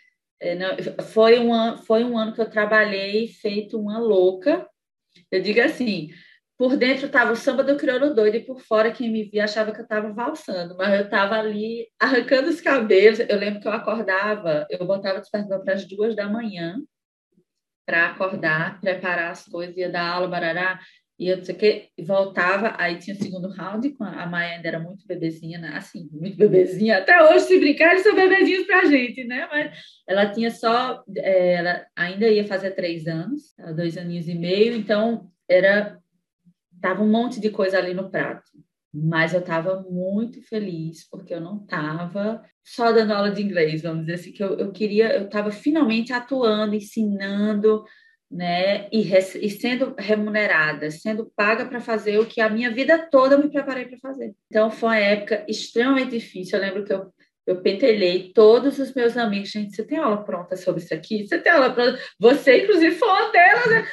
não, 0.57 1.03
foi, 1.07 1.39
um, 1.39 1.77
foi 1.79 2.05
um 2.05 2.17
ano 2.17 2.33
que 2.33 2.39
eu 2.39 2.49
trabalhei 2.49 3.27
feito 3.27 3.77
uma 3.77 3.99
louca. 3.99 4.65
Eu 5.32 5.41
digo 5.41 5.62
assim, 5.62 6.10
por 6.58 6.78
dentro 6.78 7.08
estava 7.08 7.32
o 7.32 7.36
samba 7.36 7.63
do 7.63 7.78
crioulo 7.78 8.13
doido 8.13 8.38
e 8.38 8.45
por 8.45 8.62
fora 8.62 8.91
quem 8.91 9.12
me 9.12 9.23
via 9.23 9.43
achava 9.43 9.71
que 9.71 9.80
eu 9.80 9.84
estava 9.84 10.13
valsando, 10.13 10.75
mas 10.78 10.93
eu 10.93 11.06
estava 11.06 11.36
ali 11.36 11.88
arrancando 11.99 12.49
os 12.49 12.62
cabelos. 12.62 13.19
Eu 13.19 13.38
lembro 13.38 13.60
que 13.60 13.67
eu 13.67 13.73
acordava, 13.73 14.65
eu 14.69 14.86
botava 14.86 15.19
despertador 15.19 15.63
para 15.63 15.73
as 15.73 15.86
duas 15.86 16.15
da 16.15 16.30
manhã 16.30 16.82
para 17.86 18.08
acordar, 18.08 18.80
preparar 18.82 19.32
as 19.32 19.45
coisas, 19.45 19.78
ia 19.78 19.89
dar 19.89 20.08
aula, 20.08 20.28
barará. 20.28 20.80
E 21.17 21.30
eu 21.30 21.43
sei 21.45 21.56
que 21.56 22.04
voltava, 22.04 22.75
aí 22.78 22.97
tinha 22.99 23.15
o 23.15 23.19
segundo 23.19 23.47
round, 23.47 23.95
a 23.99 24.25
Maia 24.25 24.56
ainda 24.56 24.67
era 24.67 24.80
muito 24.80 25.08
bebezinha, 25.08 25.58
né? 25.58 25.71
assim, 25.73 26.10
muito 26.12 26.36
bebezinha. 26.36 26.97
Até 26.97 27.23
hoje, 27.23 27.45
se 27.45 27.60
brincar, 27.60 27.91
eles 27.91 28.04
são 28.04 28.13
bebezinhos 28.13 28.67
pra 28.67 28.84
gente, 28.84 29.23
né? 29.23 29.47
Mas 29.49 29.80
ela 30.06 30.30
tinha 30.30 30.51
só, 30.51 31.04
é, 31.15 31.54
ela 31.54 31.86
ainda 31.95 32.28
ia 32.28 32.45
fazer 32.45 32.71
três 32.71 33.08
anos, 33.08 33.54
dois 33.75 33.97
aninhos 33.97 34.28
e 34.28 34.36
meio, 34.36 34.75
então 34.75 35.30
era, 35.47 35.97
tava 36.82 37.01
um 37.01 37.10
monte 37.10 37.39
de 37.39 37.49
coisa 37.49 37.78
ali 37.78 37.93
no 37.93 38.10
prato. 38.12 38.51
Mas 38.93 39.34
eu 39.34 39.39
estava 39.39 39.86
muito 39.89 40.41
feliz, 40.41 41.08
porque 41.10 41.34
eu 41.34 41.41
não 41.41 41.63
estava 41.63 42.43
só 42.63 42.91
dando 42.91 43.12
aula 43.13 43.32
de 43.32 43.41
inglês, 43.41 43.82
vamos 43.82 44.01
dizer 44.06 44.15
assim, 44.15 44.32
que 44.32 44.43
eu, 44.43 44.58
eu 44.58 44.71
queria, 44.71 45.15
eu 45.15 45.25
estava 45.25 45.51
finalmente 45.51 46.12
atuando, 46.12 46.75
ensinando, 46.75 47.86
né? 48.36 48.89
E, 48.91 49.02
e 49.41 49.50
sendo 49.50 49.95
remunerada, 49.98 50.91
sendo 50.91 51.32
paga 51.36 51.65
para 51.65 51.80
fazer 51.80 52.19
o 52.19 52.26
que 52.26 52.41
a 52.41 52.50
minha 52.50 52.69
vida 52.69 53.08
toda 53.10 53.38
me 53.38 53.50
preparei 53.50 53.86
para 53.86 53.98
fazer. 53.98 54.36
Então 54.52 54.69
foi 54.69 54.89
uma 54.89 54.98
época 54.98 55.45
extremamente 55.48 56.12
difícil. 56.12 56.60
Eu 56.60 56.65
lembro 56.65 56.84
que 56.84 56.91
eu 56.91 57.13
eu 57.48 57.62
todos 58.34 58.80
os 58.80 58.91
meus 58.95 59.15
amigos. 59.15 59.52
Gente, 59.52 59.76
você 59.76 59.84
tem 59.84 60.00
aula 60.00 60.24
pronta 60.24 60.58
sobre 60.58 60.82
isso 60.82 60.93
aqui? 60.93 61.28
Você 61.28 61.38
tem 61.38 61.52
aula 61.52 61.71
pronta? 61.71 62.00
Você, 62.19 62.63
inclusive, 62.63 62.95
foi 62.95 63.08
uma 63.08 63.32
delas, 63.32 63.67
né? 63.67 63.88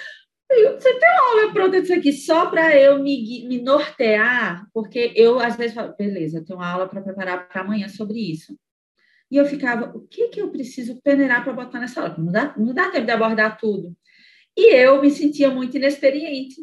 Você 0.51 0.99
tem 0.99 1.09
uma 1.11 1.31
aula 1.31 1.53
pronta 1.53 1.81
disso 1.81 1.93
aqui 1.93 2.13
só 2.13 2.47
para 2.47 2.75
eu 2.75 3.03
me, 3.03 3.47
me 3.47 3.61
nortear? 3.61 4.67
Porque 4.73 5.13
eu, 5.15 5.39
às 5.39 5.57
vezes, 5.57 5.75
falo, 5.75 5.95
beleza, 5.99 6.39
eu 6.39 6.45
tenho 6.45 6.59
uma 6.59 6.71
aula 6.71 6.89
para 6.89 7.03
preparar 7.03 7.47
para 7.47 7.61
amanhã 7.61 7.89
sobre 7.91 8.19
isso. 8.19 8.57
E 9.31 9.37
eu 9.37 9.45
ficava, 9.45 9.97
o 9.97 10.01
que, 10.01 10.29
que 10.29 10.41
eu 10.41 10.51
preciso 10.51 11.01
peneirar 11.03 11.45
para 11.45 11.53
botar 11.53 11.79
nessa 11.79 12.01
aula? 12.01 12.15
Não 12.19 12.33
dá, 12.33 12.55
não 12.57 12.75
dá 12.75 12.91
tempo 12.91 13.07
de 13.07 13.13
abordar 13.13 13.59
tudo. 13.59 13.95
E 14.57 14.75
eu 14.75 15.01
me 15.01 15.11
sentia 15.11 15.51
muito 15.51 15.77
inexperiente. 15.77 16.57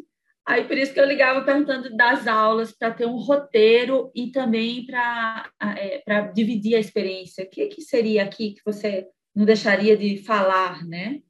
Aí 0.46 0.64
por 0.64 0.76
isso 0.76 0.92
que 0.92 1.00
eu 1.00 1.06
ligava 1.06 1.44
perguntando 1.44 1.94
das 1.96 2.26
aulas, 2.26 2.72
para 2.72 2.90
ter 2.90 3.06
um 3.06 3.16
roteiro 3.16 4.10
e 4.14 4.30
também 4.30 4.84
para 4.86 5.50
é, 5.76 6.32
dividir 6.32 6.74
a 6.74 6.80
experiência. 6.80 7.44
O 7.44 7.48
que, 7.48 7.66
que 7.66 7.82
seria 7.82 8.24
aqui 8.24 8.54
que 8.54 8.62
você 8.64 9.06
não 9.34 9.44
deixaria 9.44 9.96
de 9.96 10.18
falar, 10.24 10.84
né? 10.86 11.20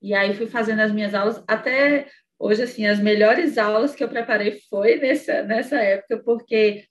E 0.00 0.14
aí 0.14 0.34
fui 0.34 0.46
fazendo 0.46 0.80
as 0.80 0.92
minhas 0.92 1.14
aulas, 1.14 1.42
até 1.46 2.08
hoje, 2.38 2.62
assim, 2.62 2.86
as 2.86 3.00
melhores 3.00 3.58
aulas 3.58 3.94
que 3.94 4.02
eu 4.02 4.08
preparei 4.08 4.60
foi 4.68 4.96
nessa, 4.96 5.42
nessa 5.42 5.76
época, 5.76 6.22
porque 6.24 6.84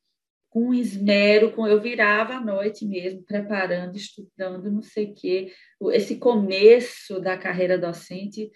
com 0.50 0.74
esmero, 0.74 1.52
com 1.52 1.68
eu 1.68 1.80
virava 1.80 2.36
à 2.36 2.42
noite 2.42 2.86
mesmo, 2.86 3.24
preparando, 3.24 3.96
estudando, 3.96 4.72
não 4.72 4.82
sei 4.82 5.06
o 5.06 5.14
quê. 5.14 5.54
Esse 5.92 6.18
começo 6.18 7.20
da 7.20 7.38
carreira 7.38 7.78
docente 7.78 8.50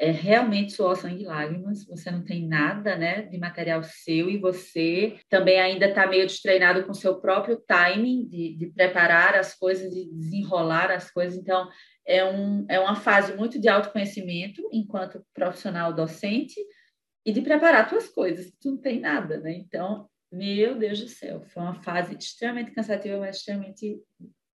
é 0.00 0.10
realmente 0.10 0.72
suor, 0.72 0.96
sangue 0.96 1.24
e 1.24 1.26
lágrimas, 1.26 1.84
você 1.84 2.10
não 2.10 2.24
tem 2.24 2.46
nada 2.46 2.96
né, 2.96 3.22
de 3.22 3.36
material 3.36 3.82
seu 3.82 4.30
e 4.30 4.38
você 4.38 5.18
também 5.28 5.60
ainda 5.60 5.86
está 5.88 6.06
meio 6.06 6.26
destreinado 6.26 6.84
com 6.84 6.94
seu 6.94 7.20
próprio 7.20 7.56
timing 7.66 8.26
de, 8.28 8.54
de, 8.56 8.66
preparar 8.68 9.34
as 9.34 9.54
coisas, 9.54 9.92
de 9.92 10.08
desenrolar 10.12 10.90
as 10.92 11.10
coisas. 11.10 11.36
Então, 11.36 11.68
é, 12.06 12.24
um, 12.24 12.64
é 12.68 12.78
uma 12.78 12.94
fase 12.94 13.34
muito 13.34 13.60
de 13.60 13.68
autoconhecimento 13.68 14.62
enquanto 14.72 15.24
profissional 15.34 15.92
docente 15.92 16.60
e 17.26 17.32
de 17.32 17.42
preparar 17.42 17.88
suas 17.88 18.08
coisas, 18.08 18.52
tu 18.60 18.70
não 18.70 18.78
tem 18.78 19.00
nada, 19.00 19.38
né? 19.40 19.52
Então, 19.52 20.08
meu 20.30 20.78
Deus 20.78 21.00
do 21.00 21.08
céu, 21.08 21.42
foi 21.42 21.62
uma 21.62 21.82
fase 21.82 22.16
extremamente 22.16 22.70
cansativa, 22.70 23.18
mas 23.18 23.36
extremamente 23.36 24.00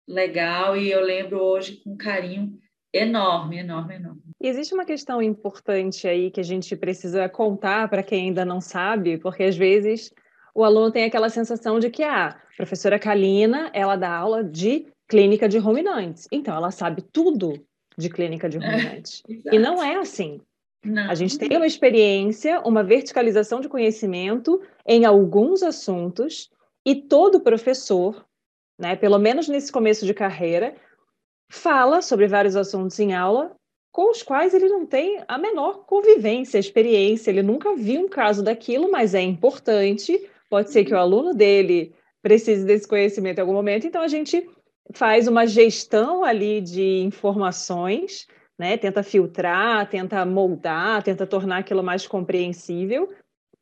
legal 0.07 0.77
e 0.77 0.91
eu 0.91 1.01
lembro 1.01 1.41
hoje 1.41 1.81
com 1.83 1.97
carinho 1.97 2.57
enorme, 2.93 3.57
enorme, 3.57 3.95
enorme. 3.95 4.30
E 4.41 4.47
existe 4.47 4.73
uma 4.73 4.85
questão 4.85 5.21
importante 5.21 6.07
aí 6.07 6.31
que 6.31 6.39
a 6.39 6.43
gente 6.43 6.75
precisa 6.75 7.29
contar 7.29 7.87
para 7.87 8.01
quem 8.01 8.25
ainda 8.25 8.43
não 8.43 8.59
sabe, 8.59 9.19
porque 9.19 9.43
às 9.43 9.55
vezes 9.55 10.11
o 10.55 10.63
aluno 10.63 10.91
tem 10.91 11.03
aquela 11.03 11.29
sensação 11.29 11.79
de 11.79 11.91
que 11.91 12.01
ah, 12.01 12.29
a 12.29 12.55
professora 12.57 12.97
Kalina, 12.97 13.69
ela 13.71 13.95
dá 13.95 14.11
aula 14.11 14.43
de 14.43 14.87
clínica 15.07 15.47
de 15.47 15.59
ruminantes, 15.59 16.27
então 16.31 16.55
ela 16.55 16.71
sabe 16.71 17.03
tudo 17.03 17.53
de 17.95 18.09
clínica 18.09 18.49
de 18.49 18.57
ruminantes. 18.57 19.21
É, 19.29 19.53
e 19.55 19.59
não 19.59 19.83
é 19.83 19.97
assim. 19.97 20.41
Não. 20.83 21.11
A 21.11 21.13
gente 21.13 21.37
tem 21.37 21.55
uma 21.55 21.67
experiência, 21.67 22.61
uma 22.61 22.83
verticalização 22.83 23.61
de 23.61 23.69
conhecimento 23.69 24.59
em 24.87 25.05
alguns 25.05 25.61
assuntos 25.61 26.49
e 26.83 26.95
todo 26.95 27.41
professor, 27.41 28.25
né, 28.79 28.95
pelo 28.95 29.19
menos 29.19 29.47
nesse 29.47 29.71
começo 29.71 30.03
de 30.03 30.15
carreira, 30.15 30.73
fala 31.47 32.01
sobre 32.01 32.27
vários 32.27 32.55
assuntos 32.55 32.99
em 32.99 33.13
aula 33.13 33.55
com 33.91 34.09
os 34.09 34.23
quais 34.23 34.53
ele 34.53 34.69
não 34.69 34.85
tem 34.85 35.21
a 35.27 35.37
menor 35.37 35.85
convivência, 35.85 36.57
experiência, 36.57 37.29
ele 37.29 37.43
nunca 37.43 37.75
viu 37.75 38.01
um 38.01 38.07
caso 38.07 38.43
daquilo, 38.43 38.89
mas 38.89 39.13
é 39.13 39.21
importante. 39.21 40.29
Pode 40.49 40.71
ser 40.71 40.85
que 40.85 40.93
o 40.93 40.95
uhum. 40.95 41.01
aluno 41.01 41.33
dele 41.33 41.93
precise 42.21 42.65
desse 42.65 42.87
conhecimento 42.87 43.39
em 43.39 43.41
algum 43.41 43.53
momento, 43.53 43.87
então 43.87 44.01
a 44.01 44.07
gente 44.07 44.47
faz 44.93 45.27
uma 45.27 45.45
gestão 45.45 46.23
ali 46.23 46.61
de 46.61 46.99
informações, 46.99 48.27
né? 48.57 48.77
Tenta 48.77 49.03
filtrar, 49.03 49.89
tenta 49.89 50.25
moldar, 50.25 51.03
tenta 51.03 51.25
tornar 51.25 51.57
aquilo 51.59 51.83
mais 51.83 52.07
compreensível 52.07 53.09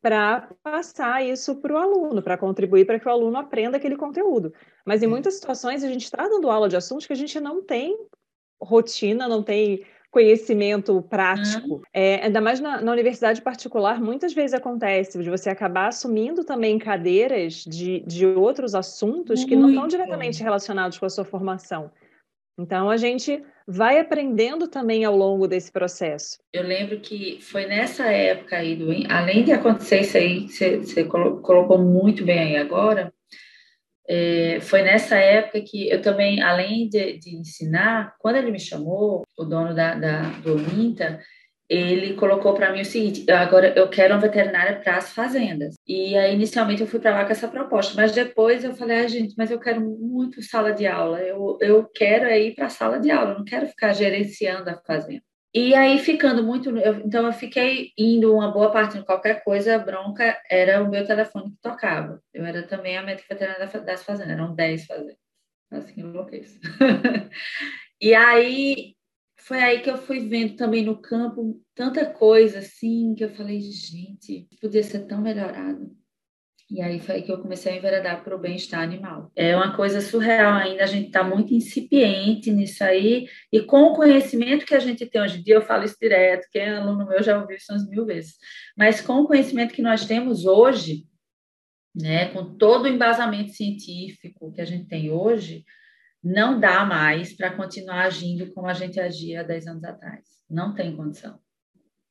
para 0.02 0.48
passar 0.62 1.24
isso 1.24 1.56
para 1.56 1.74
o 1.74 1.76
aluno, 1.76 2.22
para 2.22 2.38
contribuir 2.38 2.86
para 2.86 2.98
que 2.98 3.06
o 3.06 3.10
aluno 3.10 3.36
aprenda 3.36 3.76
aquele 3.76 3.96
conteúdo. 3.96 4.52
Mas 4.84 5.02
em 5.02 5.06
muitas 5.06 5.34
situações 5.34 5.84
a 5.84 5.88
gente 5.88 6.04
está 6.04 6.26
dando 6.28 6.50
aula 6.50 6.68
de 6.68 6.76
assuntos 6.76 7.06
que 7.06 7.12
a 7.12 7.16
gente 7.16 7.38
não 7.38 7.62
tem 7.62 7.96
rotina, 8.60 9.28
não 9.28 9.42
tem 9.42 9.84
conhecimento 10.10 11.00
prático. 11.02 11.74
Uhum. 11.74 11.82
É, 11.92 12.24
ainda 12.24 12.40
mais 12.40 12.60
na, 12.60 12.80
na, 12.80 12.92
universidade 12.92 13.40
particular, 13.40 14.00
muitas 14.00 14.32
vezes 14.34 14.54
acontece 14.54 15.22
de 15.22 15.30
você 15.30 15.48
acabar 15.48 15.88
assumindo 15.88 16.44
também 16.44 16.78
cadeiras 16.78 17.64
de, 17.64 18.00
de 18.00 18.26
outros 18.26 18.74
assuntos 18.74 19.40
Muito. 19.40 19.48
que 19.48 19.56
não 19.56 19.68
estão 19.70 19.86
diretamente 19.86 20.42
relacionados 20.42 20.98
com 20.98 21.06
a 21.06 21.10
sua 21.10 21.24
formação. 21.24 21.90
Então, 22.58 22.90
a 22.90 22.96
gente 22.98 23.42
vai 23.66 23.98
aprendendo 23.98 24.68
também 24.68 25.04
ao 25.04 25.16
longo 25.16 25.48
desse 25.48 25.72
processo. 25.72 26.38
Eu 26.52 26.62
lembro 26.62 27.00
que 27.00 27.38
foi 27.40 27.64
nessa 27.64 28.04
época 28.06 28.56
aí, 28.56 28.76
do, 28.76 28.90
além 29.08 29.44
de 29.44 29.52
acontecer 29.52 30.00
isso 30.00 30.18
aí, 30.18 30.48
você, 30.48 30.76
você 30.78 31.04
colocou 31.04 31.78
muito 31.78 32.22
bem 32.22 32.38
aí 32.38 32.56
agora, 32.56 33.10
é, 34.12 34.58
foi 34.62 34.82
nessa 34.82 35.16
época 35.16 35.60
que 35.60 35.88
eu 35.88 36.02
também, 36.02 36.42
além 36.42 36.88
de, 36.88 37.16
de, 37.16 37.36
ensinar, 37.36 38.16
quando 38.18 38.34
ele 38.34 38.50
me 38.50 38.58
chamou, 38.58 39.22
o 39.38 39.44
dono 39.44 39.72
da, 39.72 39.94
da 39.94 40.22
do 40.42 40.58
Minta, 40.58 41.20
ele 41.68 42.14
colocou 42.14 42.52
para 42.52 42.72
mim 42.72 42.80
o 42.80 42.84
seguinte: 42.84 43.30
agora 43.30 43.72
eu 43.76 43.88
quero 43.88 44.12
uma 44.12 44.20
veterinária 44.20 44.80
para 44.80 44.96
as 44.96 45.12
fazendas. 45.12 45.76
E 45.86 46.16
aí, 46.16 46.34
inicialmente, 46.34 46.80
eu 46.80 46.88
fui 46.88 46.98
para 46.98 47.12
lá 47.12 47.24
com 47.24 47.30
essa 47.30 47.46
proposta, 47.46 47.94
mas 47.94 48.10
depois 48.10 48.64
eu 48.64 48.74
falei: 48.74 48.98
ah, 48.98 49.06
gente, 49.08 49.32
mas 49.38 49.48
eu 49.48 49.60
quero 49.60 49.80
muito 49.80 50.42
sala 50.42 50.72
de 50.72 50.88
aula, 50.88 51.20
eu, 51.20 51.56
eu 51.60 51.84
quero 51.94 52.28
ir 52.28 52.56
para 52.56 52.66
a 52.66 52.70
sala 52.70 52.98
de 52.98 53.12
aula, 53.12 53.30
eu 53.30 53.38
não 53.38 53.44
quero 53.44 53.68
ficar 53.68 53.92
gerenciando 53.92 54.68
a 54.70 54.80
fazenda. 54.84 55.22
E 55.52 55.74
aí, 55.74 55.98
ficando 55.98 56.44
muito. 56.44 56.70
Eu, 56.78 57.00
então, 57.00 57.26
eu 57.26 57.32
fiquei 57.32 57.92
indo 57.98 58.32
uma 58.32 58.52
boa 58.52 58.70
parte 58.70 58.96
em 58.98 59.04
qualquer 59.04 59.42
coisa, 59.42 59.78
bronca 59.78 60.40
era 60.48 60.82
o 60.82 60.88
meu 60.88 61.04
telefone 61.04 61.50
que 61.50 61.56
tocava. 61.60 62.22
Eu 62.32 62.44
era 62.44 62.62
também 62.66 62.96
a 62.96 63.02
médica 63.02 63.34
veterinária 63.34 63.66
das 63.82 64.04
fazendas, 64.04 64.32
eram 64.32 64.54
10 64.54 64.86
fazendas. 64.86 65.16
Assim, 65.70 66.00
enlouqueço. 66.00 66.58
e 68.00 68.14
aí, 68.14 68.94
foi 69.38 69.58
aí 69.60 69.80
que 69.82 69.90
eu 69.90 69.98
fui 69.98 70.28
vendo 70.28 70.56
também 70.56 70.84
no 70.84 71.00
campo 71.00 71.60
tanta 71.74 72.06
coisa 72.06 72.58
assim 72.60 73.14
que 73.14 73.24
eu 73.24 73.30
falei, 73.30 73.60
gente, 73.60 74.46
podia 74.60 74.82
ser 74.82 75.06
tão 75.06 75.20
melhorado. 75.20 75.90
E 76.70 76.80
aí 76.80 77.00
foi 77.00 77.20
que 77.22 77.32
eu 77.32 77.40
comecei 77.40 77.72
a 77.72 77.76
enveredar 77.76 78.22
para 78.22 78.36
o 78.36 78.38
bem-estar 78.38 78.80
animal. 78.80 79.32
É 79.34 79.56
uma 79.56 79.74
coisa 79.74 80.00
surreal 80.00 80.52
ainda, 80.54 80.84
a 80.84 80.86
gente 80.86 81.08
está 81.08 81.24
muito 81.24 81.52
incipiente 81.52 82.52
nisso 82.52 82.84
aí, 82.84 83.28
e 83.52 83.60
com 83.60 83.82
o 83.82 83.94
conhecimento 83.94 84.64
que 84.64 84.74
a 84.74 84.78
gente 84.78 85.04
tem 85.04 85.20
hoje 85.20 85.40
em 85.40 85.42
dia, 85.42 85.56
eu 85.56 85.62
falo 85.62 85.84
isso 85.84 85.96
direto, 86.00 86.46
quem 86.52 86.62
é 86.62 86.76
aluno 86.76 87.08
meu 87.08 87.20
já 87.22 87.40
ouviu 87.40 87.56
isso 87.56 87.72
umas 87.72 87.88
mil 87.88 88.06
vezes, 88.06 88.36
mas 88.76 89.00
com 89.00 89.14
o 89.14 89.26
conhecimento 89.26 89.74
que 89.74 89.82
nós 89.82 90.06
temos 90.06 90.44
hoje, 90.44 91.06
né, 91.92 92.28
com 92.28 92.56
todo 92.56 92.84
o 92.84 92.88
embasamento 92.88 93.50
científico 93.50 94.52
que 94.52 94.60
a 94.60 94.64
gente 94.64 94.86
tem 94.86 95.10
hoje, 95.10 95.64
não 96.22 96.60
dá 96.60 96.84
mais 96.84 97.32
para 97.36 97.50
continuar 97.50 98.02
agindo 98.02 98.52
como 98.52 98.68
a 98.68 98.74
gente 98.74 99.00
agia 99.00 99.40
há 99.40 99.42
10 99.42 99.66
anos 99.66 99.84
atrás. 99.84 100.24
Não 100.48 100.74
tem 100.74 100.94
condição. 100.94 101.40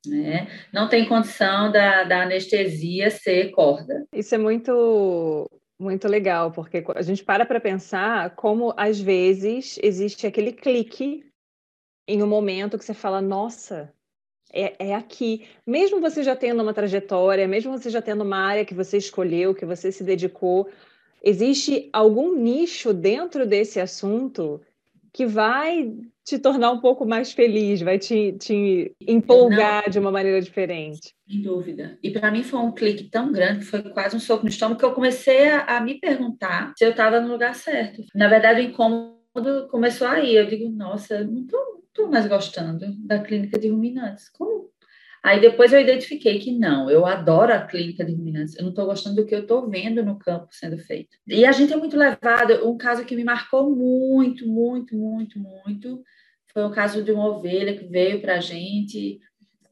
Né? 0.05 0.47
Não 0.71 0.87
tem 0.87 1.07
condição 1.07 1.71
da, 1.71 2.03
da 2.03 2.23
anestesia 2.23 3.11
ser 3.11 3.51
corda. 3.51 4.05
Isso 4.13 4.33
é 4.33 4.37
muito 4.37 5.49
muito 5.77 6.09
legal, 6.09 6.51
porque 6.51 6.83
a 6.93 7.01
gente 7.01 7.23
para 7.23 7.45
para 7.45 7.59
pensar 7.59 8.35
como 8.35 8.73
às 8.75 8.99
vezes 8.99 9.79
existe 9.81 10.27
aquele 10.27 10.51
clique 10.51 11.25
em 12.05 12.21
um 12.21 12.27
momento 12.27 12.77
que 12.77 12.83
você 12.83 12.93
fala, 12.93 13.21
nossa, 13.21 13.93
é, 14.51 14.89
é, 14.89 14.95
aqui. 14.95 15.47
Mesmo 15.65 16.01
você 16.01 16.23
já 16.23 16.35
tendo 16.35 16.61
uma 16.61 16.73
trajetória, 16.73 17.47
mesmo 17.47 17.71
você 17.71 17.89
já 17.89 18.01
tendo 18.01 18.23
uma 18.23 18.37
área 18.37 18.65
que 18.65 18.73
você 18.73 18.97
escolheu, 18.97 19.53
que 19.53 19.65
você 19.65 19.91
se 19.91 20.03
dedicou, 20.03 20.69
existe 21.23 21.89
algum 21.93 22.35
nicho 22.35 22.93
dentro 22.93 23.45
desse 23.45 23.79
assunto 23.79 24.59
que 25.13 25.25
vai 25.25 25.91
te 26.23 26.37
tornar 26.37 26.71
um 26.71 26.79
pouco 26.79 27.05
mais 27.05 27.31
feliz, 27.31 27.81
vai 27.81 27.97
te, 27.97 28.33
te 28.33 28.95
empolgar 29.07 29.83
Não, 29.83 29.91
de 29.91 29.99
uma 29.99 30.11
maneira 30.11 30.39
diferente. 30.41 31.13
Sem 31.27 31.41
dúvida. 31.41 31.97
E 32.03 32.11
para 32.11 32.31
mim 32.31 32.43
foi 32.43 32.59
um 32.59 32.71
clique 32.71 33.05
tão 33.05 33.31
grande, 33.31 33.65
foi 33.65 33.81
quase 33.81 34.15
um 34.15 34.19
soco 34.19 34.43
no 34.43 34.49
estômago, 34.49 34.79
que 34.79 34.85
eu 34.85 34.93
comecei 34.93 35.49
a, 35.49 35.77
a 35.77 35.81
me 35.81 35.99
perguntar 35.99 36.73
se 36.77 36.85
eu 36.85 36.91
estava 36.91 37.19
no 37.19 37.31
lugar 37.31 37.55
certo. 37.55 38.03
Na 38.13 38.27
verdade, 38.27 38.61
o 38.61 38.63
incômodo 38.63 39.67
começou 39.69 40.07
aí. 40.07 40.35
Eu 40.35 40.45
digo, 40.45 40.69
nossa, 40.69 41.23
não 41.23 41.41
estou 41.41 42.09
mais 42.09 42.27
gostando 42.27 42.85
da 43.05 43.19
clínica 43.19 43.59
de 43.59 43.69
ruminantes. 43.69 44.29
Como 44.29 44.68
Aí 45.23 45.41
depois 45.41 45.73
eu 45.73 45.79
identifiquei 45.79 46.39
que 46.39 46.51
não, 46.51 46.89
eu 46.89 47.05
adoro 47.05 47.53
a 47.53 47.61
clínica 47.61 48.05
de 48.05 48.13
ruminantes, 48.13 48.55
eu 48.55 48.63
não 48.63 48.69
estou 48.69 48.85
gostando 48.85 49.17
do 49.17 49.25
que 49.25 49.35
eu 49.35 49.41
estou 49.41 49.69
vendo 49.69 50.03
no 50.03 50.17
campo 50.17 50.47
sendo 50.51 50.77
feito. 50.77 51.17
E 51.27 51.45
a 51.45 51.51
gente 51.51 51.73
é 51.73 51.77
muito 51.77 51.97
levado, 51.97 52.67
um 52.69 52.77
caso 52.77 53.03
que 53.03 53.15
me 53.15 53.23
marcou 53.23 53.75
muito, 53.75 54.47
muito, 54.47 54.95
muito, 54.95 55.37
muito, 55.37 56.01
foi 56.53 56.63
o 56.63 56.71
caso 56.71 57.03
de 57.03 57.11
uma 57.11 57.27
ovelha 57.27 57.77
que 57.77 57.85
veio 57.85 58.21
para 58.21 58.35
a 58.35 58.39
gente, 58.39 59.19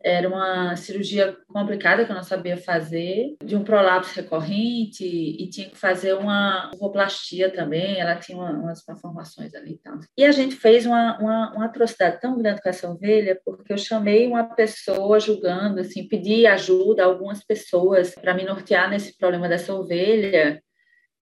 era 0.08 0.28
uma 0.28 0.76
cirurgia 0.78 1.36
complicada 1.48 2.06
que 2.06 2.12
eu 2.12 2.16
não 2.16 2.24
sabia 2.24 2.56
fazer, 2.56 3.36
de 3.44 3.56
um 3.56 3.64
prolapso 3.64 4.16
recorrente 4.16 5.04
e 5.06 5.50
tinha 5.50 5.70
que 5.70 5.78
fazer 5.78 6.14
uma 6.14 6.72
ovoplastia 6.74 7.52
também, 7.52 8.00
ela 8.00 8.16
tinha 8.16 8.38
uma, 8.38 8.52
umas 8.52 8.84
malformações 8.88 9.54
ali 9.54 9.74
e 9.74 9.78
tal. 9.78 10.00
E 10.18 10.24
a 10.24 10.32
gente 10.32 10.56
fez 10.56 10.86
uma, 10.86 11.18
uma, 11.20 11.54
uma, 11.54 11.66
atrocidade 11.66 12.22
tão 12.22 12.38
grande 12.38 12.62
com 12.62 12.70
essa 12.70 12.90
ovelha, 12.90 13.40
porque 13.44 13.74
eu 13.74 13.78
chamei 13.78 14.28
uma 14.28 14.44
pessoa 14.44 15.20
julgando, 15.20 15.82
assim, 15.82 16.08
pedi 16.08 16.48
ajuda 16.48 17.04
a 17.04 17.06
algumas 17.06 17.44
pessoas 17.44 18.16
para 18.16 18.34
me 18.34 18.46
nortear 18.46 18.90
nesse 18.90 19.18
problema 19.18 19.50
dessa 19.50 19.74
ovelha, 19.74 20.62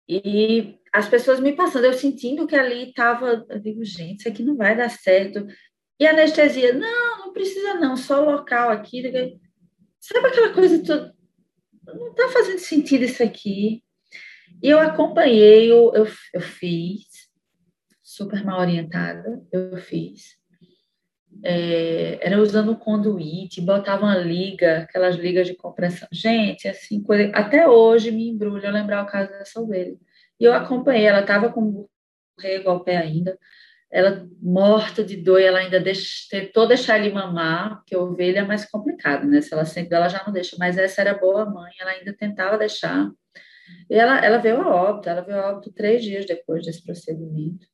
e 0.09 0.79
as 0.91 1.07
pessoas 1.07 1.39
me 1.39 1.53
passando, 1.53 1.85
eu 1.85 1.93
sentindo 1.93 2.47
que 2.47 2.55
ali 2.55 2.89
estava, 2.89 3.45
eu 3.47 3.59
digo, 3.59 3.85
gente, 3.85 4.21
isso 4.21 4.27
aqui 4.27 4.41
não 4.41 4.55
vai 4.57 4.75
dar 4.75 4.89
certo. 4.89 5.45
E 5.99 6.07
anestesia, 6.07 6.73
não, 6.73 7.19
não 7.19 7.33
precisa 7.33 7.73
não, 7.75 7.97
só 7.97 8.23
local 8.23 8.69
aqui. 8.69 9.03
Sabe 9.99 10.27
aquela 10.27 10.53
coisa, 10.53 10.81
tu, 10.81 11.13
não 11.93 12.11
está 12.11 12.29
fazendo 12.29 12.59
sentido 12.59 13.03
isso 13.03 13.21
aqui. 13.21 13.83
E 14.61 14.69
eu 14.69 14.79
acompanhei, 14.79 15.71
eu, 15.71 15.91
eu, 15.93 16.07
eu 16.33 16.41
fiz, 16.41 17.05
super 18.01 18.43
mal 18.43 18.59
orientada, 18.59 19.41
eu 19.51 19.77
fiz. 19.77 20.37
É, 21.43 22.19
era 22.25 22.41
usando 22.41 22.75
conduíte, 22.75 23.61
botava 23.61 24.03
uma 24.03 24.17
liga, 24.17 24.79
aquelas 24.79 25.15
ligas 25.15 25.47
de 25.47 25.55
compressão. 25.55 26.07
Gente, 26.11 26.67
assim, 26.67 27.01
coisa, 27.01 27.31
até 27.33 27.67
hoje 27.67 28.11
me 28.11 28.29
embrulha 28.29 28.71
lembrar 28.71 29.03
o 29.03 29.07
caso 29.07 29.29
dessa 29.29 29.61
ovelha. 29.61 29.97
E 30.39 30.43
eu 30.43 30.53
acompanhei, 30.53 31.05
ela 31.05 31.21
estava 31.21 31.49
com 31.51 31.61
o 31.61 31.89
rego 32.37 32.69
ao 32.69 32.83
pé 32.83 32.97
ainda, 32.97 33.37
ela 33.91 34.27
morta 34.41 35.03
de 35.03 35.17
dor, 35.17 35.39
e 35.41 35.45
ela 35.45 35.59
ainda 35.59 35.79
deixa, 35.79 36.27
tentou 36.29 36.67
deixar 36.67 36.99
ele 36.99 37.13
mamar, 37.13 37.77
porque 37.77 37.95
ovelha 37.95 38.39
é 38.39 38.45
mais 38.45 38.69
complicado, 38.69 39.25
né? 39.25 39.41
Se 39.41 39.53
ela 39.53 39.65
sente, 39.65 39.93
ela 39.93 40.07
já 40.07 40.23
não 40.25 40.31
deixa, 40.31 40.55
mas 40.59 40.77
essa 40.77 41.01
era 41.01 41.17
boa 41.17 41.45
mãe, 41.45 41.71
ela 41.79 41.91
ainda 41.91 42.13
tentava 42.13 42.57
deixar. 42.57 43.09
E 43.89 43.95
ela, 43.95 44.23
ela 44.23 44.37
veio 44.37 44.61
a 44.61 44.67
óbito, 44.67 45.09
ela 45.09 45.21
veio 45.21 45.39
a 45.39 45.51
óbito 45.51 45.71
três 45.73 46.03
dias 46.03 46.25
depois 46.25 46.65
desse 46.65 46.83
procedimento. 46.83 47.65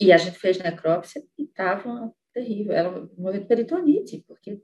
E 0.00 0.12
a 0.12 0.16
gente 0.16 0.38
fez 0.38 0.58
necrópsia 0.58 1.22
e 1.38 1.44
estava 1.44 2.12
terrível. 2.32 2.72
Ela 2.72 3.08
morreu 3.18 3.40
de 3.40 3.46
peritonite, 3.46 4.24
porque 4.26 4.60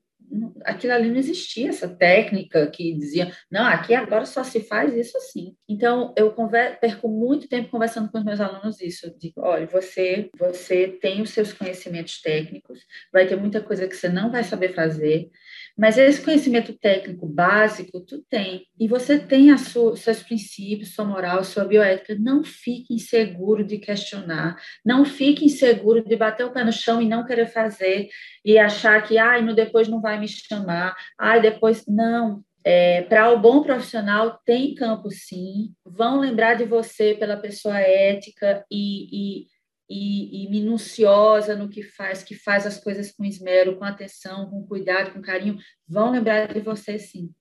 aquilo 0.64 0.92
ali 0.92 1.08
não 1.08 1.16
existia, 1.16 1.68
essa 1.68 1.88
técnica 1.88 2.66
que 2.68 2.94
dizia, 2.94 3.32
não, 3.50 3.64
aqui 3.64 3.94
agora 3.94 4.26
só 4.26 4.42
se 4.42 4.60
faz 4.60 4.94
isso 4.94 5.16
assim. 5.16 5.56
Então, 5.68 6.12
eu 6.16 6.32
conver, 6.32 6.78
perco 6.80 7.08
muito 7.08 7.48
tempo 7.48 7.70
conversando 7.70 8.10
com 8.10 8.18
os 8.18 8.24
meus 8.24 8.40
alunos 8.40 8.80
isso, 8.80 9.14
digo, 9.18 9.40
olha, 9.40 9.66
você, 9.66 10.30
você 10.38 10.88
tem 10.88 11.22
os 11.22 11.30
seus 11.30 11.52
conhecimentos 11.52 12.20
técnicos, 12.20 12.80
vai 13.12 13.26
ter 13.26 13.36
muita 13.36 13.60
coisa 13.60 13.86
que 13.86 13.96
você 13.96 14.08
não 14.08 14.30
vai 14.30 14.42
saber 14.42 14.74
fazer, 14.74 15.30
mas 15.76 15.98
esse 15.98 16.22
conhecimento 16.22 16.72
técnico 16.72 17.26
básico, 17.26 18.00
tu 18.00 18.24
tem. 18.30 18.66
E 18.80 18.88
você 18.88 19.18
tem 19.18 19.52
os 19.52 19.74
seus 20.00 20.22
princípios, 20.22 20.94
sua 20.94 21.04
moral, 21.04 21.44
sua 21.44 21.64
bioética. 21.64 22.16
Não 22.18 22.42
fique 22.42 22.94
inseguro 22.94 23.62
de 23.62 23.76
questionar. 23.78 24.56
Não 24.84 25.04
fique 25.04 25.44
inseguro 25.44 26.02
de 26.02 26.16
bater 26.16 26.46
o 26.46 26.52
pé 26.52 26.64
no 26.64 26.72
chão 26.72 27.02
e 27.02 27.08
não 27.08 27.26
querer 27.26 27.48
fazer. 27.48 28.08
E 28.42 28.58
achar 28.58 29.02
que, 29.06 29.18
ai, 29.18 29.42
no 29.42 29.54
depois 29.54 29.86
não 29.86 30.00
vai 30.00 30.18
me 30.18 30.28
chamar. 30.28 30.96
Ai, 31.18 31.42
depois... 31.42 31.84
Não. 31.86 32.42
É, 32.68 33.02
para 33.02 33.30
o 33.30 33.38
bom 33.38 33.62
profissional, 33.62 34.40
tem 34.44 34.74
campo 34.74 35.08
sim. 35.08 35.72
Vão 35.84 36.18
lembrar 36.18 36.54
de 36.54 36.64
você 36.64 37.14
pela 37.14 37.36
pessoa 37.36 37.78
ética 37.78 38.64
e, 38.68 39.42
e 39.42 39.46
e, 39.88 40.44
e, 40.44 40.50
minuciosa 40.50 41.54
no 41.54 41.68
que 41.68 41.82
faz, 41.82 42.22
que 42.22 42.34
faz 42.34 42.66
as 42.66 42.78
coisas 42.78 43.12
com 43.12 43.24
esmero, 43.24 43.76
com 43.76 43.84
atenção, 43.84 44.50
com 44.50 44.66
cuidado, 44.66 45.12
com 45.12 45.22
carinho, 45.22 45.58
vão 45.88 46.10
lembrar 46.10 46.52
de 46.52 46.60
você 46.60 46.98
sim. 46.98 47.32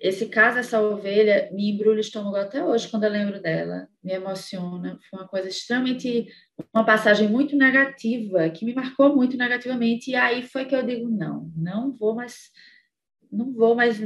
Esse 0.00 0.26
caso, 0.26 0.58
essa 0.58 0.80
ovelha, 0.80 1.50
me 1.52 1.70
embrulha 1.70 1.98
o 1.98 2.00
estômago 2.00 2.36
até 2.36 2.64
hoje 2.64 2.88
quando 2.88 3.04
eu 3.04 3.10
lembro 3.10 3.40
dela, 3.40 3.88
me 4.02 4.12
emociona. 4.12 4.98
Foi 5.08 5.20
uma 5.20 5.28
coisa 5.28 5.48
extremamente, 5.48 6.26
uma 6.74 6.84
passagem 6.84 7.28
muito 7.28 7.56
negativa, 7.56 8.48
que 8.50 8.64
me 8.64 8.74
marcou 8.74 9.14
muito 9.14 9.36
negativamente. 9.36 10.10
E 10.10 10.14
aí 10.14 10.42
foi 10.42 10.64
que 10.64 10.74
eu 10.74 10.82
digo: 10.82 11.08
não, 11.08 11.50
não 11.56 11.92
vou 11.92 12.14
mais, 12.14 12.50
não 13.30 13.52
vou 13.52 13.74
mais 13.74 13.98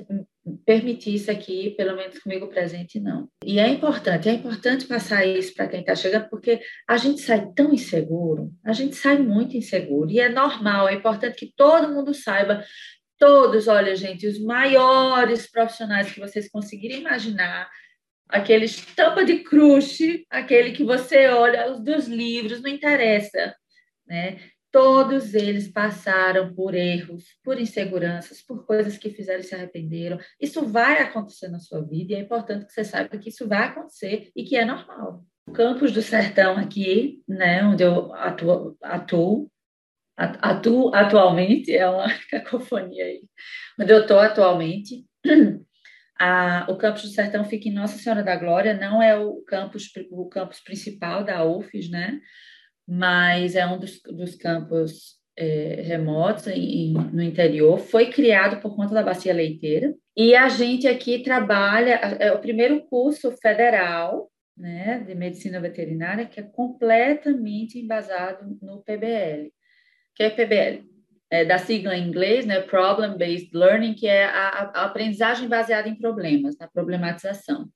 permitir 0.64 1.14
isso 1.14 1.30
aqui, 1.30 1.70
pelo 1.70 1.96
menos 1.96 2.18
comigo 2.18 2.48
presente, 2.48 3.01
não. 3.01 3.28
E 3.44 3.59
é 3.59 3.68
importante, 3.68 4.28
é 4.28 4.32
importante 4.32 4.86
passar 4.86 5.24
isso 5.26 5.55
para 5.55 5.68
quem 5.68 5.80
está 5.80 5.94
chegando, 5.94 6.28
porque 6.28 6.61
a 6.88 6.96
gente 6.96 7.20
sai 7.20 7.51
tão 7.55 7.72
inseguro, 7.72 8.51
a 8.64 8.72
gente 8.72 8.96
sai 8.96 9.18
muito 9.18 9.57
inseguro, 9.57 10.11
e 10.11 10.20
é 10.20 10.28
normal, 10.28 10.88
é 10.88 10.94
importante 10.94 11.36
que 11.36 11.53
todo 11.57 11.92
mundo 11.92 12.14
saiba, 12.14 12.64
todos, 13.18 13.68
olha, 13.68 13.94
gente, 13.94 14.26
os 14.26 14.40
maiores 14.40 15.51
profissionais 15.51 16.11
que 16.11 16.20
vocês 16.20 16.51
conseguirem 16.51 17.01
imaginar, 17.01 17.68
aquele 18.28 18.64
estampa 18.64 19.24
de 19.24 19.40
crush, 19.40 20.24
aquele 20.30 20.72
que 20.72 20.84
você 20.84 21.28
olha, 21.28 21.70
os 21.70 21.80
dos 21.80 22.07
livros, 22.07 22.62
não 22.62 22.70
interessa, 22.70 23.55
né? 24.07 24.38
Todos 24.72 25.34
eles 25.34 25.66
passaram 25.66 26.54
por 26.54 26.74
erros, 26.74 27.24
por 27.42 27.58
inseguranças, 27.58 28.40
por 28.40 28.64
coisas 28.64 28.96
que 28.96 29.10
fizeram 29.10 29.40
e 29.40 29.44
se 29.44 29.54
arrependeram. 29.54 30.18
Isso 30.40 30.64
vai 30.66 31.02
acontecer 31.02 31.48
na 31.48 31.58
sua 31.58 31.82
vida 31.82 32.12
e 32.12 32.16
é 32.16 32.20
importante 32.20 32.66
que 32.66 32.72
você 32.72 32.84
saiba 32.84 33.18
que 33.18 33.30
isso 33.30 33.48
vai 33.48 33.64
acontecer 33.64 34.30
e 34.34 34.44
que 34.44 34.56
é 34.56 34.64
normal. 34.64 35.24
O 35.46 35.52
campus 35.52 35.92
do 35.92 36.00
sertão 36.00 36.56
aqui, 36.56 37.22
né, 37.26 37.64
onde 37.64 37.82
eu 37.82 38.14
atuo, 38.14 38.76
atuo, 38.80 39.50
atuo 40.16 40.94
atualmente, 40.94 41.74
é 41.74 41.88
uma 41.88 42.06
cacofonia 42.30 43.04
aí, 43.04 43.22
onde 43.80 43.92
eu 43.92 44.02
estou 44.02 44.20
atualmente, 44.20 45.04
a, 46.20 46.66
o 46.68 46.76
campus 46.76 47.02
do 47.02 47.08
Sertão 47.08 47.44
fica 47.44 47.68
em 47.68 47.72
Nossa 47.72 47.98
Senhora 47.98 48.22
da 48.22 48.36
Glória, 48.36 48.74
não 48.74 49.02
é 49.02 49.18
o 49.18 49.42
campus, 49.46 49.90
o 50.10 50.28
campus 50.28 50.60
principal 50.60 51.24
da 51.24 51.42
UFES, 51.44 51.90
né? 51.90 52.20
Mas 52.91 53.55
é 53.55 53.64
um 53.64 53.78
dos, 53.78 54.03
dos 54.03 54.34
campos 54.34 55.20
é, 55.38 55.80
remotos 55.86 56.49
em, 56.49 56.93
no 56.93 57.22
interior, 57.22 57.78
foi 57.78 58.11
criado 58.11 58.61
por 58.61 58.74
conta 58.74 58.93
da 58.93 59.03
bacia 59.03 59.32
leiteira, 59.32 59.95
e 60.16 60.34
a 60.34 60.49
gente 60.49 60.88
aqui 60.88 61.22
trabalha, 61.22 61.93
é 61.93 62.32
o 62.32 62.41
primeiro 62.41 62.82
curso 62.86 63.30
federal 63.41 64.28
né, 64.57 65.05
de 65.07 65.14
medicina 65.14 65.61
veterinária 65.61 66.26
que 66.26 66.41
é 66.41 66.43
completamente 66.43 67.78
embasado 67.78 68.59
no 68.61 68.82
PBL. 68.82 69.53
que 70.16 70.24
é 70.24 70.30
PBL? 70.30 70.84
É, 71.30 71.45
da 71.45 71.59
sigla 71.59 71.97
em 71.97 72.09
inglês, 72.09 72.45
né, 72.45 72.61
Problem 72.61 73.16
Based 73.16 73.51
Learning, 73.55 73.95
que 73.95 74.09
é 74.09 74.24
a, 74.24 74.72
a 74.74 74.84
aprendizagem 74.86 75.49
baseada 75.49 75.88
em 75.88 75.95
problemas, 75.95 76.59
na 76.59 76.66
problematização. 76.66 77.68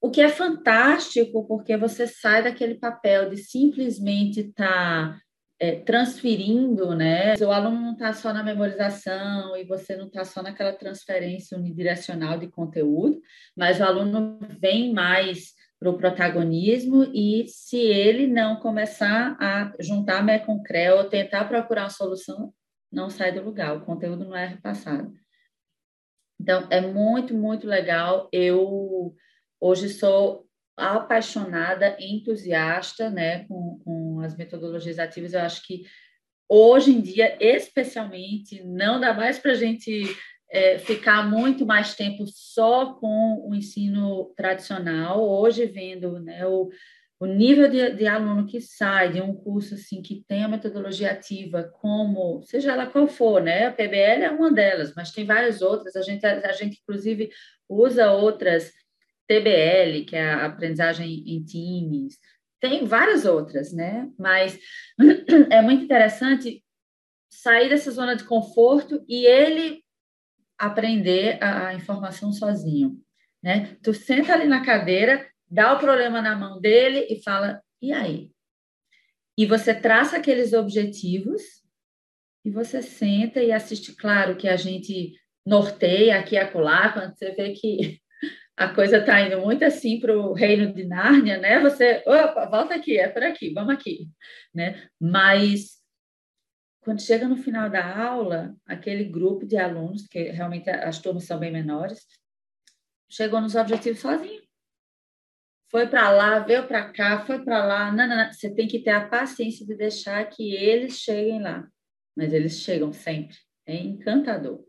O 0.00 0.10
que 0.10 0.22
é 0.22 0.30
fantástico, 0.30 1.46
porque 1.46 1.76
você 1.76 2.06
sai 2.06 2.42
daquele 2.42 2.76
papel 2.76 3.28
de 3.28 3.36
simplesmente 3.36 4.40
estar 4.40 5.12
tá, 5.12 5.20
é, 5.58 5.76
transferindo, 5.80 6.94
né? 6.94 7.34
O 7.36 7.50
aluno 7.50 7.78
não 7.78 7.92
está 7.92 8.12
só 8.14 8.32
na 8.32 8.42
memorização 8.42 9.54
e 9.58 9.64
você 9.64 9.94
não 9.96 10.06
está 10.06 10.24
só 10.24 10.42
naquela 10.42 10.72
transferência 10.72 11.58
unidirecional 11.58 12.38
de 12.38 12.48
conteúdo, 12.48 13.20
mas 13.54 13.78
o 13.78 13.84
aluno 13.84 14.38
vem 14.58 14.90
mais 14.92 15.52
para 15.78 15.90
o 15.90 15.98
protagonismo 15.98 17.04
e 17.14 17.46
se 17.48 17.76
ele 17.76 18.26
não 18.26 18.56
começar 18.56 19.36
a 19.38 19.72
juntar 19.80 20.24
mé 20.24 20.38
com 20.38 20.62
creu 20.62 20.96
ou 20.96 21.04
tentar 21.04 21.44
procurar 21.44 21.84
uma 21.84 21.90
solução, 21.90 22.54
não 22.90 23.10
sai 23.10 23.32
do 23.32 23.42
lugar, 23.42 23.76
o 23.76 23.84
conteúdo 23.84 24.24
não 24.24 24.36
é 24.36 24.46
repassado. 24.46 25.12
Então, 26.40 26.66
é 26.70 26.80
muito, 26.80 27.34
muito 27.34 27.66
legal. 27.66 28.28
Eu 28.32 29.14
Hoje 29.60 29.90
sou 29.90 30.46
apaixonada, 30.76 31.96
entusiasta, 32.00 33.10
né, 33.10 33.44
com, 33.46 33.78
com 33.84 34.20
as 34.20 34.36
metodologias 34.36 34.98
ativas. 34.98 35.34
Eu 35.34 35.40
acho 35.40 35.66
que 35.66 35.84
hoje 36.48 36.90
em 36.90 37.00
dia, 37.00 37.36
especialmente, 37.38 38.64
não 38.64 38.98
dá 38.98 39.12
mais 39.12 39.38
para 39.38 39.52
a 39.52 39.56
gente 39.56 40.04
é, 40.50 40.78
ficar 40.78 41.28
muito 41.28 41.66
mais 41.66 41.94
tempo 41.94 42.24
só 42.26 42.94
com 42.94 43.46
o 43.46 43.54
ensino 43.54 44.32
tradicional. 44.36 45.22
Hoje, 45.22 45.66
vendo 45.66 46.18
né, 46.18 46.46
o, 46.46 46.70
o 47.20 47.26
nível 47.26 47.68
de, 47.68 47.90
de, 47.92 48.06
aluno 48.06 48.46
que 48.46 48.60
sai 48.60 49.12
de 49.12 49.20
um 49.20 49.34
curso 49.34 49.74
assim 49.74 50.00
que 50.00 50.24
tem 50.26 50.42
a 50.42 50.48
metodologia 50.48 51.12
ativa, 51.12 51.70
como 51.80 52.42
seja 52.42 52.72
ela 52.72 52.86
qual 52.86 53.06
for, 53.06 53.42
né? 53.42 53.66
A 53.66 53.72
PBL 53.72 54.24
é 54.24 54.30
uma 54.30 54.50
delas, 54.50 54.94
mas 54.96 55.12
tem 55.12 55.24
várias 55.24 55.60
outras. 55.60 55.94
A 55.94 56.02
gente, 56.02 56.24
a 56.24 56.52
gente 56.52 56.80
inclusive 56.80 57.30
usa 57.68 58.10
outras 58.10 58.72
TBL, 59.30 60.04
que 60.06 60.16
é 60.16 60.32
a 60.32 60.46
aprendizagem 60.46 61.22
em 61.24 61.44
times, 61.44 62.18
tem 62.60 62.84
várias 62.84 63.24
outras, 63.24 63.72
né? 63.72 64.10
Mas 64.18 64.58
é 65.50 65.62
muito 65.62 65.84
interessante 65.84 66.64
sair 67.30 67.68
dessa 67.68 67.92
zona 67.92 68.16
de 68.16 68.24
conforto 68.24 69.04
e 69.08 69.24
ele 69.24 69.84
aprender 70.58 71.42
a, 71.42 71.72
informação 71.74 72.32
sozinho, 72.32 73.00
né? 73.40 73.76
Tu 73.84 73.94
senta 73.94 74.32
ali 74.32 74.48
na 74.48 74.64
cadeira, 74.64 75.24
dá 75.48 75.74
o 75.74 75.78
problema 75.78 76.20
na 76.20 76.36
mão 76.36 76.60
dele 76.60 77.06
e 77.08 77.22
fala, 77.22 77.62
e 77.80 77.92
aí? 77.92 78.32
E 79.38 79.46
você 79.46 79.72
traça 79.72 80.16
aqueles 80.16 80.52
objetivos 80.52 81.40
e 82.44 82.50
você 82.50 82.82
senta 82.82 83.40
e 83.40 83.52
assiste, 83.52 83.94
claro 83.94 84.36
que 84.36 84.48
a 84.48 84.56
gente 84.56 85.14
norteia 85.46 86.18
aqui 86.18 86.34
e 86.34 86.38
acolá, 86.38 86.92
quando 86.92 87.16
você 87.16 87.30
vê 87.30 87.52
que 87.52 88.00
a 88.60 88.74
coisa 88.74 88.98
está 88.98 89.22
indo 89.22 89.40
muito 89.40 89.64
assim 89.64 89.98
para 89.98 90.14
o 90.14 90.34
reino 90.34 90.70
de 90.70 90.84
Nárnia, 90.84 91.38
né? 91.38 91.58
Você, 91.60 92.02
opa, 92.06 92.44
volta 92.44 92.74
aqui, 92.74 92.98
é 92.98 93.08
por 93.08 93.22
aqui, 93.22 93.54
vamos 93.54 93.72
aqui, 93.72 94.06
né? 94.54 94.86
Mas 95.00 95.80
quando 96.82 97.00
chega 97.00 97.26
no 97.26 97.38
final 97.38 97.70
da 97.70 97.96
aula, 97.98 98.54
aquele 98.66 99.04
grupo 99.04 99.46
de 99.46 99.56
alunos, 99.56 100.06
que 100.06 100.24
realmente 100.24 100.68
as 100.68 100.98
turmas 100.98 101.24
são 101.24 101.38
bem 101.38 101.50
menores, 101.50 102.06
chegou 103.08 103.40
nos 103.40 103.54
objetivos 103.54 104.00
sozinho. 104.00 104.42
Foi 105.70 105.86
para 105.86 106.10
lá, 106.10 106.40
veio 106.40 106.68
para 106.68 106.92
cá, 106.92 107.24
foi 107.24 107.42
para 107.42 107.64
lá. 107.64 107.90
Não, 107.90 108.06
não, 108.06 108.16
não. 108.16 108.30
Você 108.30 108.54
tem 108.54 108.68
que 108.68 108.80
ter 108.80 108.90
a 108.90 109.08
paciência 109.08 109.64
de 109.64 109.74
deixar 109.74 110.22
que 110.28 110.54
eles 110.54 110.98
cheguem 110.98 111.40
lá. 111.40 111.66
Mas 112.14 112.34
eles 112.34 112.60
chegam 112.60 112.92
sempre. 112.92 113.38
É 113.64 113.74
encantador. 113.76 114.62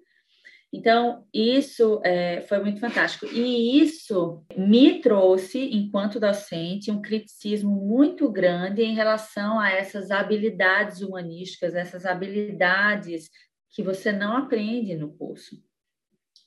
Então, 0.74 1.28
isso 1.34 2.00
é, 2.04 2.42
foi 2.42 2.60
muito 2.60 2.80
fantástico. 2.80 3.26
E 3.26 3.82
isso 3.82 4.46
me 4.58 5.02
trouxe, 5.02 5.60
enquanto 5.60 6.20
docente, 6.20 6.90
um 6.90 7.02
criticismo 7.02 7.72
muito 7.72 8.32
grande 8.32 8.82
em 8.82 8.96
relação 8.96 9.60
a 9.60 9.70
essas 9.70 10.12
habilidades 10.12 11.02
humanísticas, 11.02 11.76
essas 11.76 12.06
habilidades 12.06 13.30
que 13.70 13.84
você 13.84 14.14
não 14.14 14.38
aprende 14.38 14.96
no 14.96 15.12
curso. 15.14 15.62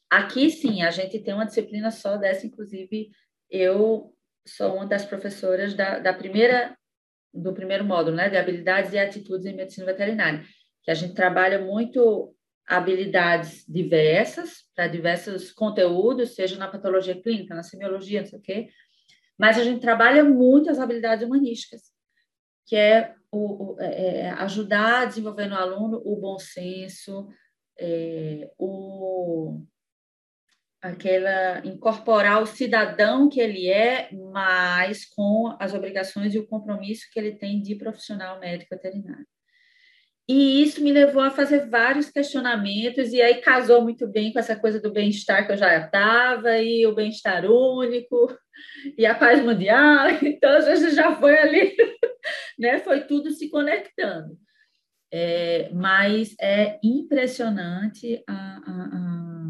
Aqui, 0.09 0.49
sim, 0.51 0.83
a 0.83 0.91
gente 0.91 1.19
tem 1.19 1.35
uma 1.35 1.47
disciplina 1.47 1.91
só 1.91 2.17
dessa, 2.17 2.47
inclusive, 2.47 3.11
eu 3.51 4.15
sou 4.47 4.77
uma 4.77 4.87
das 4.87 5.05
professoras 5.05 5.75
da, 5.75 5.99
da 5.99 6.13
primeira 6.15 6.77
do 7.33 7.53
primeiro 7.53 7.85
módulo, 7.85 8.17
né, 8.17 8.29
de 8.29 8.37
habilidades 8.37 8.93
e 8.93 8.99
atitudes 8.99 9.45
em 9.45 9.57
medicina 9.57 9.87
veterinária, 9.87 10.45
que 10.85 10.91
a 10.91 10.95
gente 10.95 11.15
trabalha 11.15 11.59
muito 11.59 12.34
habilidades 12.67 13.65
diversas 13.69 14.65
para 14.75 14.89
diversos 14.89 15.53
conteúdos, 15.53 16.35
seja 16.35 16.57
na 16.57 16.69
patologia 16.69 17.21
clínica, 17.21 17.55
na 17.55 17.63
semiologia, 17.63 18.21
não 18.21 18.29
sei 18.29 18.39
o 18.39 18.43
quê, 18.43 18.69
mas 19.39 19.59
a 19.59 19.65
gente 19.65 19.81
trabalha 19.81 20.25
muito 20.25 20.71
as 20.71 20.79
habilidades 20.79 21.27
humanísticas, 21.27 21.83
que 22.67 22.77
é, 22.77 23.15
o, 23.31 23.75
o 23.75 23.81
é, 23.81 24.21
é 24.21 24.31
ajudar 24.31 25.03
a 25.03 25.05
desenvolver 25.05 25.47
no 25.47 25.57
aluno 25.57 26.01
o 26.05 26.17
bom 26.17 26.39
senso, 26.39 27.29
é, 27.79 28.51
o 28.59 29.61
aquela 30.81 31.67
incorporar 31.67 32.43
o 32.43 32.47
cidadão 32.47 33.27
que 33.27 33.41
ele 33.41 33.69
é, 33.69 34.11
mas 34.13 35.07
com 35.07 35.57
as 35.59 35.73
obrigações 35.73 36.35
e 36.35 36.39
o 36.39 36.47
compromisso 36.47 37.09
que 37.11 37.19
ele 37.19 37.33
tem 37.37 37.63
de 37.63 37.75
profissional 37.75 38.39
médico 38.39 38.75
veterinário. 38.75 39.27
E 40.29 40.63
isso 40.63 40.83
me 40.83 40.91
levou 40.91 41.23
a 41.23 41.31
fazer 41.31 41.69
vários 41.69 42.11
questionamentos, 42.11 43.13
e 43.13 43.21
aí 43.21 43.43
casou 43.43 43.83
muito 43.83 44.07
bem 44.07 44.33
com 44.33 44.39
essa 44.39 44.57
coisa 44.57 44.81
do 44.81 44.91
bem-estar 44.91 45.47
que 45.47 45.53
eu 45.53 45.57
já 45.57 45.77
estava, 45.77 46.59
e 46.59 46.87
o 46.87 46.95
bem-estar 46.95 47.45
único, 47.45 48.35
e 48.97 49.05
a 49.05 49.15
paz 49.15 49.43
mundial. 49.43 50.07
Então, 50.23 50.57
às 50.57 50.65
vezes 50.65 50.95
já 50.95 51.15
foi 51.17 51.37
ali, 51.39 51.77
né? 52.59 52.79
Foi 52.79 53.03
tudo 53.03 53.31
se 53.31 53.51
conectando. 53.51 54.39
É, 55.13 55.71
mas 55.73 56.35
é 56.41 56.79
impressionante 56.83 58.23
a, 58.27 58.33
a, 58.33 58.89
a 58.93 59.44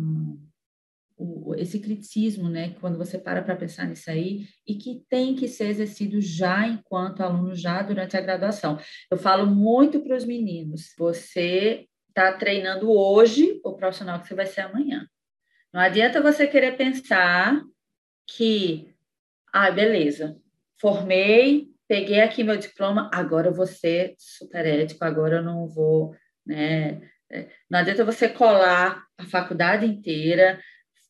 o, 1.17 1.55
esse 1.57 1.79
criticismo, 1.79 2.49
né, 2.49 2.75
quando 2.81 2.99
você 2.99 3.19
para 3.19 3.43
para 3.43 3.57
pensar 3.57 3.87
nisso 3.87 4.11
aí, 4.11 4.47
e 4.67 4.75
que 4.75 5.03
tem 5.09 5.35
que 5.35 5.47
ser 5.49 5.69
exercido 5.69 6.21
já 6.21 6.67
enquanto 6.67 7.23
aluno, 7.23 7.55
já 7.55 7.83
durante 7.83 8.17
a 8.17 8.21
graduação. 8.21 8.79
Eu 9.11 9.17
falo 9.17 9.47
muito 9.47 10.01
para 10.01 10.17
os 10.17 10.25
meninos, 10.25 10.93
você 10.99 11.87
está 12.09 12.33
treinando 12.33 12.91
hoje 12.91 13.61
o 13.65 13.75
profissional 13.75 14.21
que 14.21 14.29
você 14.29 14.35
vai 14.35 14.47
ser 14.47 14.63
amanhã. 14.63 15.07
Não 15.73 15.81
adianta 15.81 16.23
você 16.23 16.47
querer 16.47 16.77
pensar 16.77 17.61
que, 18.27 18.95
ah, 19.53 19.71
beleza, 19.71 20.37
formei, 20.81 21.69
peguei 21.89 22.21
aqui 22.21 22.45
meu 22.45 22.57
diploma, 22.57 23.11
agora 23.13 23.49
eu 23.49 23.55
vou 23.55 23.67
ser 23.67 24.15
super 24.17 24.65
ético, 24.65 25.05
agora 25.05 25.37
eu 25.37 25.43
não 25.43 25.67
vou, 25.67 26.15
né? 26.47 27.01
É, 27.31 27.49
não 27.69 27.81
adianta 27.81 28.05
você 28.05 28.29
colar 28.29 29.05
a 29.19 29.25
faculdade 29.25 29.87
inteira, 29.87 30.61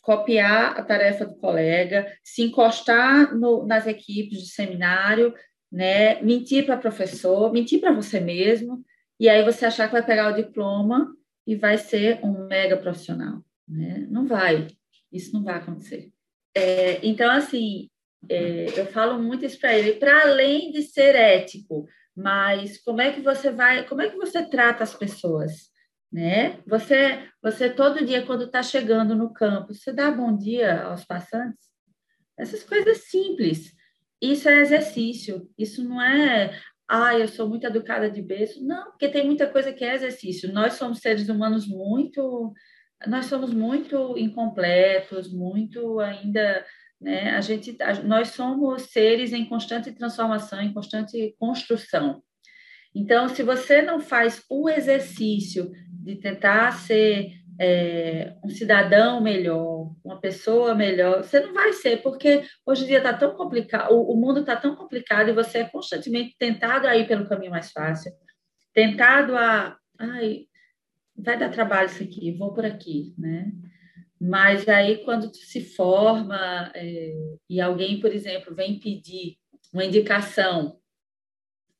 copiar 0.05 0.79
a 0.79 0.83
tarefa 0.83 1.25
do 1.25 1.35
colega, 1.37 2.07
se 2.23 2.43
encostar 2.43 3.35
no, 3.35 3.67
nas 3.67 3.87
equipes 3.87 4.39
de 4.39 4.51
seminário, 4.51 5.35
né, 5.73 6.23
mentir 6.23 6.67
para 6.67 6.77
professor, 6.77 7.51
mentir 7.51 7.81
para 7.81 7.91
você 7.91 8.21
mesmo, 8.21 8.85
e 9.19 9.29
aí 9.31 9.43
você 9.43 9.65
achar 9.65 9.87
que 9.87 9.95
vai 9.95 10.05
pegar 10.05 10.31
o 10.31 10.37
diploma 10.37 11.11
e 11.47 11.57
vai 11.57 11.79
ser 11.79 12.21
um 12.23 12.47
mega 12.47 12.77
profissional. 12.77 13.43
Né? 13.67 14.07
Não 14.11 14.27
vai, 14.27 14.69
isso 15.11 15.33
não 15.33 15.43
vai 15.43 15.57
acontecer. 15.57 16.11
É, 16.55 17.05
então, 17.05 17.31
assim, 17.31 17.89
é, 18.29 18.79
eu 18.79 18.87
falo 18.87 19.21
muito 19.23 19.47
isso 19.47 19.59
para 19.59 19.77
ele, 19.77 19.95
para 19.95 20.23
além 20.23 20.71
de 20.71 20.83
ser 20.83 21.15
ético, 21.15 21.87
mas 22.15 22.77
como 22.79 23.01
é 23.01 23.11
que 23.11 23.23
você 23.23 23.51
vai, 23.51 23.87
como 23.89 24.03
é 24.03 24.11
que 24.11 24.17
você 24.17 24.45
trata 24.45 24.85
as 24.85 24.95
pessoas? 24.95 25.73
Né? 26.15 26.61
Você, 26.65 27.29
você 27.43 27.69
todo 27.69 28.07
dia 28.07 28.25
quando 28.25 28.45
está 28.45 28.63
chegando 28.63 29.17
no 29.17 29.33
campo, 29.33 29.75
você 29.75 29.93
dá 29.93 30.13
bom 30.13 30.37
dia 30.37 30.85
aos 30.85 31.05
passantes? 31.05 31.67
Essas 32.39 32.63
coisas 32.63 33.09
simples. 33.09 33.75
Isso 34.23 34.49
é 34.49 34.61
exercício. 34.61 35.51
Isso 35.59 35.83
não 35.83 36.01
é, 36.01 36.57
ah, 36.89 37.19
eu 37.19 37.27
sou 37.27 37.49
muito 37.49 37.67
educada 37.67 38.09
de 38.09 38.23
berço. 38.23 38.65
Não, 38.65 38.93
porque 38.93 39.09
tem 39.09 39.27
muita 39.27 39.49
coisa 39.49 39.73
que 39.73 39.85
é 39.85 39.93
exercício. 39.93 40.53
Nós 40.53 40.75
somos 40.75 41.01
seres 41.01 41.29
humanos 41.29 41.67
muito, 41.67 42.53
nós 43.09 43.27
somos 43.27 43.53
muito 43.53 44.17
incompletos, 44.17 45.33
muito 45.33 45.99
ainda, 45.99 46.65
né? 47.01 47.31
A 47.31 47.41
gente, 47.41 47.77
nós 48.05 48.29
somos 48.29 48.83
seres 48.85 49.33
em 49.33 49.45
constante 49.47 49.91
transformação, 49.91 50.63
em 50.63 50.73
constante 50.73 51.35
construção. 51.41 52.23
Então, 52.95 53.29
se 53.29 53.43
você 53.43 53.83
não 53.83 53.99
faz 53.99 54.45
o 54.49 54.71
exercício 54.71 55.73
de 56.05 56.17
tentar 56.17 56.73
ser 56.73 57.33
é, 57.59 58.35
um 58.45 58.51
cidadão 58.51 59.23
melhor, 59.23 59.95
uma 60.05 60.21
pessoa 60.21 60.75
melhor, 60.75 61.25
você 61.25 61.41
não 61.41 61.55
vai 61.55 61.73
ser, 61.73 62.03
porque 62.03 62.45
hoje 62.67 62.85
em 62.85 62.89
dia 62.89 62.99
está 62.99 63.15
tão 63.15 63.35
complicado, 63.35 63.93
o, 63.95 64.13
o 64.13 64.17
mundo 64.17 64.41
está 64.41 64.55
tão 64.55 64.77
complicado 64.77 65.31
e 65.31 65.33
você 65.33 65.59
é 65.59 65.65
constantemente 65.65 66.37
tentado 66.39 66.87
a 66.87 66.97
ir 66.97 67.07
pelo 67.07 67.27
caminho 67.27 67.53
mais 67.53 67.73
fácil, 67.73 68.13
tentado 68.75 69.37
a, 69.37 69.79
ai, 69.99 70.47
vai 71.17 71.39
dar 71.39 71.49
trabalho 71.49 71.87
isso 71.87 72.03
aqui, 72.03 72.33
vou 72.33 72.53
por 72.53 72.67
aqui, 72.67 73.15
né? 73.17 73.51
Mas 74.21 74.69
aí, 74.69 75.05
quando 75.05 75.35
se 75.35 75.61
forma 75.61 76.71
é, 76.75 77.15
e 77.49 77.61
alguém, 77.61 78.01
por 78.01 78.13
exemplo, 78.13 78.55
vem 78.55 78.79
pedir 78.79 79.37
uma 79.73 79.85
indicação, 79.85 80.79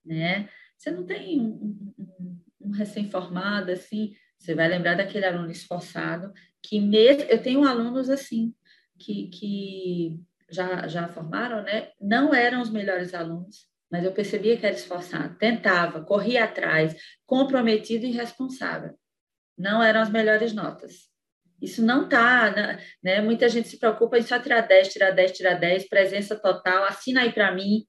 né? 0.05 0.49
Você 0.77 0.91
não 0.91 1.07
tem 1.07 1.41
um, 1.41 1.95
um, 1.99 2.34
um 2.65 2.71
recém-formado 2.71 3.71
assim, 3.71 4.15
você 4.39 4.55
vai 4.55 4.69
lembrar 4.69 4.95
daquele 4.95 5.27
aluno 5.27 5.51
esforçado 5.51 6.33
que 6.63 6.81
mesmo 6.81 7.23
eu 7.25 7.43
tenho 7.43 7.65
alunos 7.65 8.09
assim 8.09 8.55
que, 8.99 9.29
que 9.29 10.21
já 10.51 10.87
já 10.87 11.09
formaram, 11.09 11.63
né? 11.63 11.91
Não 12.01 12.35
eram 12.35 12.61
os 12.61 12.71
melhores 12.71 13.13
alunos, 13.13 13.67
mas 13.91 14.05
eu 14.05 14.13
percebia 14.13 14.57
que 14.57 14.65
era 14.65 14.75
esforçado, 14.75 15.37
tentava, 15.37 16.05
corria 16.05 16.45
atrás, 16.45 16.97
comprometido 17.27 18.07
e 18.07 18.11
responsável. 18.11 18.95
Não 19.57 19.83
eram 19.83 20.01
as 20.01 20.11
melhores 20.11 20.53
notas. 20.53 21.09
Isso 21.61 21.85
não 21.85 22.05
está, 22.05 22.51
né? 22.51 22.85
né? 23.03 23.21
Muita 23.23 23.49
gente 23.49 23.69
se 23.69 23.79
preocupa 23.79 24.19
em 24.19 24.23
só 24.23 24.39
tirar 24.39 24.63
10, 24.63 24.93
tirar 24.93 25.11
10, 25.13 25.33
tirar 25.33 25.55
10, 25.55 25.89
presença 25.89 26.37
total, 26.37 26.85
assina 26.85 27.23
aí 27.23 27.33
para 27.33 27.55
mim. 27.55 27.87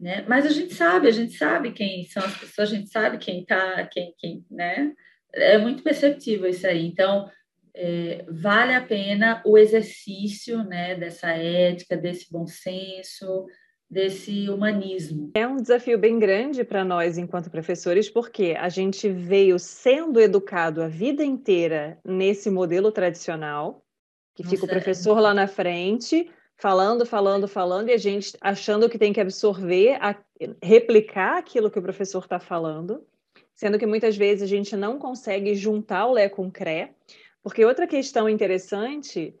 Né? 0.00 0.24
Mas 0.26 0.46
a 0.46 0.48
gente 0.48 0.74
sabe, 0.74 1.08
a 1.08 1.12
gente 1.12 1.36
sabe 1.36 1.72
quem 1.72 2.06
são 2.06 2.24
as 2.24 2.34
pessoas, 2.34 2.72
a 2.72 2.74
gente 2.74 2.88
sabe 2.88 3.18
quem 3.18 3.42
está, 3.42 3.86
quem, 3.86 4.14
quem, 4.16 4.44
né? 4.50 4.94
É 5.32 5.58
muito 5.58 5.82
perceptível 5.82 6.48
isso 6.48 6.66
aí. 6.66 6.86
Então, 6.86 7.30
é, 7.74 8.24
vale 8.28 8.74
a 8.74 8.80
pena 8.80 9.42
o 9.44 9.58
exercício, 9.58 10.64
né, 10.64 10.94
dessa 10.96 11.28
ética, 11.30 11.96
desse 11.96 12.32
bom 12.32 12.46
senso, 12.46 13.46
desse 13.88 14.48
humanismo. 14.48 15.32
É 15.34 15.46
um 15.46 15.56
desafio 15.56 15.98
bem 15.98 16.18
grande 16.18 16.64
para 16.64 16.84
nós 16.84 17.18
enquanto 17.18 17.50
professores, 17.50 18.08
porque 18.08 18.56
a 18.58 18.68
gente 18.68 19.08
veio 19.08 19.58
sendo 19.58 20.18
educado 20.18 20.82
a 20.82 20.88
vida 20.88 21.22
inteira 21.22 21.98
nesse 22.04 22.50
modelo 22.50 22.90
tradicional, 22.90 23.84
que 24.34 24.42
fica 24.44 24.62
Nossa, 24.62 24.66
o 24.66 24.68
professor 24.68 25.18
é... 25.18 25.20
lá 25.20 25.34
na 25.34 25.46
frente, 25.46 26.30
falando, 26.60 27.06
falando, 27.06 27.48
falando, 27.48 27.88
e 27.88 27.92
a 27.92 27.98
gente 27.98 28.36
achando 28.40 28.88
que 28.88 28.98
tem 28.98 29.12
que 29.12 29.20
absorver, 29.20 29.96
a, 30.00 30.14
replicar 30.62 31.38
aquilo 31.38 31.70
que 31.70 31.78
o 31.78 31.82
professor 31.82 32.22
está 32.22 32.38
falando, 32.38 33.02
sendo 33.54 33.78
que 33.78 33.86
muitas 33.86 34.16
vezes 34.16 34.42
a 34.42 34.46
gente 34.46 34.76
não 34.76 34.98
consegue 34.98 35.54
juntar 35.54 36.06
o 36.06 36.12
Lé 36.12 36.28
com 36.28 36.46
o 36.46 36.52
CRE, 36.52 36.90
porque 37.42 37.64
outra 37.64 37.86
questão 37.86 38.28
interessante, 38.28 39.34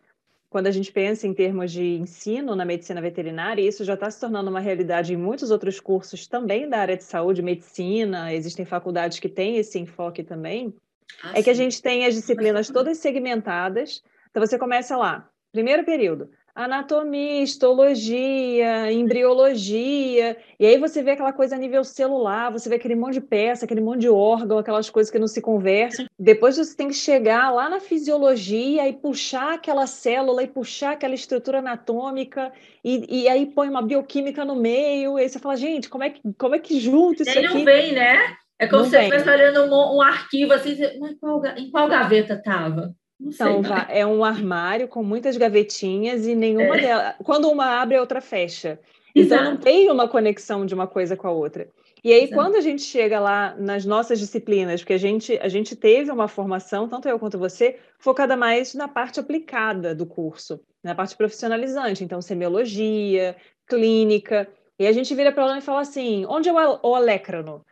quando 0.48 0.66
a 0.66 0.70
gente 0.70 0.90
pensa 0.90 1.26
em 1.26 1.34
termos 1.34 1.70
de 1.70 1.96
ensino 1.96 2.56
na 2.56 2.64
medicina 2.64 3.02
veterinária, 3.02 3.60
e 3.60 3.68
isso 3.68 3.84
já 3.84 3.94
está 3.94 4.10
se 4.10 4.18
tornando 4.18 4.48
uma 4.48 4.60
realidade 4.60 5.12
em 5.12 5.18
muitos 5.18 5.50
outros 5.50 5.78
cursos 5.78 6.26
também 6.26 6.68
da 6.68 6.78
área 6.78 6.96
de 6.96 7.04
saúde, 7.04 7.42
medicina, 7.42 8.32
existem 8.32 8.64
faculdades 8.64 9.18
que 9.18 9.28
têm 9.28 9.58
esse 9.58 9.78
enfoque 9.78 10.24
também, 10.24 10.74
ah, 11.22 11.32
é 11.34 11.42
que 11.42 11.50
a 11.50 11.54
gente 11.54 11.82
tem 11.82 12.06
as 12.06 12.14
disciplinas 12.14 12.70
todas 12.70 12.96
segmentadas. 12.98 14.02
Então 14.30 14.44
você 14.44 14.58
começa 14.58 14.96
lá, 14.96 15.28
primeiro 15.52 15.84
período, 15.84 16.30
anatomia, 16.54 17.42
histologia, 17.42 18.92
embriologia, 18.92 20.36
e 20.58 20.66
aí 20.66 20.78
você 20.78 21.02
vê 21.02 21.12
aquela 21.12 21.32
coisa 21.32 21.54
a 21.56 21.58
nível 21.58 21.84
celular, 21.84 22.50
você 22.50 22.68
vê 22.68 22.76
aquele 22.76 22.94
monte 22.94 23.14
de 23.14 23.20
peça, 23.20 23.64
aquele 23.64 23.80
monte 23.80 24.00
de 24.00 24.08
órgão, 24.08 24.58
aquelas 24.58 24.90
coisas 24.90 25.10
que 25.10 25.18
não 25.18 25.26
se 25.26 25.40
conversam. 25.40 26.06
Depois 26.18 26.56
você 26.56 26.76
tem 26.76 26.88
que 26.88 26.94
chegar 26.94 27.50
lá 27.50 27.68
na 27.68 27.80
fisiologia 27.80 28.88
e 28.88 28.92
puxar 28.92 29.54
aquela 29.54 29.86
célula 29.86 30.42
e 30.42 30.48
puxar 30.48 30.92
aquela 30.92 31.14
estrutura 31.14 31.58
anatômica, 31.58 32.52
e, 32.84 33.22
e 33.22 33.28
aí 33.28 33.46
põe 33.46 33.68
uma 33.68 33.82
bioquímica 33.82 34.44
no 34.44 34.56
meio, 34.56 35.18
e 35.18 35.22
aí 35.22 35.28
você 35.28 35.38
fala, 35.38 35.56
gente, 35.56 35.88
como 35.88 36.04
é 36.04 36.10
que, 36.10 36.20
como 36.38 36.54
é 36.54 36.58
que 36.58 36.78
junto 36.80 37.22
isso 37.22 37.34
Nem 37.34 37.46
aqui? 37.46 37.58
não 37.58 37.64
vem, 37.64 37.92
né? 37.92 38.36
É 38.58 38.66
como 38.66 38.84
se 38.84 38.90
você 38.90 38.98
estivesse 38.98 39.30
olhando 39.30 39.64
um, 39.64 39.96
um, 39.96 40.02
arquivo 40.02 40.52
assim, 40.52 40.76
mas 40.98 41.18
qual, 41.18 41.42
em 41.56 41.70
qual 41.70 41.88
gaveta 41.88 42.34
estava? 42.34 42.94
Então, 43.20 43.60
é 43.88 44.06
um 44.06 44.24
armário 44.24 44.88
com 44.88 45.02
muitas 45.02 45.36
gavetinhas 45.36 46.26
e 46.26 46.34
nenhuma 46.34 46.76
é. 46.76 46.80
delas. 46.80 47.14
Quando 47.22 47.50
uma 47.50 47.80
abre, 47.80 47.96
a 47.96 48.00
outra 48.00 48.20
fecha. 48.20 48.78
Então 49.14 49.38
Exato. 49.38 49.44
não 49.44 49.56
tem 49.56 49.90
uma 49.90 50.08
conexão 50.08 50.64
de 50.64 50.74
uma 50.74 50.86
coisa 50.86 51.16
com 51.16 51.26
a 51.26 51.30
outra. 51.30 51.68
E 52.02 52.12
aí, 52.12 52.24
Exato. 52.24 52.34
quando 52.34 52.56
a 52.56 52.60
gente 52.60 52.82
chega 52.82 53.20
lá 53.20 53.54
nas 53.58 53.84
nossas 53.84 54.18
disciplinas, 54.18 54.80
porque 54.80 54.94
a 54.94 54.98
gente, 54.98 55.38
a 55.38 55.48
gente 55.48 55.76
teve 55.76 56.10
uma 56.10 56.28
formação, 56.28 56.88
tanto 56.88 57.08
eu 57.08 57.18
quanto 57.18 57.38
você, 57.38 57.78
focada 57.98 58.36
mais 58.36 58.74
na 58.74 58.88
parte 58.88 59.20
aplicada 59.20 59.94
do 59.94 60.06
curso, 60.06 60.60
na 60.82 60.94
parte 60.94 61.14
profissionalizante, 61.14 62.02
então 62.02 62.22
semiologia, 62.22 63.36
clínica. 63.66 64.48
E 64.78 64.86
a 64.86 64.92
gente 64.92 65.14
vira 65.14 65.30
para 65.30 65.42
o 65.42 65.44
aluno 65.44 65.58
e 65.58 65.62
fala 65.62 65.80
assim: 65.80 66.24
onde 66.26 66.48
é 66.48 66.52
o 66.52 66.94
alécrano? 66.94 67.64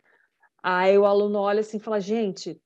Aí 0.61 0.95
o 0.97 1.05
aluno 1.05 1.39
olha 1.39 1.61
assim 1.61 1.77
e 1.77 1.81
fala: 1.81 1.99
gente, 1.99 2.61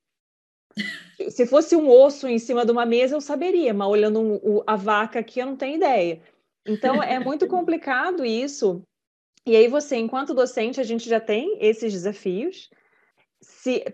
se 1.29 1.45
fosse 1.45 1.75
um 1.75 1.89
osso 1.89 2.27
em 2.27 2.39
cima 2.39 2.65
de 2.65 2.71
uma 2.71 2.85
mesa, 2.85 3.15
eu 3.15 3.21
saberia, 3.21 3.73
mas 3.73 3.87
olhando 3.87 4.19
um, 4.19 4.63
a 4.65 4.75
vaca 4.75 5.19
aqui, 5.19 5.39
eu 5.39 5.45
não 5.45 5.55
tenho 5.55 5.77
ideia. 5.77 6.21
Então, 6.65 7.01
é 7.01 7.19
muito 7.19 7.45
complicado 7.47 8.25
isso. 8.25 8.81
E 9.45 9.55
aí, 9.55 9.67
você, 9.67 9.97
enquanto 9.97 10.33
docente, 10.33 10.79
a 10.79 10.83
gente 10.83 11.07
já 11.07 11.19
tem 11.19 11.57
esses 11.59 11.91
desafios. 11.91 12.69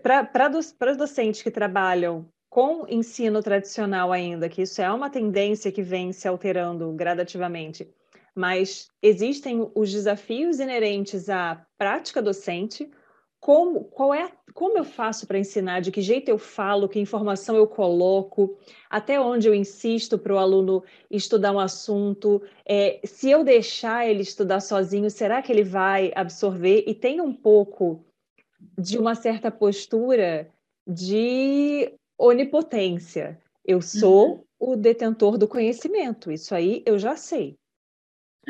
Para 0.02 0.50
os 0.90 0.96
docentes 0.96 1.42
que 1.42 1.50
trabalham 1.50 2.28
com 2.48 2.84
ensino 2.88 3.42
tradicional 3.42 4.12
ainda, 4.12 4.48
que 4.48 4.62
isso 4.62 4.82
é 4.82 4.90
uma 4.90 5.08
tendência 5.08 5.70
que 5.70 5.82
vem 5.82 6.12
se 6.12 6.26
alterando 6.26 6.92
gradativamente, 6.92 7.88
mas 8.34 8.88
existem 9.00 9.70
os 9.74 9.90
desafios 9.90 10.58
inerentes 10.58 11.28
à 11.28 11.64
prática 11.78 12.20
docente, 12.20 12.90
como, 13.40 13.84
qual 13.84 14.12
é, 14.12 14.30
como 14.52 14.76
eu 14.76 14.84
faço 14.84 15.26
para 15.26 15.38
ensinar, 15.38 15.80
de 15.80 15.90
que 15.90 16.02
jeito 16.02 16.28
eu 16.28 16.36
falo, 16.36 16.88
que 16.88 17.00
informação 17.00 17.56
eu 17.56 17.66
coloco, 17.66 18.58
até 18.88 19.18
onde 19.18 19.48
eu 19.48 19.54
insisto 19.54 20.18
para 20.18 20.34
o 20.34 20.38
aluno 20.38 20.84
estudar 21.10 21.50
um 21.50 21.58
assunto, 21.58 22.42
é, 22.66 23.00
se 23.02 23.30
eu 23.30 23.42
deixar 23.42 24.06
ele 24.06 24.20
estudar 24.20 24.60
sozinho, 24.60 25.10
será 25.10 25.40
que 25.40 25.50
ele 25.50 25.64
vai 25.64 26.12
absorver? 26.14 26.84
E 26.86 26.94
tem 26.94 27.20
um 27.20 27.32
pouco 27.32 28.04
de 28.78 28.98
uma 28.98 29.14
certa 29.14 29.50
postura 29.50 30.50
de 30.86 31.94
onipotência. 32.18 33.40
Eu 33.64 33.80
sou 33.80 34.46
uhum. 34.60 34.72
o 34.72 34.76
detentor 34.76 35.38
do 35.38 35.48
conhecimento, 35.48 36.30
isso 36.30 36.54
aí 36.54 36.82
eu 36.84 36.98
já 36.98 37.16
sei. 37.16 37.56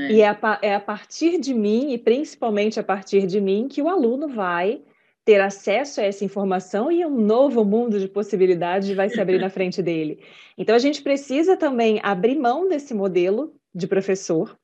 É. 0.01 0.13
E 0.13 0.21
é 0.21 0.29
a, 0.29 0.59
é 0.63 0.75
a 0.75 0.81
partir 0.81 1.39
de 1.39 1.53
mim, 1.53 1.93
e 1.93 1.99
principalmente 1.99 2.81
a 2.81 2.83
partir 2.83 3.27
de 3.27 3.41
mim, 3.41 3.69
que 3.69 3.83
o 3.83 3.89
aluno 3.89 4.29
vai 4.29 4.83
ter 5.25 5.41
acesso 5.41 6.01
a 6.01 6.05
essa 6.05 6.25
informação 6.25 6.91
e 6.91 7.05
um 7.05 7.21
novo 7.21 7.65
mundo 7.65 8.01
de 8.01 8.09
possibilidades 8.09 8.91
vai 8.91 9.09
se 9.09 9.21
abrir 9.21 9.39
na 9.39 9.51
frente 9.51 9.83
dele. 9.83 10.21
Então, 10.57 10.75
a 10.75 10.79
gente 10.79 11.03
precisa 11.03 11.57
também 11.57 12.01
abrir 12.03 12.39
mão 12.39 12.69
desse 12.69 12.95
modelo 12.95 13.55
de 13.75 13.87
professor, 13.87 14.59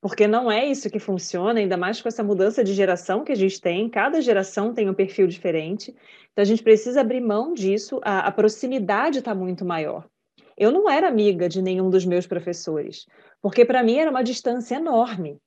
porque 0.00 0.26
não 0.26 0.50
é 0.50 0.66
isso 0.66 0.90
que 0.90 0.98
funciona, 0.98 1.60
ainda 1.60 1.76
mais 1.76 2.00
com 2.00 2.08
essa 2.08 2.22
mudança 2.22 2.64
de 2.64 2.74
geração 2.74 3.24
que 3.24 3.32
a 3.32 3.36
gente 3.36 3.60
tem, 3.60 3.88
cada 3.88 4.20
geração 4.20 4.74
tem 4.74 4.88
um 4.88 4.94
perfil 4.94 5.26
diferente. 5.26 5.94
Então, 6.32 6.42
a 6.42 6.46
gente 6.46 6.62
precisa 6.62 7.00
abrir 7.00 7.20
mão 7.20 7.54
disso, 7.54 8.00
a, 8.02 8.26
a 8.26 8.32
proximidade 8.32 9.18
está 9.18 9.34
muito 9.34 9.64
maior. 9.64 10.08
Eu 10.56 10.70
não 10.70 10.88
era 10.88 11.08
amiga 11.08 11.48
de 11.48 11.60
nenhum 11.60 11.90
dos 11.90 12.04
meus 12.04 12.26
professores, 12.26 13.06
porque 13.40 13.64
para 13.64 13.82
mim 13.82 13.98
era 13.98 14.10
uma 14.10 14.22
distância 14.22 14.76
enorme. 14.76 15.38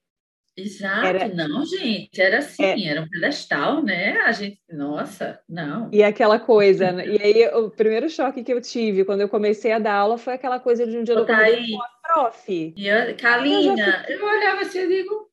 Exato, 0.57 1.05
era... 1.05 1.27
não, 1.27 1.63
gente, 1.63 2.19
era 2.19 2.39
assim, 2.39 2.63
é... 2.63 2.87
era 2.87 3.01
um 3.01 3.07
pedestal, 3.07 3.83
né? 3.83 4.17
A 4.21 4.31
gente, 4.31 4.59
nossa, 4.71 5.39
não. 5.47 5.87
E 5.93 6.01
aquela 6.01 6.39
coisa, 6.39 6.91
né? 6.91 7.05
e 7.05 7.21
aí 7.21 7.47
o 7.49 7.69
primeiro 7.69 8.09
choque 8.09 8.43
que 8.43 8.51
eu 8.51 8.59
tive 8.59 9.05
quando 9.05 9.21
eu 9.21 9.29
comecei 9.29 9.71
a 9.71 9.77
dar 9.77 9.93
aula 9.93 10.17
foi 10.17 10.33
aquela 10.33 10.59
coisa 10.59 10.87
de 10.87 10.97
um 10.97 11.03
dia 11.03 11.13
eu 11.13 11.27
com 11.27 11.31
a 11.31 11.89
prof. 12.01 12.73
E 12.75 12.87
eu, 12.87 13.15
Kalina, 13.15 14.03
eu, 14.09 14.17
eu 14.17 14.25
olhava 14.25 14.61
assim 14.61 14.79
e 14.79 14.87
digo, 14.87 15.26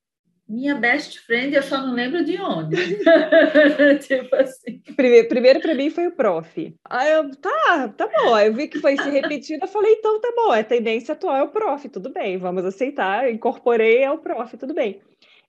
minha 0.49 0.74
best 0.74 1.20
friend, 1.20 1.55
eu 1.55 1.62
só 1.62 1.78
não 1.78 1.95
lembro 1.95 2.22
de 2.24 2.40
onde. 2.40 2.76
tipo 4.07 4.36
assim. 4.36 4.80
Primeiro, 4.95 5.28
primeiro 5.28 5.61
para 5.61 5.74
mim 5.74 5.88
foi 5.88 6.07
o 6.07 6.12
prof. 6.12 6.74
Aí 6.84 7.12
eu, 7.12 7.34
tá, 7.36 7.88
tá 7.97 8.09
bom. 8.09 8.38
Eu 8.38 8.53
vi 8.53 8.68
que 8.68 8.78
foi 8.78 8.97
se 8.97 9.09
repetindo, 9.09 9.62
eu 9.62 9.68
falei, 9.68 9.92
então 9.95 10.20
tá 10.20 10.32
bom, 10.36 10.51
a 10.51 10.62
tendência 10.62 11.12
atual 11.12 11.36
é 11.36 11.42
o 11.42 11.49
prof, 11.49 11.88
tudo 11.88 12.11
bem, 12.11 12.36
vamos 12.36 12.64
aceitar. 12.64 13.30
incorporei 13.30 14.05
ao 14.05 14.18
prof, 14.18 14.57
tudo 14.57 14.74
bem. 14.74 15.01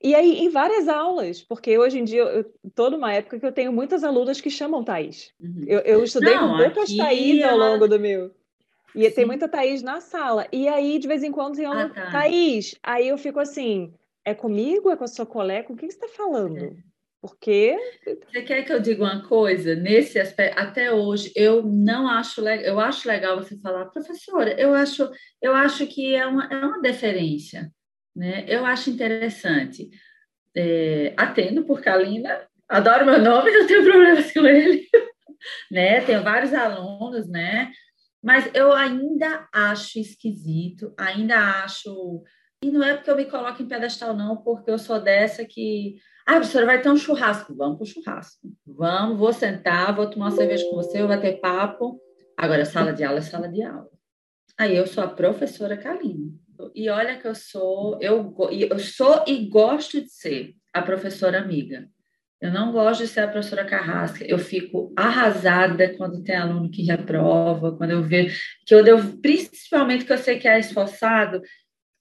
E 0.01 0.13
aí, 0.13 0.39
em 0.39 0.49
várias 0.49 0.87
aulas, 0.87 1.41
porque 1.41 1.77
hoje 1.77 1.99
em 1.99 2.03
dia 2.03 2.21
eu 2.21 2.45
estou 2.63 2.91
numa 2.91 3.11
época 3.11 3.39
que 3.39 3.45
eu 3.45 3.51
tenho 3.51 3.73
muitas 3.73 4.03
alunas 4.03 4.39
que 4.39 4.49
chamam 4.49 4.83
Thaís. 4.83 5.31
Uhum. 5.41 5.65
Eu, 5.67 5.79
eu, 5.79 6.03
estudei 6.03 6.35
não, 6.35 6.51
com 6.51 6.63
poucas 6.63 6.95
Thaís 6.95 7.43
ao 7.43 7.57
longo 7.57 7.87
do 7.87 7.99
meu. 7.99 8.31
E 8.93 9.09
Sim. 9.09 9.15
tem 9.15 9.25
muita 9.25 9.47
Thaís 9.47 9.81
na 9.81 9.99
sala. 9.99 10.47
E 10.51 10.67
aí, 10.67 10.99
de 10.99 11.07
vez 11.07 11.23
em 11.23 11.31
quando, 11.31 11.55
tem 11.55 11.65
uma 11.65 11.85
ah, 11.85 11.89
tá. 11.89 12.11
Thaís. 12.11 12.75
Aí 12.83 13.07
eu 13.09 13.17
fico 13.17 13.39
assim 13.39 13.93
é 14.25 14.33
comigo? 14.33 14.89
É 14.89 14.97
com 14.97 15.03
a 15.03 15.07
sua 15.07 15.25
colega? 15.25 15.67
Com 15.67 15.75
quem 15.75 15.89
você 15.89 15.95
está 15.95 16.07
falando? 16.07 16.57
É. 16.57 16.95
Porque. 17.21 17.75
Você 18.03 18.41
quer 18.41 18.63
que 18.63 18.73
eu 18.73 18.79
diga 18.79 19.03
uma 19.03 19.27
coisa? 19.27 19.75
Nesse 19.75 20.19
aspecto, 20.19 20.59
até 20.59 20.91
hoje, 20.91 21.31
eu 21.35 21.63
não 21.63 22.07
acho 22.07 22.41
legal. 22.41 22.65
Eu 22.65 22.79
acho 22.79 23.07
legal 23.07 23.37
você 23.37 23.57
falar, 23.59 23.85
professora, 23.85 24.59
eu 24.59 24.73
acho, 24.73 25.09
eu 25.41 25.55
acho 25.55 25.87
que 25.87 26.13
é 26.13 26.25
uma, 26.25 26.45
é 26.45 26.57
uma 26.57 26.81
deferência. 26.81 27.71
Né? 28.15 28.45
Eu 28.47 28.65
acho 28.65 28.89
interessante. 28.89 29.89
É, 30.55 31.13
atendo 31.17 31.65
por 31.65 31.81
Kalina, 31.81 32.47
adoro 32.69 33.05
meu 33.05 33.19
nome, 33.19 33.49
não 33.57 33.67
tenho 33.67 33.83
problemas 33.83 34.31
com 34.31 34.45
ele. 34.45 34.87
né? 35.71 36.01
Tenho 36.01 36.23
vários 36.23 36.53
alunos, 36.53 37.27
né? 37.27 37.71
Mas 38.23 38.49
eu 38.53 38.71
ainda 38.73 39.47
acho 39.53 39.99
esquisito, 39.99 40.93
ainda 40.97 41.63
acho 41.63 42.23
e 42.61 42.71
não 42.71 42.83
é 42.83 42.95
porque 42.95 43.09
eu 43.09 43.15
me 43.15 43.25
coloco 43.25 43.61
em 43.61 43.67
pedestal, 43.67 44.15
não, 44.15 44.37
porque 44.37 44.71
eu 44.71 44.77
sou 44.77 44.99
dessa 44.99 45.45
que. 45.45 45.97
Ah, 46.25 46.37
professora, 46.37 46.65
vai 46.65 46.81
ter 46.81 46.89
um 46.89 46.97
churrasco. 46.97 47.55
Vamos 47.55 47.77
para 47.77 47.83
o 47.83 47.87
churrasco. 47.87 48.47
Vamos, 48.65 49.19
vou 49.19 49.31
sentar, 49.31 49.95
vou 49.95 50.09
tomar 50.09 50.27
uma 50.27 50.35
cerveja 50.35 50.65
com 50.69 50.75
você, 50.75 51.03
vai 51.05 51.19
ter 51.19 51.39
papo. 51.39 51.99
Agora, 52.35 52.65
sala 52.65 52.91
de 52.91 53.03
aula 53.03 53.19
é 53.19 53.21
sala 53.21 53.47
de 53.47 53.61
aula. 53.61 53.89
Aí 54.57 54.75
eu 54.75 54.87
sou 54.87 55.03
a 55.03 55.07
professora 55.07 55.77
Kalina. 55.77 56.31
E 56.73 56.89
olha 56.89 57.17
que 57.17 57.27
eu 57.27 57.35
sou, 57.35 57.99
eu, 58.01 58.33
eu 58.51 58.79
sou 58.79 59.23
e 59.27 59.45
gosto 59.47 60.01
de 60.01 60.09
ser 60.09 60.55
a 60.73 60.81
professora 60.81 61.39
amiga. 61.39 61.87
Eu 62.41 62.51
não 62.51 62.71
gosto 62.71 63.01
de 63.01 63.07
ser 63.07 63.21
a 63.21 63.27
professora 63.27 63.65
carrasca. 63.65 64.25
Eu 64.25 64.37
fico 64.37 64.93
arrasada 64.95 65.95
quando 65.97 66.23
tem 66.23 66.35
aluno 66.35 66.69
que 66.69 66.83
reprova, 66.83 67.75
quando 67.75 67.91
eu 67.91 68.03
vejo 68.03 68.39
que 68.65 68.73
eu 68.73 68.83
devo, 68.83 69.19
principalmente 69.21 70.05
que 70.05 70.13
eu 70.13 70.17
sei 70.17 70.37
que 70.37 70.47
é 70.47 70.59
esforçado, 70.59 71.41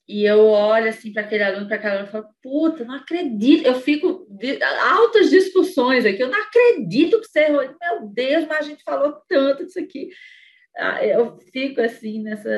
e 0.07 0.23
eu 0.23 0.45
olho 0.45 0.89
assim 0.89 1.11
para 1.11 1.23
aquele 1.23 1.43
aluno, 1.43 1.67
para 1.67 1.77
aquela 1.77 1.93
aluna 1.95 2.07
e 2.07 2.11
falo, 2.11 2.27
puta, 2.41 2.85
não 2.85 2.95
acredito. 2.95 3.65
Eu 3.65 3.79
fico 3.81 4.27
de, 4.29 4.61
altas 4.63 5.31
discussões 5.31 6.05
aqui, 6.05 6.21
eu 6.21 6.29
não 6.29 6.41
acredito 6.41 7.19
que 7.19 7.27
você 7.27 7.39
errou. 7.45 7.61
Meu 7.61 8.07
Deus, 8.09 8.45
mas 8.47 8.59
a 8.59 8.69
gente 8.69 8.83
falou 8.83 9.17
tanto 9.27 9.65
disso 9.65 9.79
aqui. 9.79 10.09
Ah, 10.77 11.03
eu 11.03 11.37
fico 11.51 11.81
assim 11.81 12.21
nessa. 12.21 12.49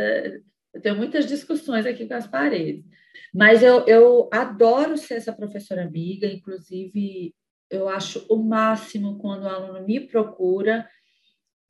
Eu 0.73 0.81
tenho 0.81 0.97
muitas 0.97 1.25
discussões 1.25 1.85
aqui 1.85 2.05
com 2.05 2.15
as 2.15 2.27
paredes. 2.27 2.83
Mas 3.33 3.63
eu, 3.63 3.85
eu 3.87 4.29
adoro 4.31 4.97
ser 4.97 5.15
essa 5.15 5.31
professora 5.31 5.83
amiga, 5.83 6.27
inclusive 6.27 7.33
eu 7.69 7.87
acho 7.87 8.25
o 8.29 8.37
máximo 8.37 9.17
quando 9.19 9.43
o 9.43 9.49
aluno 9.49 9.85
me 9.85 9.99
procura, 9.99 10.87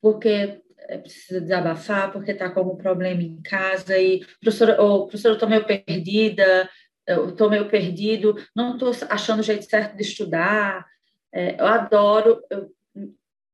porque 0.02 0.62
precisa 1.02 1.42
desabafar 1.42 2.12
porque 2.12 2.32
está 2.32 2.50
com 2.50 2.60
algum 2.60 2.78
problema 2.78 3.22
em 3.22 3.42
casa 3.42 3.98
e 3.98 4.26
professora, 4.42 4.82
oh, 4.82 5.08
professora, 5.08 5.34
eu 5.34 5.36
estou 5.36 5.50
meio 5.50 5.66
perdida, 5.66 6.70
eu 7.06 7.30
estou 7.30 7.50
meio 7.50 7.68
perdido, 7.68 8.36
não 8.56 8.74
estou 8.74 8.92
achando 9.10 9.40
o 9.40 9.44
jeito 9.44 9.66
certo 9.66 9.96
de 9.96 10.04
estudar. 10.04 10.86
É, 11.34 11.60
eu 11.60 11.66
adoro, 11.66 12.42
eu 12.50 12.72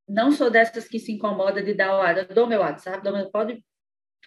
não 0.07 0.31
sou 0.31 0.49
dessas 0.49 0.87
que 0.87 0.99
se 0.99 1.11
incomoda 1.11 1.61
de 1.61 1.73
dar 1.73 1.95
o 1.95 1.99
WhatsApp, 1.99 2.29
eu 2.29 2.35
dou 2.35 2.47
meu 2.47 2.59
WhatsApp, 2.59 3.03
dou 3.03 3.13
meu, 3.13 3.31
pode, 3.31 3.63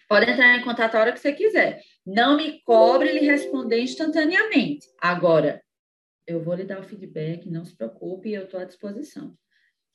pode 0.09 0.29
entrar 0.29 0.57
em 0.57 0.63
contato 0.63 0.95
a 0.95 0.99
hora 0.99 1.11
que 1.13 1.19
você 1.19 1.31
quiser. 1.33 1.81
Não 2.05 2.35
me 2.35 2.61
cobre 2.63 3.11
lhe 3.11 3.25
responder 3.25 3.79
instantaneamente. 3.79 4.87
Agora, 4.99 5.61
eu 6.25 6.41
vou 6.41 6.55
lhe 6.55 6.65
dar 6.65 6.79
o 6.79 6.83
feedback, 6.83 7.49
não 7.49 7.63
se 7.63 7.75
preocupe, 7.75 8.33
eu 8.33 8.43
estou 8.43 8.59
à 8.59 8.65
disposição 8.65 9.37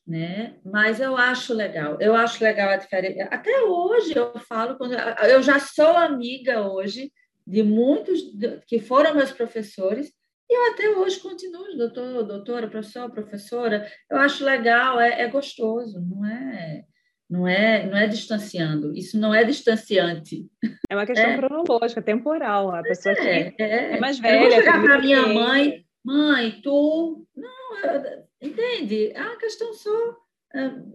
né? 0.07 0.57
Mas 0.65 1.01
eu 1.01 1.17
acho 1.17 1.55
legal, 1.55 1.97
eu 2.01 2.15
acho 2.15 2.43
legal 2.43 2.71
a 2.71 2.77
diferença. 2.77 3.29
Até 3.31 3.63
hoje 3.63 4.17
eu 4.17 4.39
falo, 4.41 4.77
quando 4.77 4.95
eu 4.95 5.43
já 5.43 5.59
sou 5.59 5.97
amiga 5.97 6.67
hoje 6.69 7.13
de 7.47 7.63
muitos 7.63 8.21
que 8.67 8.79
foram 8.79 9.15
meus 9.15 9.33
professores 9.33 10.13
e 10.51 10.55
eu 10.55 10.73
até 10.73 10.89
hoje 10.91 11.19
continuo, 11.19 11.77
doutor, 11.77 12.25
doutora, 12.25 12.69
professor, 12.69 13.11
professora. 13.11 13.91
Eu 14.11 14.19
acho 14.19 14.45
legal, 14.45 15.01
é, 15.01 15.23
é 15.23 15.29
gostoso, 15.29 15.99
não 16.01 16.27
é? 16.27 16.85
Não 17.31 17.49
é, 17.49 17.87
não 17.87 17.97
é 17.97 18.07
distanciando, 18.07 18.95
isso 18.95 19.19
não 19.19 19.35
é 19.35 19.43
distanciante. 19.43 20.47
É 20.91 20.95
uma 20.95 21.07
questão 21.07 21.31
é. 21.31 21.37
cronológica, 21.39 22.03
temporal. 22.03 22.75
A 22.75 22.83
pessoa 22.83 23.15
é, 23.15 23.51
que 23.51 23.63
é, 23.63 23.97
é 23.97 24.01
mais 24.01 24.19
velha. 24.19 24.35
Eu 24.35 24.41
vou 24.43 24.51
chegar 24.51 24.83
para 24.83 25.01
minha 25.01 25.27
mãe, 25.27 25.87
mãe, 26.05 26.61
tu. 26.63 27.27
Não, 27.35 27.79
eu, 27.79 28.22
Entende? 28.43 29.12
É 29.14 29.22
uma 29.22 29.38
questão 29.38 29.72
só. 29.72 30.16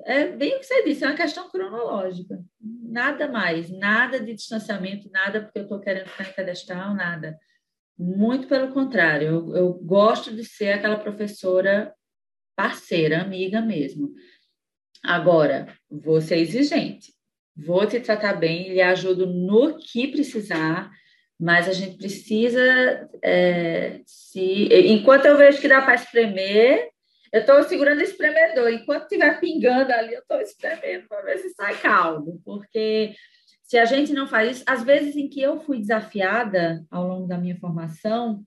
É, 0.05 0.19
é 0.19 0.27
bem 0.27 0.55
o 0.55 0.59
que 0.59 0.65
você 0.65 0.83
disse, 0.83 1.03
é 1.03 1.07
uma 1.07 1.15
questão 1.15 1.49
cronológica. 1.49 2.43
Nada 2.61 3.27
mais, 3.27 3.71
nada 3.71 4.19
de 4.19 4.33
distanciamento, 4.33 5.09
nada 5.09 5.41
porque 5.41 5.59
eu 5.59 5.63
estou 5.63 5.79
querendo 5.79 6.09
ficar 6.09 6.29
em 6.29 6.33
pedestal, 6.33 6.93
nada. 6.93 7.39
Muito 7.97 8.47
pelo 8.47 8.71
contrário, 8.71 9.27
eu, 9.27 9.55
eu 9.55 9.73
gosto 9.73 10.35
de 10.35 10.43
ser 10.43 10.73
aquela 10.73 10.97
professora 10.97 11.91
parceira, 12.55 13.21
amiga 13.21 13.61
mesmo. 13.61 14.13
Agora, 15.03 15.73
vou 15.89 16.21
ser 16.21 16.37
exigente, 16.37 17.13
vou 17.55 17.87
te 17.87 17.99
tratar 17.99 18.33
bem, 18.33 18.73
lhe 18.73 18.81
ajudo 18.81 19.25
no 19.25 19.77
que 19.79 20.07
precisar, 20.09 20.91
mas 21.39 21.67
a 21.67 21.73
gente 21.73 21.97
precisa 21.97 23.09
é, 23.23 24.01
se. 24.05 24.69
Enquanto 24.91 25.25
eu 25.25 25.37
vejo 25.37 25.61
que 25.61 25.67
dá 25.67 25.81
para 25.81 25.95
espremer, 25.95 26.89
eu 27.31 27.41
estou 27.41 27.61
segurando 27.63 27.99
o 27.99 28.03
espremedor. 28.03 28.71
Enquanto 28.71 29.03
estiver 29.03 29.39
pingando 29.39 29.91
ali, 29.91 30.13
eu 30.13 30.21
estou 30.21 30.39
espremendo 30.41 31.07
para 31.07 31.21
ver 31.21 31.37
se 31.39 31.49
sai 31.49 31.77
caldo, 31.77 32.41
porque 32.43 33.13
se 33.63 33.77
a 33.77 33.85
gente 33.85 34.13
não 34.13 34.27
faz 34.27 34.57
isso, 34.57 34.63
às 34.65 34.83
vezes 34.83 35.15
em 35.15 35.27
que 35.29 35.41
eu 35.41 35.59
fui 35.59 35.79
desafiada 35.79 36.85
ao 36.89 37.07
longo 37.07 37.27
da 37.27 37.37
minha 37.37 37.57
formação, 37.57 38.43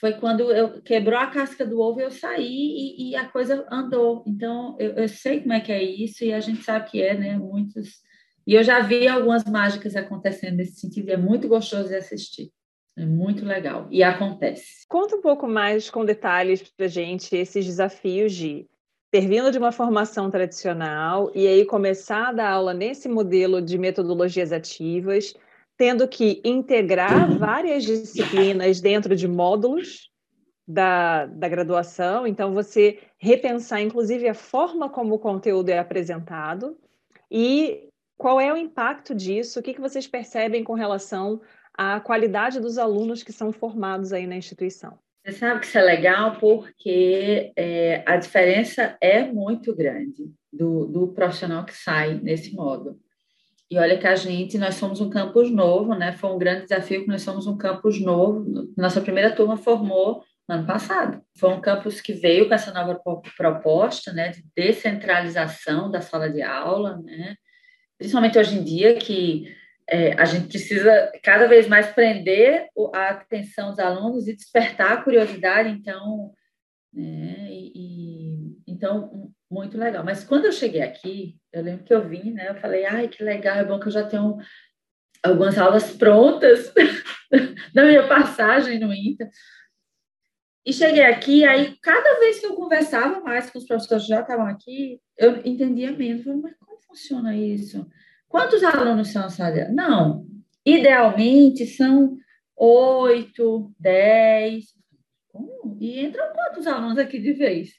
foi 0.00 0.12
quando 0.14 0.52
eu 0.52 0.82
quebrou 0.82 1.18
a 1.18 1.28
casca 1.28 1.64
do 1.64 1.80
ovo, 1.80 2.00
eu 2.00 2.10
saí 2.10 2.96
e, 2.98 3.10
e 3.10 3.16
a 3.16 3.28
coisa 3.28 3.64
andou. 3.70 4.24
Então, 4.26 4.76
eu, 4.78 4.92
eu, 4.94 5.08
sei 5.08 5.40
como 5.40 5.52
é 5.52 5.60
que 5.60 5.72
é 5.72 5.82
isso 5.82 6.24
e 6.24 6.32
a 6.32 6.40
gente 6.40 6.62
sabe 6.62 6.90
que 6.90 7.00
é, 7.00 7.16
né? 7.16 7.38
Muitos. 7.38 8.02
E 8.46 8.54
eu 8.54 8.62
já 8.62 8.80
vi 8.80 9.06
algumas 9.06 9.44
mágicas 9.44 9.96
acontecendo 9.96 10.56
nesse 10.56 10.80
sentido, 10.80 11.08
e 11.08 11.12
é 11.12 11.16
muito 11.16 11.48
gostoso 11.48 11.88
de 11.88 11.94
assistir. 11.94 12.52
É 12.96 13.04
muito 13.04 13.44
legal. 13.44 13.88
E 13.90 14.02
acontece. 14.02 14.86
Conta 14.88 15.16
um 15.16 15.20
pouco 15.20 15.48
mais 15.48 15.90
com 15.90 16.04
detalhes 16.04 16.62
para 16.62 16.86
gente 16.86 17.34
esses 17.34 17.64
desafios 17.64 18.32
de 18.32 18.68
ter 19.10 19.28
vindo 19.28 19.50
de 19.50 19.58
uma 19.58 19.72
formação 19.72 20.30
tradicional 20.30 21.30
e 21.34 21.46
aí 21.46 21.64
começar 21.64 22.28
a 22.28 22.32
dar 22.32 22.50
aula 22.50 22.74
nesse 22.74 23.08
modelo 23.08 23.62
de 23.62 23.78
metodologias 23.78 24.52
ativas, 24.52 25.34
tendo 25.76 26.06
que 26.06 26.40
integrar 26.44 27.36
várias 27.38 27.84
disciplinas 27.84 28.80
dentro 28.80 29.14
de 29.14 29.28
módulos 29.28 30.10
da, 30.66 31.26
da 31.26 31.48
graduação, 31.48 32.26
então 32.26 32.54
você 32.54 32.98
repensar 33.18 33.82
inclusive 33.82 34.28
a 34.28 34.34
forma 34.34 34.88
como 34.88 35.14
o 35.14 35.18
conteúdo 35.18 35.68
é 35.68 35.78
apresentado 35.78 36.76
e 37.30 37.88
qual 38.16 38.40
é 38.40 38.52
o 38.52 38.56
impacto 38.56 39.14
disso, 39.14 39.60
o 39.60 39.62
que, 39.62 39.74
que 39.74 39.80
vocês 39.80 40.06
percebem 40.06 40.64
com 40.64 40.74
relação 40.74 41.40
à 41.76 42.00
qualidade 42.00 42.60
dos 42.60 42.78
alunos 42.78 43.22
que 43.22 43.32
são 43.32 43.52
formados 43.52 44.12
aí 44.12 44.26
na 44.26 44.36
instituição. 44.36 44.98
Você 45.24 45.32
sabe 45.32 45.60
que 45.60 45.66
isso 45.66 45.78
é 45.78 45.82
legal 45.82 46.36
porque 46.38 47.52
é, 47.56 48.02
a 48.06 48.16
diferença 48.16 48.96
é 49.00 49.24
muito 49.24 49.74
grande 49.74 50.30
do, 50.52 50.86
do 50.86 51.08
profissional 51.08 51.64
que 51.64 51.74
sai 51.74 52.20
nesse 52.22 52.54
modo. 52.54 52.98
E 53.70 53.78
olha 53.78 53.98
que 53.98 54.06
a 54.06 54.14
gente, 54.14 54.58
nós 54.58 54.74
somos 54.74 55.00
um 55.00 55.08
campus 55.08 55.50
novo, 55.50 55.94
né? 55.94 56.12
Foi 56.12 56.30
um 56.30 56.38
grande 56.38 56.64
desafio 56.64 57.02
que 57.02 57.08
nós 57.08 57.22
somos 57.22 57.46
um 57.46 57.56
campus 57.56 57.98
novo. 58.00 58.44
Nossa 58.76 59.00
primeira 59.00 59.34
turma 59.34 59.56
formou 59.56 60.22
no 60.48 60.54
ano 60.56 60.66
passado. 60.66 61.22
Foi 61.38 61.50
um 61.50 61.60
campus 61.60 62.00
que 62.00 62.12
veio 62.12 62.46
com 62.46 62.54
essa 62.54 62.72
nova 62.72 63.00
proposta, 63.36 64.12
né, 64.12 64.28
de 64.28 64.44
descentralização 64.54 65.90
da 65.90 66.00
sala 66.02 66.28
de 66.28 66.42
aula, 66.42 66.98
né? 66.98 67.36
Principalmente 67.98 68.38
hoje 68.38 68.58
em 68.58 68.62
dia 68.62 68.94
que 68.96 69.56
é, 69.88 70.12
a 70.14 70.24
gente 70.24 70.48
precisa 70.48 71.12
cada 71.22 71.46
vez 71.46 71.68
mais 71.68 71.86
prender 71.88 72.68
a 72.94 73.10
atenção 73.10 73.70
dos 73.70 73.78
alunos 73.78 74.26
e 74.26 74.34
despertar 74.34 74.92
a 74.92 75.02
curiosidade, 75.02 75.68
então, 75.68 76.32
né, 76.92 77.48
e, 77.50 77.72
e, 77.74 78.58
então, 78.66 79.30
muito 79.50 79.76
legal. 79.76 80.02
Mas 80.04 80.24
quando 80.24 80.46
eu 80.46 80.52
cheguei 80.52 80.80
aqui, 80.80 81.36
eu 81.52 81.62
lembro 81.62 81.84
que 81.84 81.92
eu 81.92 82.08
vim, 82.08 82.32
né, 82.32 82.48
eu 82.48 82.54
falei, 82.56 82.86
ai, 82.86 83.08
que 83.08 83.22
legal, 83.22 83.56
é 83.56 83.64
bom 83.64 83.78
que 83.78 83.88
eu 83.88 83.92
já 83.92 84.04
tenho 84.04 84.38
algumas 85.22 85.58
aulas 85.58 85.90
prontas 85.92 86.72
na 87.74 87.84
minha 87.84 88.06
passagem 88.06 88.78
no 88.78 88.92
INTA. 88.92 89.28
E 90.66 90.72
cheguei 90.72 91.04
aqui, 91.04 91.44
aí 91.44 91.76
cada 91.82 92.18
vez 92.20 92.40
que 92.40 92.46
eu 92.46 92.54
conversava 92.54 93.20
mais 93.20 93.50
com 93.50 93.58
os 93.58 93.66
professores 93.66 94.04
que 94.04 94.08
já 94.08 94.22
estavam 94.22 94.46
aqui, 94.46 94.98
eu 95.18 95.42
entendia 95.44 95.92
menos, 95.92 96.24
mas 96.24 96.56
como 96.56 96.80
funciona 96.86 97.36
isso? 97.36 97.86
Quantos 98.34 98.64
alunos 98.64 99.12
são 99.12 99.30
sala? 99.30 99.68
Não. 99.68 100.26
Idealmente 100.66 101.64
são 101.66 102.18
oito, 102.56 103.72
dez. 103.78 104.74
E 105.78 106.04
entram 106.04 106.32
quantos 106.32 106.66
alunos 106.66 106.98
aqui 106.98 107.20
de 107.20 107.32
vez? 107.32 107.74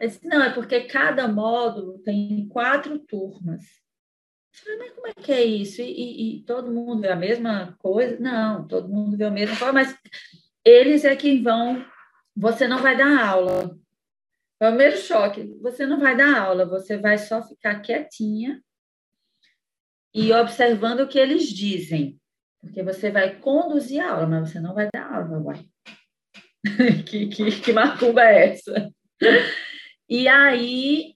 Disse, 0.00 0.26
não, 0.26 0.42
é 0.42 0.52
porque 0.52 0.80
cada 0.80 1.28
módulo 1.28 2.00
tem 2.00 2.48
quatro 2.48 2.98
turmas. 2.98 3.62
Eu 3.62 4.64
falei, 4.64 4.78
mas 4.78 4.92
como 4.92 5.06
é 5.06 5.12
que 5.12 5.30
é 5.30 5.44
isso? 5.44 5.80
E, 5.80 5.84
e, 5.84 6.38
e, 6.38 6.42
todo 6.42 6.72
mundo 6.72 7.02
vê 7.02 7.10
a 7.10 7.14
mesma 7.14 7.76
coisa? 7.78 8.18
Não, 8.18 8.66
todo 8.66 8.88
mundo 8.88 9.16
vê 9.16 9.26
a 9.26 9.30
mesma 9.30 9.56
coisa, 9.56 9.72
mas 9.72 9.96
eles 10.64 11.04
é 11.04 11.14
que 11.14 11.40
vão. 11.40 11.86
Você 12.36 12.66
não 12.66 12.78
vai 12.78 12.96
dar 12.96 13.24
aula. 13.24 13.78
É 14.58 14.66
o 14.66 14.70
primeiro 14.70 14.96
choque. 14.96 15.56
Você 15.62 15.86
não 15.86 16.00
vai 16.00 16.16
dar 16.16 16.40
aula, 16.40 16.66
você 16.66 16.98
vai 16.98 17.18
só 17.18 17.40
ficar 17.40 17.78
quietinha 17.82 18.60
e 20.16 20.32
observando 20.32 21.00
o 21.00 21.08
que 21.08 21.18
eles 21.18 21.44
dizem. 21.44 22.18
Porque 22.58 22.82
você 22.82 23.10
vai 23.10 23.38
conduzir 23.38 24.00
a 24.00 24.12
aula, 24.12 24.26
mas 24.26 24.50
você 24.50 24.58
não 24.58 24.74
vai 24.74 24.88
dar 24.92 25.12
aula, 25.12 25.38
uai. 25.38 25.64
que, 27.06 27.26
que, 27.26 27.60
que 27.60 27.72
macumba 27.72 28.22
é 28.22 28.48
essa? 28.48 28.90
E 30.08 30.26
aí, 30.26 31.14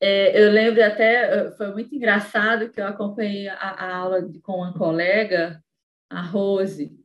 é, 0.00 0.40
eu 0.40 0.52
lembro 0.52 0.82
até, 0.84 1.50
foi 1.56 1.72
muito 1.72 1.92
engraçado 1.94 2.70
que 2.70 2.80
eu 2.80 2.86
acompanhei 2.86 3.48
a, 3.48 3.54
a 3.56 3.96
aula 3.96 4.30
com 4.42 4.58
uma 4.58 4.72
colega, 4.72 5.60
a 6.08 6.22
Rose, 6.22 6.96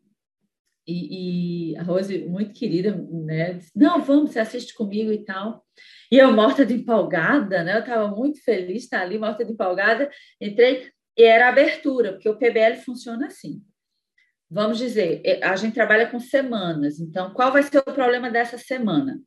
e, 0.85 1.71
e, 1.71 1.77
a 1.77 1.83
Rose, 1.83 2.25
muito 2.25 2.53
querida, 2.53 2.95
né? 3.09 3.53
Disse, 3.53 3.71
não, 3.75 4.01
vamos, 4.01 4.31
você 4.31 4.39
assiste 4.39 4.75
comigo 4.75 5.11
e 5.11 5.23
tal. 5.23 5.65
E 6.11 6.17
eu, 6.17 6.31
morta 6.31 6.65
de 6.65 6.73
empolgada, 6.73 7.63
né? 7.63 7.77
Eu 7.77 7.79
estava 7.79 8.07
muito 8.09 8.43
feliz 8.43 8.83
estar 8.83 9.01
ali, 9.01 9.17
morta 9.17 9.45
de 9.45 9.53
empolgada. 9.53 10.11
Entrei, 10.41 10.91
e 11.17 11.23
era 11.23 11.47
a 11.47 11.49
abertura, 11.49 12.13
porque 12.13 12.29
o 12.29 12.37
PBL 12.37 12.77
funciona 12.77 13.27
assim. 13.27 13.61
Vamos 14.49 14.77
dizer, 14.77 15.21
é, 15.25 15.43
a 15.43 15.55
gente 15.55 15.73
trabalha 15.73 16.07
com 16.07 16.19
semanas, 16.19 16.99
então 16.99 17.33
qual 17.33 17.51
vai 17.51 17.63
ser 17.63 17.79
o 17.79 17.93
problema 17.93 18.29
dessa 18.29 18.57
semana? 18.57 19.19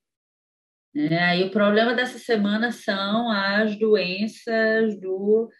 É, 0.94 1.18
aí 1.18 1.44
o 1.44 1.50
problema 1.50 1.94
dessa 1.94 2.18
semana 2.18 2.72
são 2.72 3.30
as 3.30 3.78
doenças 3.78 4.98
do 5.00 5.50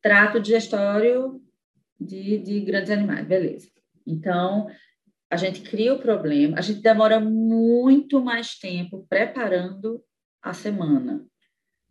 trato 0.00 0.40
digestório 0.40 1.40
de, 1.98 2.38
de 2.38 2.60
grandes 2.60 2.90
animais, 2.90 3.26
beleza. 3.26 3.68
Então, 4.06 4.68
a 5.30 5.36
gente 5.36 5.62
cria 5.62 5.94
o 5.94 5.98
problema, 5.98 6.58
a 6.58 6.60
gente 6.60 6.80
demora 6.80 7.18
muito 7.18 8.22
mais 8.22 8.58
tempo 8.58 9.06
preparando 9.08 10.02
a 10.42 10.52
semana 10.52 11.26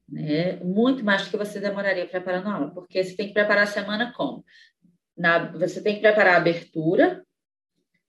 né? 0.07 0.57
Muito 0.57 1.03
mais 1.03 1.23
do 1.23 1.31
que 1.31 1.37
você 1.37 1.59
demoraria 1.59 2.07
preparando 2.07 2.47
a 2.47 2.53
aula, 2.53 2.73
porque 2.73 3.03
você 3.03 3.15
tem 3.15 3.27
que 3.27 3.33
preparar 3.33 3.63
a 3.63 3.67
semana 3.67 4.13
como? 4.13 4.45
Na, 5.15 5.51
você 5.51 5.81
tem 5.81 5.95
que 5.95 6.01
preparar 6.01 6.35
a 6.35 6.37
abertura, 6.37 7.25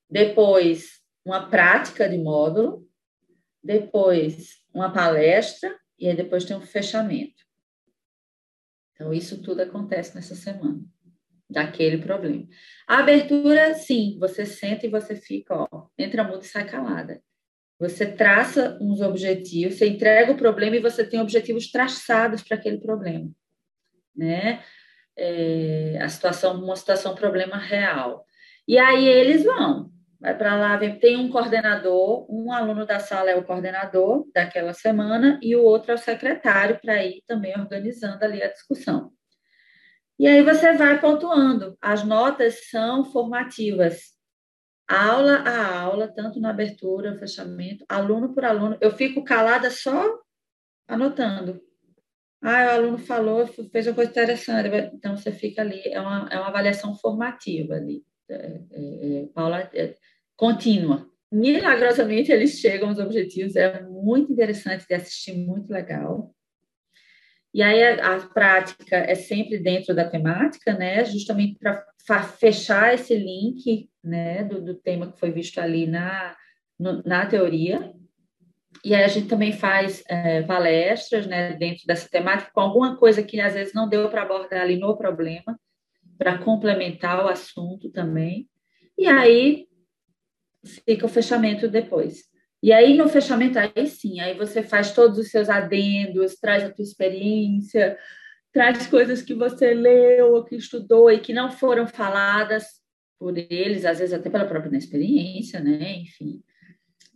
depois 0.08 1.00
uma 1.24 1.48
prática 1.48 2.08
de 2.08 2.18
módulo, 2.18 2.86
depois 3.62 4.62
uma 4.72 4.92
palestra 4.92 5.74
e 5.98 6.08
aí 6.08 6.16
depois 6.16 6.44
tem 6.44 6.56
um 6.56 6.60
fechamento. 6.60 7.44
Então, 8.92 9.12
isso 9.12 9.42
tudo 9.42 9.60
acontece 9.60 10.14
nessa 10.14 10.34
semana, 10.34 10.80
daquele 11.50 11.98
problema. 11.98 12.46
A 12.86 12.98
abertura, 12.98 13.74
sim, 13.74 14.16
você 14.20 14.46
senta 14.46 14.86
e 14.86 14.90
você 14.90 15.16
fica, 15.16 15.66
ó, 15.70 15.88
entra 15.98 16.22
mudo 16.22 16.42
e 16.42 16.46
sai 16.46 16.68
calada. 16.68 17.20
Você 17.88 18.06
traça 18.06 18.78
uns 18.80 19.02
objetivos, 19.02 19.76
você 19.76 19.86
entrega 19.86 20.32
o 20.32 20.36
problema 20.36 20.76
e 20.76 20.80
você 20.80 21.04
tem 21.04 21.20
objetivos 21.20 21.70
traçados 21.70 22.42
para 22.42 22.56
aquele 22.56 22.78
problema, 22.78 23.30
né? 24.16 24.62
É, 25.16 25.98
a 26.00 26.08
situação, 26.08 26.64
uma 26.64 26.74
situação, 26.76 27.14
problema 27.14 27.58
real. 27.58 28.24
E 28.66 28.78
aí 28.78 29.06
eles 29.06 29.44
vão, 29.44 29.90
vai 30.18 30.36
para 30.36 30.56
lá, 30.56 30.76
vem, 30.78 30.98
tem 30.98 31.16
um 31.16 31.30
coordenador, 31.30 32.26
um 32.28 32.50
aluno 32.50 32.86
da 32.86 32.98
sala 32.98 33.30
é 33.30 33.36
o 33.36 33.44
coordenador 33.44 34.26
daquela 34.34 34.72
semana 34.72 35.38
e 35.42 35.54
o 35.54 35.62
outro 35.62 35.92
é 35.92 35.94
o 35.94 35.98
secretário 35.98 36.80
para 36.80 37.04
ir 37.04 37.22
também 37.26 37.54
organizando 37.56 38.24
ali 38.24 38.42
a 38.42 38.50
discussão. 38.50 39.12
E 40.18 40.26
aí 40.26 40.42
você 40.42 40.72
vai 40.72 40.98
pontuando. 41.00 41.76
As 41.82 42.02
notas 42.02 42.70
são 42.70 43.04
formativas 43.04 44.13
aula 44.88 45.36
a 45.38 45.80
aula, 45.80 46.08
tanto 46.08 46.40
na 46.40 46.50
abertura, 46.50 47.18
fechamento, 47.18 47.84
aluno 47.88 48.34
por 48.34 48.44
aluno. 48.44 48.76
Eu 48.80 48.90
fico 48.90 49.24
calada 49.24 49.70
só 49.70 50.18
anotando. 50.86 51.60
Ah, 52.42 52.66
o 52.66 52.70
aluno 52.70 52.98
falou, 52.98 53.46
fez 53.46 53.86
uma 53.86 53.94
coisa 53.94 54.10
interessante. 54.10 54.68
Então, 54.94 55.16
você 55.16 55.32
fica 55.32 55.62
ali, 55.62 55.80
é 55.86 56.00
uma, 56.00 56.28
é 56.30 56.38
uma 56.38 56.48
avaliação 56.48 56.94
formativa 56.94 57.74
ali, 57.74 58.04
é, 58.28 58.60
é, 58.70 59.28
é 59.72 59.84
é, 59.84 59.94
contínua. 60.36 61.08
Milagrosamente, 61.32 62.30
eles 62.30 62.58
chegam 62.60 62.90
aos 62.90 62.98
objetivos, 62.98 63.56
é 63.56 63.82
muito 63.82 64.30
interessante 64.30 64.86
de 64.86 64.94
assistir, 64.94 65.34
muito 65.34 65.70
legal. 65.72 66.34
E 67.54 67.62
aí, 67.62 67.84
a, 67.84 68.16
a 68.16 68.20
prática 68.26 68.96
é 68.96 69.14
sempre 69.14 69.58
dentro 69.58 69.94
da 69.94 70.08
temática, 70.08 70.74
né, 70.74 71.04
justamente 71.04 71.56
para 71.60 72.22
fechar 72.24 72.92
esse 72.92 73.16
link 73.16 73.88
né, 74.02 74.42
do, 74.42 74.60
do 74.60 74.74
tema 74.74 75.12
que 75.12 75.20
foi 75.20 75.30
visto 75.30 75.58
ali 75.58 75.86
na, 75.86 76.36
no, 76.76 77.00
na 77.04 77.24
teoria. 77.26 77.92
E 78.84 78.92
aí 78.92 79.04
a 79.04 79.08
gente 79.08 79.28
também 79.28 79.52
faz 79.52 80.02
é, 80.08 80.42
palestras 80.42 81.28
né, 81.28 81.52
dentro 81.52 81.86
dessa 81.86 82.08
temática 82.08 82.50
com 82.52 82.60
alguma 82.60 82.96
coisa 82.96 83.22
que 83.22 83.40
às 83.40 83.54
vezes 83.54 83.72
não 83.72 83.88
deu 83.88 84.10
para 84.10 84.22
abordar 84.22 84.60
ali 84.60 84.76
no 84.76 84.96
problema, 84.96 85.58
para 86.18 86.38
complementar 86.38 87.24
o 87.24 87.28
assunto 87.28 87.88
também. 87.90 88.48
e 88.98 89.06
aí 89.06 89.68
fica 90.84 91.06
o 91.06 91.08
fechamento 91.08 91.68
depois. 91.68 92.33
E 92.64 92.72
aí, 92.72 92.96
no 92.96 93.10
fechamento, 93.10 93.58
aí 93.58 93.86
sim, 93.86 94.20
aí 94.20 94.38
você 94.38 94.62
faz 94.62 94.90
todos 94.92 95.18
os 95.18 95.30
seus 95.30 95.50
adendos, 95.50 96.36
traz 96.36 96.64
a 96.64 96.70
tua 96.70 96.82
experiência, 96.82 97.98
traz 98.50 98.86
coisas 98.86 99.20
que 99.20 99.34
você 99.34 99.74
leu 99.74 100.32
ou 100.32 100.46
que 100.46 100.56
estudou 100.56 101.10
e 101.10 101.20
que 101.20 101.34
não 101.34 101.50
foram 101.50 101.86
faladas 101.86 102.64
por 103.18 103.36
eles, 103.36 103.84
às 103.84 103.98
vezes 103.98 104.14
até 104.14 104.30
pela 104.30 104.46
própria 104.46 104.70
inexperiência, 104.70 105.60
né? 105.60 105.96
Enfim. 105.96 106.42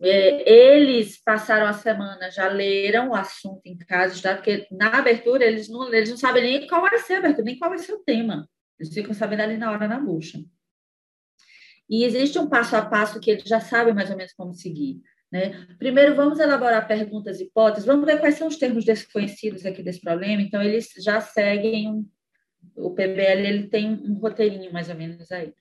É, 0.02 0.52
eles 0.52 1.16
passaram 1.16 1.66
a 1.66 1.72
semana, 1.72 2.30
já 2.30 2.46
leram 2.48 3.08
o 3.08 3.14
assunto 3.14 3.62
em 3.64 3.78
casa, 3.78 4.16
já, 4.16 4.34
porque 4.34 4.66
na 4.70 4.98
abertura 4.98 5.46
eles 5.46 5.66
não, 5.70 5.90
eles 5.90 6.10
não 6.10 6.18
sabem 6.18 6.42
nem 6.42 6.66
qual 6.66 6.82
vai 6.82 6.98
ser 6.98 7.14
a 7.14 7.18
abertura, 7.20 7.44
nem 7.44 7.58
qual 7.58 7.70
vai 7.70 7.78
ser 7.78 7.94
o 7.94 8.04
tema. 8.04 8.46
Eles 8.78 8.92
ficam 8.92 9.14
sabendo 9.14 9.40
ali 9.40 9.56
na 9.56 9.70
hora 9.70 9.88
na 9.88 9.98
bucha. 9.98 10.44
E 11.88 12.04
existe 12.04 12.38
um 12.38 12.50
passo 12.50 12.76
a 12.76 12.84
passo 12.84 13.18
que 13.18 13.30
eles 13.30 13.44
já 13.44 13.60
sabem 13.60 13.94
mais 13.94 14.10
ou 14.10 14.16
menos 14.18 14.34
como 14.34 14.52
seguir. 14.52 15.00
Né? 15.30 15.66
Primeiro, 15.78 16.14
vamos 16.16 16.38
elaborar 16.38 16.88
perguntas 16.88 17.38
e 17.38 17.44
hipóteses, 17.44 17.86
vamos 17.86 18.06
ver 18.06 18.18
quais 18.18 18.36
são 18.36 18.48
os 18.48 18.56
termos 18.56 18.84
desconhecidos 18.84 19.66
aqui 19.66 19.82
desse 19.82 20.00
problema. 20.00 20.40
Então, 20.40 20.62
eles 20.62 20.88
já 20.98 21.20
seguem 21.20 21.88
um, 21.88 22.06
o 22.74 22.90
PBL, 22.94 23.46
ele 23.46 23.68
tem 23.68 23.90
um, 23.90 24.14
roteirinho 24.14 24.72
mais 24.72 24.88
ou 24.88 24.94
menos 24.94 25.30
aí. 25.30 25.52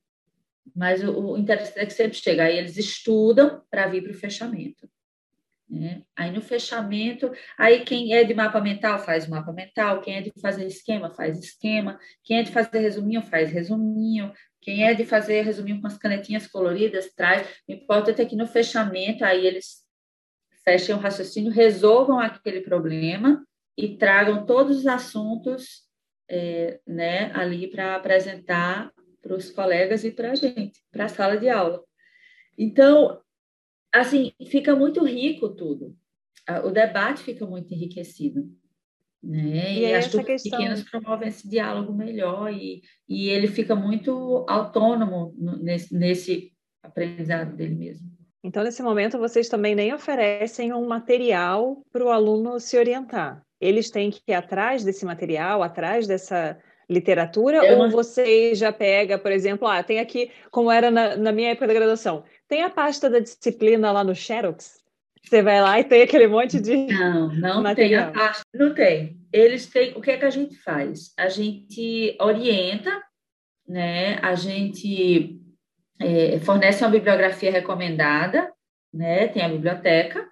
Mas 0.76 1.04
o, 1.04 1.34
o 1.34 1.38
interessante 1.38 1.80
é 1.80 1.86
que 1.86 1.94
sempre 1.94 2.18
chega, 2.18 2.44
aí 2.44 2.58
eles 2.58 2.78
estudam 2.78 3.62
para 3.70 3.88
vir 3.88 4.04
para 4.04 4.12
o 4.12 4.16
fechamento. 4.16 4.88
Né? 5.70 6.04
Aí 6.16 6.32
no 6.32 6.42
fechamento, 6.42 7.30
aí 7.58 7.84
quem 7.84 8.14
é 8.14 8.24
de 8.24 8.34
mapa 8.34 8.62
mental 8.62 9.00
faz 9.00 9.28
mapa 9.28 9.52
mental, 9.52 10.00
quem 10.00 10.16
é 10.16 10.22
de 10.22 10.32
fazer 10.42 10.66
esquema 10.66 11.14
faz 11.14 11.38
esquema, 11.38 12.00
quem 12.24 12.40
é 12.40 12.44
de 12.44 12.52
fazer 12.52 12.80
resuminho 12.80 13.22
faz 13.22 13.52
resuminho, 13.52 14.32
quem 14.68 14.86
é 14.86 14.94
de 14.94 15.06
fazer 15.06 15.44
resuminho 15.44 15.80
com 15.80 15.88
as 15.88 15.98
canetinhas 15.98 16.46
coloridas, 16.46 17.10
traz. 17.16 17.48
O 17.66 17.72
importante 17.72 18.22
é 18.22 18.26
que 18.26 18.36
no 18.36 18.46
fechamento, 18.46 19.24
aí 19.24 19.48
eles 19.48 19.82
fechem 20.62 20.94
o 20.94 20.98
raciocínio, 20.98 21.54
resolvam 21.54 22.20
aquele 22.20 22.60
problema 22.60 23.48
e 23.78 23.96
tragam 23.96 24.46
todos 24.46 24.80
os 24.80 24.86
assuntos 24.86 25.84
é, 26.30 26.82
né, 26.86 27.32
ali 27.32 27.72
para 27.72 27.96
apresentar 27.96 28.92
para 29.22 29.38
os 29.38 29.50
colegas 29.50 30.04
e 30.04 30.12
para 30.12 30.34
a 30.34 30.36
gente, 30.36 30.84
para 30.92 31.06
a 31.06 31.10
sala 31.10 31.38
de 31.38 31.48
aula. 31.48 31.82
Então, 32.58 33.22
assim, 33.96 34.34
fica 34.48 34.76
muito 34.76 35.02
rico 35.06 35.48
tudo. 35.48 35.96
O 36.66 36.72
debate 36.72 37.24
fica 37.24 37.46
muito 37.46 37.74
enriquecido. 37.74 38.44
Né? 39.24 39.74
E, 39.74 39.80
e 39.80 39.94
as 39.94 40.08
turmas 40.08 40.28
questão... 40.28 40.60
pequenas 40.60 40.84
promovem 40.84 41.28
esse 41.28 41.50
diálogo 41.50 41.94
melhor 41.94 42.54
e, 42.54 42.82
e 43.10 43.30
ele 43.30 43.48
fica 43.48 43.76
muito 43.76 44.46
autônomo 44.48 45.34
nesse, 45.38 45.94
nesse 45.94 46.54
aprendizado 46.84 47.56
dele 47.56 47.76
mesmo. 47.76 48.08
Então, 48.44 48.64
nesse 48.64 48.82
momento, 48.82 49.18
vocês 49.18 49.50
também 49.50 49.76
nem 49.76 49.94
oferecem 49.94 50.72
um 50.72 50.88
material 50.88 51.84
para 51.92 52.06
o 52.06 52.10
aluno 52.10 52.60
se 52.60 52.78
orientar. 52.78 53.44
Eles 53.60 53.90
têm 53.90 54.12
que 54.12 54.22
ir 54.28 54.34
atrás 54.34 54.84
desse 54.84 55.04
material, 55.04 55.64
atrás 55.64 56.08
dessa 56.08 56.58
literatura, 56.90 57.66
Eu... 57.66 57.80
ou 57.80 57.90
você 57.90 58.56
já 58.56 58.72
pega, 58.72 59.18
por 59.18 59.32
exemplo, 59.32 59.68
ah, 59.68 59.84
tem 59.84 60.00
aqui, 60.00 60.32
como 60.52 60.72
era 60.72 60.90
na, 60.90 61.18
na 61.18 61.32
minha 61.32 61.50
época 61.50 61.68
da 61.68 61.74
graduação, 61.74 62.24
tem 62.48 62.64
a 62.64 62.70
pasta 62.70 63.10
da 63.10 63.20
disciplina 63.20 63.92
lá 63.92 64.04
no 64.04 64.16
Xerox, 64.16 64.80
você 65.30 65.42
vai 65.42 65.62
lá 65.62 65.80
e 65.80 65.84
tem 65.84 66.02
aquele 66.02 66.28
monte 66.28 66.60
de. 66.60 66.76
Não, 66.88 67.34
não 67.34 67.62
material. 67.62 68.12
tem 68.12 68.22
a 68.22 68.26
parte. 68.26 68.42
Não 68.54 68.74
tem. 68.74 69.18
Eles 69.32 69.66
têm. 69.68 69.94
O 69.96 70.02
que 70.02 70.12
é 70.12 70.18
que 70.18 70.26
a 70.26 70.30
gente 70.30 70.56
faz? 70.56 71.14
A 71.18 71.30
gente 71.30 72.16
orienta, 72.20 73.02
né? 73.68 74.18
A 74.22 74.36
gente 74.36 75.40
é, 76.00 76.40
fornece 76.40 76.84
uma 76.84 76.92
bibliografia 76.92 77.52
recomendada, 77.52 78.52
né? 78.94 79.28
Tem 79.28 79.44
a 79.44 79.50
biblioteca 79.50 80.28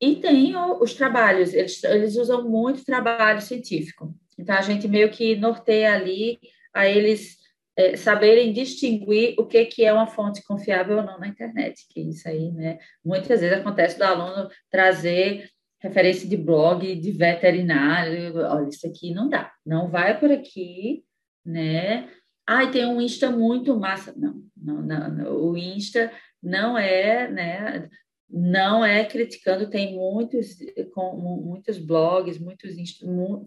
e 0.00 0.16
tem 0.16 0.56
o, 0.56 0.82
os 0.82 0.94
trabalhos. 0.94 1.54
Eles, 1.54 1.82
eles 1.84 2.16
usam 2.16 2.48
muito 2.48 2.84
trabalho 2.84 3.40
científico. 3.40 4.14
Então 4.38 4.56
a 4.56 4.62
gente 4.62 4.88
meio 4.88 5.10
que 5.10 5.36
norteia 5.36 5.94
ali 5.94 6.38
a 6.74 6.88
eles 6.88 7.43
é, 7.76 7.96
saberem 7.96 8.52
distinguir 8.52 9.34
o 9.38 9.46
que, 9.46 9.64
que 9.64 9.84
é 9.84 9.92
uma 9.92 10.06
fonte 10.06 10.42
confiável 10.44 10.98
ou 10.98 11.02
não 11.02 11.18
na 11.18 11.28
internet, 11.28 11.86
que 11.90 12.00
isso 12.00 12.28
aí, 12.28 12.52
né, 12.52 12.78
muitas 13.04 13.40
vezes 13.40 13.58
acontece 13.58 13.98
do 13.98 14.04
aluno 14.04 14.48
trazer 14.70 15.48
referência 15.80 16.28
de 16.28 16.36
blog 16.36 16.94
de 16.94 17.10
veterinário, 17.12 18.36
olha, 18.36 18.68
isso 18.68 18.86
aqui 18.86 19.12
não 19.12 19.28
dá, 19.28 19.52
não 19.66 19.90
vai 19.90 20.18
por 20.18 20.30
aqui, 20.30 21.04
né, 21.44 22.08
ai, 22.46 22.70
tem 22.70 22.86
um 22.86 23.00
Insta 23.00 23.30
muito 23.30 23.78
massa, 23.78 24.14
não, 24.16 24.42
não, 24.56 24.82
não 24.82 25.36
o 25.36 25.56
Insta 25.56 26.12
não 26.42 26.78
é, 26.78 27.30
né, 27.30 27.88
não 28.30 28.84
é 28.84 29.04
criticando, 29.04 29.68
tem 29.68 29.94
muitos, 29.94 30.56
com, 30.94 31.16
muitos 31.16 31.78
blogs, 31.78 32.38
muitos 32.38 32.74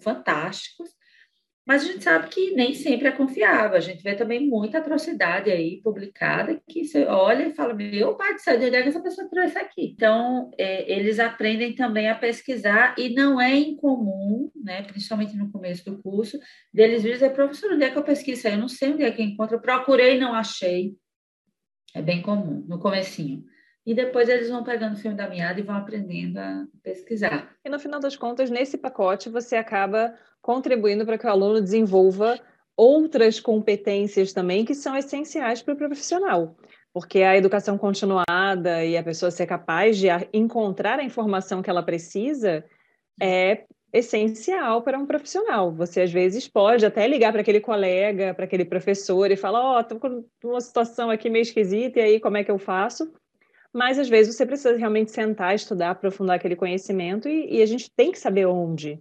fantásticos, 0.01 0.89
mas 1.68 1.84
a 1.84 1.86
gente 1.88 2.01
sabe 2.01 2.30
que 2.30 2.51
nem 2.55 2.74
sempre 2.74 3.09
é 3.09 3.11
confiável. 3.11 3.76
A 3.76 3.82
gente 3.82 4.01
vê 4.01 4.15
também 4.15 4.47
muita 4.47 4.78
atrocidade 4.78 5.51
aí 5.51 5.82
publicada 5.84 6.61
que 6.65 6.86
você 6.86 7.05
olha 7.05 7.47
e 7.47 7.53
fala: 7.53 7.74
meu 7.74 8.15
pai 8.15 8.36
do 8.36 8.39
céu, 8.39 8.57
de 8.57 8.68
onde 8.68 8.76
é 8.78 8.82
que 8.84 8.88
essa 8.88 9.01
pessoa 9.01 9.30
trouxe 9.30 9.57
aqui? 9.57 9.93
Então, 9.93 10.49
é, 10.57 10.89
eles 10.89 11.20
aprendem 11.20 11.76
também 11.76 12.07
a 12.07 12.15
pesquisar 12.15 12.95
e 12.97 13.09
não 13.13 13.39
é 13.39 13.53
incomum, 13.53 14.49
né, 14.55 14.82
principalmente 14.84 15.36
no 15.36 15.51
começo 15.51 15.84
do 15.84 16.01
curso, 16.01 16.39
deles 16.74 17.03
virem 17.03 17.18
dizer: 17.18 17.34
professor, 17.34 17.74
onde 17.74 17.84
é 17.84 17.91
que 17.91 17.97
eu 17.97 18.03
pesquiso? 18.03 18.47
Eu 18.47 18.57
não 18.57 18.70
sei 18.70 18.93
onde 18.93 19.03
é 19.03 19.11
que 19.11 19.22
encontro, 19.22 19.57
eu 19.57 19.61
procurei 19.61 20.15
e 20.15 20.20
não 20.20 20.34
achei. 20.34 20.95
É 21.93 22.01
bem 22.01 22.22
comum, 22.22 22.63
no 22.65 22.80
comecinho 22.80 23.43
e 23.88 23.93
depois 23.93 24.27
eles 24.27 24.49
vão 24.49 24.65
pegando 24.65 24.95
o 24.95 24.99
filme 24.99 25.15
da 25.15 25.29
meada 25.29 25.57
e 25.61 25.63
vão 25.63 25.77
aprendendo 25.77 26.38
a 26.38 26.65
pesquisar. 26.83 27.55
E 27.63 27.69
no 27.69 27.79
final 27.79 28.01
das 28.01 28.17
contas, 28.17 28.49
nesse 28.49 28.77
pacote, 28.77 29.29
você 29.29 29.55
acaba 29.55 30.13
contribuindo 30.41 31.05
para 31.05 31.17
que 31.17 31.25
o 31.25 31.29
aluno 31.29 31.61
desenvolva 31.61 32.38
outras 32.75 33.39
competências 33.39 34.33
também 34.33 34.65
que 34.65 34.75
são 34.75 34.93
essenciais 34.93 35.61
para 35.61 35.73
o 35.73 35.77
profissional. 35.77 36.57
Porque 36.93 37.21
a 37.21 37.38
educação 37.38 37.77
continuada 37.77 38.83
e 38.83 38.97
a 38.97 39.03
pessoa 39.03 39.31
ser 39.31 39.45
capaz 39.45 39.97
de 39.97 40.07
encontrar 40.33 40.99
a 40.99 41.03
informação 41.03 41.61
que 41.61 41.69
ela 41.69 41.81
precisa 41.81 42.65
é 43.21 43.63
essencial 43.93 44.81
para 44.81 44.99
um 44.99 45.05
profissional. 45.05 45.73
Você 45.73 46.01
às 46.01 46.11
vezes 46.11 46.45
pode 46.45 46.85
até 46.85 47.07
ligar 47.07 47.31
para 47.31 47.39
aquele 47.39 47.61
colega, 47.61 48.33
para 48.33 48.43
aquele 48.43 48.65
professor 48.65 49.31
e 49.31 49.38
falar: 49.38 49.61
"Ó, 49.61 49.77
oh, 49.77 49.79
estou 49.79 49.97
com 49.97 50.25
uma 50.43 50.59
situação 50.59 51.09
aqui 51.09 51.29
meio 51.29 51.43
esquisita 51.43 51.99
e 51.99 52.01
aí 52.01 52.19
como 52.19 52.35
é 52.35 52.43
que 52.43 52.51
eu 52.51 52.59
faço?" 52.59 53.09
Mas 53.78 53.99
às 53.99 54.09
vezes 54.09 54.36
você 54.36 54.43
precisa 54.43 54.75
realmente 54.75 55.11
sentar, 55.11 55.53
estudar, 55.53 55.91
aprofundar 55.91 56.38
aquele 56.38 56.55
conhecimento 56.55 57.30
e, 57.30 57.57
e 57.57 57.61
a 57.61 57.65
gente 57.67 57.91
tem 57.95 58.11
que 58.11 58.17
saber 58.17 58.47
onde. 58.47 58.99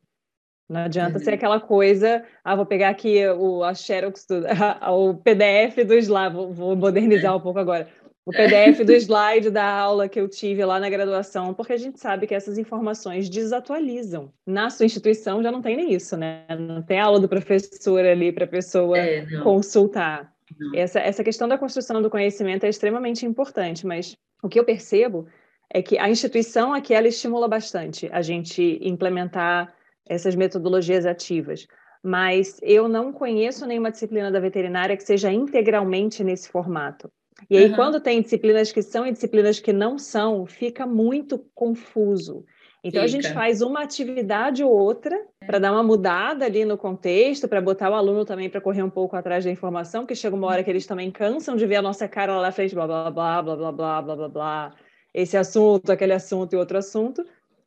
Não 0.69 0.83
adianta 0.83 1.17
uhum. 1.17 1.25
ser 1.25 1.31
aquela 1.31 1.59
coisa, 1.59 2.23
ah, 2.45 2.55
vou 2.55 2.67
pegar 2.67 2.91
aqui 2.91 3.27
o, 3.27 3.65
a 3.65 3.73
Xerox, 3.73 4.27
do, 4.27 4.45
a, 4.47 4.93
o 4.93 5.15
PDF 5.15 5.83
do 5.87 5.95
slide, 5.95 6.35
vou, 6.35 6.53
vou 6.53 6.77
modernizar 6.77 7.35
um 7.35 7.41
pouco 7.41 7.59
agora, 7.59 7.89
o 8.27 8.33
PDF 8.33 8.85
do 8.85 8.93
slide 9.01 9.49
da 9.49 9.65
aula 9.65 10.11
que 10.11 10.21
eu 10.21 10.29
tive 10.29 10.63
lá 10.63 10.79
na 10.79 10.91
graduação, 10.91 11.55
porque 11.55 11.73
a 11.73 11.79
gente 11.79 11.99
sabe 11.99 12.27
que 12.27 12.35
essas 12.35 12.59
informações 12.59 13.31
desatualizam. 13.31 14.31
Na 14.47 14.69
sua 14.69 14.85
instituição 14.85 15.43
já 15.43 15.51
não 15.51 15.63
tem 15.63 15.75
nem 15.75 15.95
isso, 15.95 16.19
né? 16.19 16.45
Não 16.59 16.83
tem 16.83 17.01
aula 17.01 17.19
do 17.19 17.29
professor 17.29 18.05
ali 18.05 18.31
para 18.31 18.45
a 18.45 18.49
pessoa 18.49 18.99
é, 18.99 19.25
consultar. 19.43 20.36
Essa, 20.75 21.01
essa 21.01 21.25
questão 21.25 21.49
da 21.49 21.59
construção 21.59 22.01
do 22.01 22.11
conhecimento 22.11 22.65
é 22.65 22.69
extremamente 22.69 23.27
importante, 23.27 23.87
mas 23.87 24.17
o 24.43 24.49
que 24.49 24.59
eu 24.59 24.65
percebo 24.65 25.27
é 25.71 25.83
que 25.83 25.99
a 25.99 26.09
instituição 26.09 26.73
aqui 26.73 26.95
ela 26.95 27.09
estimula 27.09 27.49
bastante 27.49 28.09
a 28.13 28.23
gente 28.23 28.79
implementar 28.83 29.75
essas 30.09 30.37
metodologias 30.37 31.05
ativas, 31.05 31.67
mas 32.03 32.59
eu 32.63 32.89
não 32.89 33.13
conheço 33.13 33.67
nenhuma 33.67 33.91
disciplina 33.91 34.31
da 34.31 34.39
veterinária 34.39 34.97
que 34.97 35.03
seja 35.03 35.33
integralmente 35.33 36.23
nesse 36.23 36.49
formato. 36.49 37.11
E 37.51 37.59
aí, 37.59 37.69
uhum. 37.69 37.75
quando 37.75 38.01
tem 38.01 38.23
disciplinas 38.23 38.73
que 38.73 38.81
são 38.81 39.07
e 39.07 39.13
disciplinas 39.13 39.61
que 39.61 39.73
não 39.73 39.99
são, 39.99 40.47
fica 40.47 40.87
muito 40.87 41.39
confuso. 41.55 42.45
Então, 42.87 43.03
Fica. 43.03 43.05
a 43.05 43.09
gente 43.09 43.35
faz 43.35 43.63
uma 43.63 43.83
atividade 43.83 44.63
ou 44.63 44.71
outra 44.71 45.21
para 45.45 45.59
dar 45.59 45.73
uma 45.73 45.83
mudada 45.83 46.45
ali 46.45 46.65
no 46.65 46.79
contexto, 46.79 47.49
para 47.49 47.61
botar 47.61 47.91
o 47.91 47.95
aluno 47.95 48.25
também 48.25 48.49
para 48.49 48.61
correr 48.61 48.85
um 48.85 48.91
pouco 48.91 49.17
atrás 49.17 49.45
da 49.45 49.51
informação, 49.51 50.03
porque 50.03 50.15
chega 50.15 50.37
uma 50.37 50.47
hora 50.47 50.63
que 50.63 50.71
eles 50.71 50.87
também 50.87 51.11
cansam 51.11 51.57
de 51.57 51.67
ver 51.67 51.77
a 51.77 51.83
nossa 51.83 52.07
cara 52.07 52.37
lá 52.37 52.43
na 52.43 52.53
frente, 52.53 52.77
blá, 52.77 52.87
blá, 52.87 53.11
blá, 53.11 53.43
blá, 53.43 53.57
blá, 53.57 53.73
blá, 53.73 54.03
blá, 54.03 54.17
blá, 54.17 54.29
blá, 54.29 54.75
esse 55.13 55.37
assunto, 55.37 55.91
aquele 55.91 56.13
assunto 56.13 56.53
e 56.53 56.57
outro 56.57 56.79
assunto, 56.79 57.27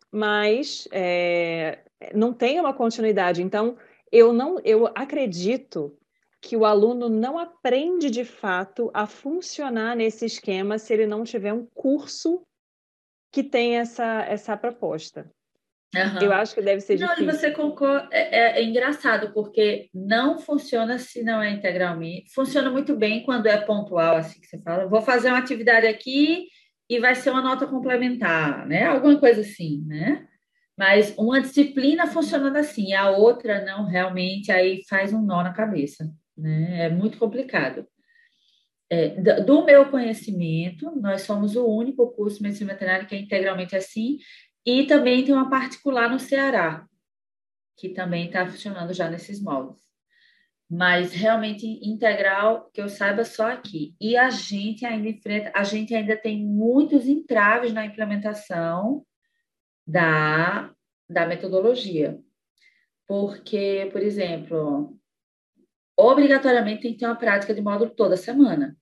mas 0.09 0.88
é, 0.89 1.80
não 2.15 2.32
tem 2.32 2.57
uma 2.57 2.74
continuidade. 2.74 3.43
Então, 3.43 3.76
eu 4.09 4.32
não, 4.32 4.57
eu 4.63 4.88
acredito 4.95 5.97
que 6.41 6.55
o 6.55 6.63
aluno 6.63 7.09
não 7.09 7.38
aprende 7.38 8.09
de 8.09 8.24
fato 8.24 8.89
a 8.93 9.05
funcionar 9.05 9.97
nesse 9.97 10.26
esquema 10.26 10.80
se 10.80 10.93
ele 10.93 11.05
não 11.05 11.26
tiver 11.26 11.51
um 11.51 11.67
curso 11.76 12.41
que 13.32 13.44
tem 13.44 13.78
essa, 13.78 14.24
essa 14.24 14.58
proposta. 14.58 15.30
Uhum. 15.96 16.22
Eu 16.22 16.34
acho 16.34 16.54
que 16.54 16.62
deve 16.62 16.82
ser 16.82 17.00
não, 17.00 17.08
difícil. 17.10 17.32
Você 17.32 17.52
concorda, 17.52 18.08
é, 18.12 18.40
é, 18.40 18.60
é, 18.60 18.64
engraçado, 18.64 19.34
porque 19.34 19.90
não 19.94 20.38
funciona 20.38 21.00
se 21.00 21.24
não 21.24 21.42
é 21.42 21.50
integralmente. 21.52 22.32
Funciona 22.32 22.70
muito 22.70 22.96
bem 22.96 23.24
quando 23.24 23.48
é 23.48 23.58
pontual, 23.58 24.18
assim 24.18 24.40
que 24.40 24.48
você 24.48 24.60
fala. 24.60 24.88
Vou 24.88 25.02
fazer 25.02 25.30
uma 25.30 25.40
atividade 25.40 25.88
aqui 25.88 26.48
e 26.88 27.00
vai 27.00 27.16
ser 27.16 27.32
uma 27.32 27.42
nota 27.42 27.66
complementar, 27.66 28.68
né? 28.68 28.86
Alguma 28.86 29.20
coisa 29.20 29.42
assim, 29.42 29.84
né? 29.88 30.28
Mas 30.78 31.14
uma 31.18 31.42
disciplina 31.42 32.08
funcionando 32.08 32.56
assim, 32.56 32.94
a 32.94 33.10
outra 33.10 33.66
não, 33.66 33.86
realmente, 33.86 34.52
aí 34.52 34.84
faz 34.88 35.12
um 35.12 35.22
nó 35.22 35.44
na 35.44 35.54
cabeça, 35.54 36.10
né? 36.38 36.86
É 36.86 36.90
muito 36.90 37.18
complicado. 37.18 37.86
É, 38.92 39.10
do 39.42 39.64
meu 39.64 39.90
conhecimento, 39.92 40.92
nós 41.00 41.22
somos 41.22 41.56
o 41.56 41.66
único 41.68 42.12
curso 42.12 42.38
de 42.38 42.44
medicina 42.44 42.74
veterinária 42.74 43.06
que 43.06 43.14
é 43.14 43.20
integralmente 43.20 43.76
assim, 43.76 44.18
e 44.66 44.86
também 44.86 45.24
tem 45.24 45.34
uma 45.34 45.50
particular 45.50 46.10
no 46.10 46.20
Ceará, 46.20 46.88
que 47.78 47.90
também 47.90 48.26
está 48.26 48.46
funcionando 48.48 48.94
já 48.94 49.10
nesses 49.10 49.42
moldes. 49.42 49.82
Mas 50.70 51.14
realmente 51.14 51.66
integral, 51.82 52.70
que 52.72 52.82
eu 52.82 52.90
saiba 52.90 53.26
só 53.26 53.52
aqui. 53.52 53.96
E 54.00 54.16
a 54.16 54.30
gente 54.30 54.86
ainda 54.86 55.10
enfrenta, 55.10 55.52
a 55.56 55.64
gente 55.64 55.96
ainda 55.96 56.16
tem 56.16 56.46
muitos 56.46 57.08
entraves 57.08 57.74
na 57.74 57.86
implementação 57.86 59.04
da, 59.88 60.72
da 61.10 61.26
metodologia. 61.26 62.20
Porque, 63.08 63.90
por 63.92 64.04
exemplo, 64.04 64.96
obrigatoriamente 65.98 66.84
tem 66.84 66.94
que 66.94 67.00
ter 67.00 67.08
uma 67.08 67.16
prática 67.16 67.54
de 67.54 67.62
módulo 67.62 67.90
toda 67.90 68.16
semana. 68.16 68.78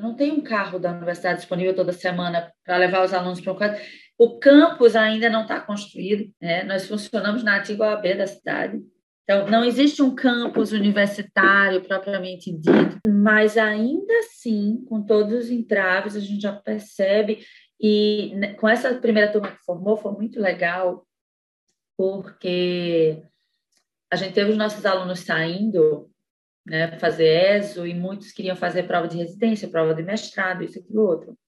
Eu 0.00 0.02
não 0.02 0.14
tenho 0.14 0.36
um 0.36 0.40
carro 0.40 0.78
da 0.78 0.92
universidade 0.92 1.40
disponível 1.40 1.76
toda 1.76 1.92
semana 1.92 2.50
para 2.64 2.78
levar 2.78 3.04
os 3.04 3.12
alunos 3.12 3.38
para 3.38 3.52
um 3.52 3.56
quadro. 3.56 3.78
O 4.18 4.38
campus 4.38 4.96
ainda 4.96 5.28
não 5.28 5.42
está 5.42 5.60
construído, 5.60 6.32
né? 6.40 6.64
nós 6.64 6.88
funcionamos 6.88 7.42
na 7.42 7.58
antiga 7.58 7.84
OAB 7.84 8.16
da 8.16 8.26
cidade, 8.26 8.80
então 9.22 9.46
não 9.48 9.62
existe 9.62 10.02
um 10.02 10.14
campus 10.14 10.72
universitário 10.72 11.82
propriamente 11.82 12.50
dito, 12.50 12.98
mas 13.06 13.58
ainda 13.58 14.12
assim, 14.20 14.82
com 14.88 15.02
todos 15.02 15.34
os 15.34 15.50
entraves, 15.50 16.16
a 16.16 16.20
gente 16.20 16.40
já 16.40 16.52
percebe, 16.52 17.44
e 17.78 18.34
né, 18.36 18.54
com 18.54 18.68
essa 18.68 18.94
primeira 18.94 19.30
turma 19.30 19.52
que 19.52 19.64
formou, 19.64 19.98
foi 19.98 20.12
muito 20.12 20.40
legal, 20.40 21.06
porque 21.96 23.22
a 24.10 24.16
gente 24.16 24.32
teve 24.32 24.50
os 24.50 24.56
nossos 24.56 24.84
alunos 24.86 25.20
saindo 25.20 26.09
né, 26.66 26.98
fazer 26.98 27.56
ESO 27.56 27.86
e 27.86 27.94
muitos 27.94 28.32
queriam 28.32 28.56
fazer 28.56 28.84
prova 28.84 29.08
de 29.08 29.16
residência, 29.16 29.68
prova 29.68 29.94
de 29.94 30.02
mestrado, 30.02 30.62
isso, 30.62 30.78
aquilo, 30.78 31.06
outro. 31.06 31.38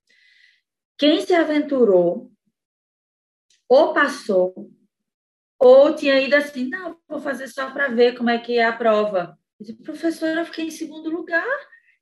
Quem 0.98 1.20
se 1.20 1.34
aventurou 1.34 2.30
ou 3.68 3.92
passou, 3.92 4.70
ou 5.58 5.94
tinha 5.94 6.20
ido 6.20 6.34
assim, 6.34 6.68
não, 6.68 6.98
vou 7.08 7.20
fazer 7.20 7.48
só 7.48 7.70
para 7.70 7.88
ver 7.88 8.16
como 8.16 8.30
é 8.30 8.38
que 8.38 8.58
é 8.58 8.64
a 8.64 8.72
prova. 8.72 9.38
Eu 9.58 9.66
disse, 9.66 9.82
professora, 9.82 10.40
eu 10.40 10.46
fiquei 10.46 10.66
em 10.66 10.70
segundo 10.70 11.08
lugar. 11.08 11.46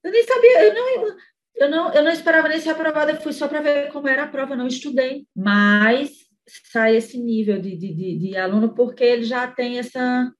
Eu 0.03 0.11
nem 0.11 0.25
sabia, 0.25 0.65
eu 0.65 0.75
não, 0.75 1.17
eu 1.55 1.71
não, 1.71 1.95
eu 1.95 2.03
não 2.03 2.11
esperava 2.11 2.49
nem 2.49 2.59
ser 2.59 2.71
aprovada, 2.71 3.13
eu 3.13 3.21
fui 3.21 3.33
só 3.33 3.47
para 3.47 3.61
ver 3.61 3.93
como 3.93 4.09
era 4.09 4.25
a 4.25 4.29
prova, 4.29 4.57
não 4.57 4.67
estudei. 4.67 5.27
Mas 5.37 6.11
sai 6.73 6.97
esse 6.97 7.19
nível 7.19 7.61
de, 7.61 7.77
de, 7.77 7.95
de, 7.95 8.19
de 8.19 8.37
aluno, 8.37 8.75
porque 8.75 9.05
ele 9.05 9.25
já 9.25 9.47
tem 9.47 9.79
essa, 9.79 10.33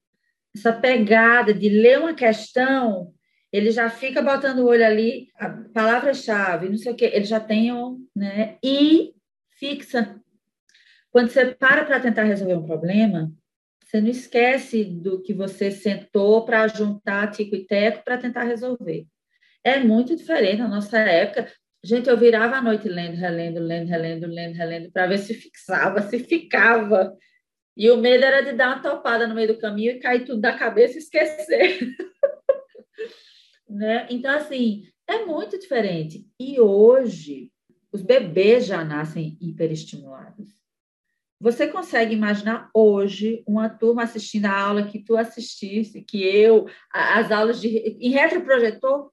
essa 0.55 0.73
pegada 0.73 1.55
de 1.55 1.69
ler 1.69 1.99
uma 1.99 2.15
questão, 2.15 3.13
ele 3.53 3.71
já 3.71 3.91
fica 3.91 4.23
botando 4.23 4.61
o 4.61 4.67
olho 4.67 4.85
ali, 4.85 5.29
a 5.37 5.49
palavra-chave, 5.49 6.69
não 6.69 6.77
sei 6.77 6.93
o 6.93 6.97
quê, 6.97 7.11
ele 7.13 7.25
já 7.25 7.41
tem, 7.41 7.71
né? 8.15 8.57
E 8.63 9.13
fixa. 9.59 10.21
Quando 11.11 11.31
você 11.31 11.47
para 11.47 11.85
para 11.85 12.01
tentar 12.01 12.23
resolver 12.23 12.55
um 12.55 12.67
problema, 12.67 13.33
você 13.85 14.01
não 14.01 14.09
esquece 14.09 14.85
do 14.85 15.21
que 15.21 15.35
você 15.35 15.71
sentou 15.71 16.45
para 16.45 16.69
juntar 16.69 17.31
tico 17.33 17.57
e 17.57 17.67
teco 17.67 18.05
para 18.05 18.19
tentar 18.19 18.45
resolver. 18.45 19.07
É 19.65 19.81
muito 19.81 20.17
diferente 20.17 20.59
na 20.59 20.69
nossa 20.69 20.99
época. 20.99 21.53
Gente, 21.83 22.09
eu 22.09 22.17
virava 22.17 22.57
a 22.57 22.63
noite 22.63 22.89
lendo, 22.89 23.17
relendo, 23.17 23.59
lendo, 23.59 23.89
relendo, 23.89 24.27
lendo, 24.27 24.55
relendo, 24.55 24.93
para 24.93 25.07
ver 25.07 25.19
se 25.19 25.35
fixava, 25.35 26.03
se 26.03 26.21
ficava. 26.21 27.13
E 27.77 27.91
o 27.91 27.97
medo 27.97 28.25
era 28.25 28.43
de 28.43 28.53
dar 28.53 28.75
uma 28.75 28.83
topada 28.83 29.27
no 29.27 29.35
meio 29.35 29.49
do 29.49 29.59
caminho 29.59 29.93
e 29.93 30.01
cair 30.01 30.25
tudo 30.25 30.41
da 30.41 30.57
cabeça 30.57 30.95
e 30.95 30.99
esquecer. 30.99 31.79
né? 33.69 34.07
Então, 34.11 34.35
assim, 34.37 34.85
é 35.07 35.25
muito 35.25 35.59
diferente. 35.59 36.27
E 36.39 36.61
hoje, 36.61 37.51
os 37.93 38.03
bebês 38.03 38.67
já 38.67 38.85
nascem 38.85 39.37
hiperestimulados. 39.41 40.61
Você 41.41 41.67
consegue 41.67 42.15
imaginar 42.15 42.71
hoje 42.75 43.43
uma 43.47 43.69
turma 43.69 44.03
assistindo 44.03 44.45
a 44.45 44.61
aula 44.61 44.87
que 44.87 45.03
tu 45.03 45.17
assististe, 45.17 46.03
que 46.03 46.23
eu, 46.23 46.67
as 46.93 47.31
aulas 47.31 47.61
de 47.61 47.69
em 47.69 48.11
retroprojetor? 48.11 49.11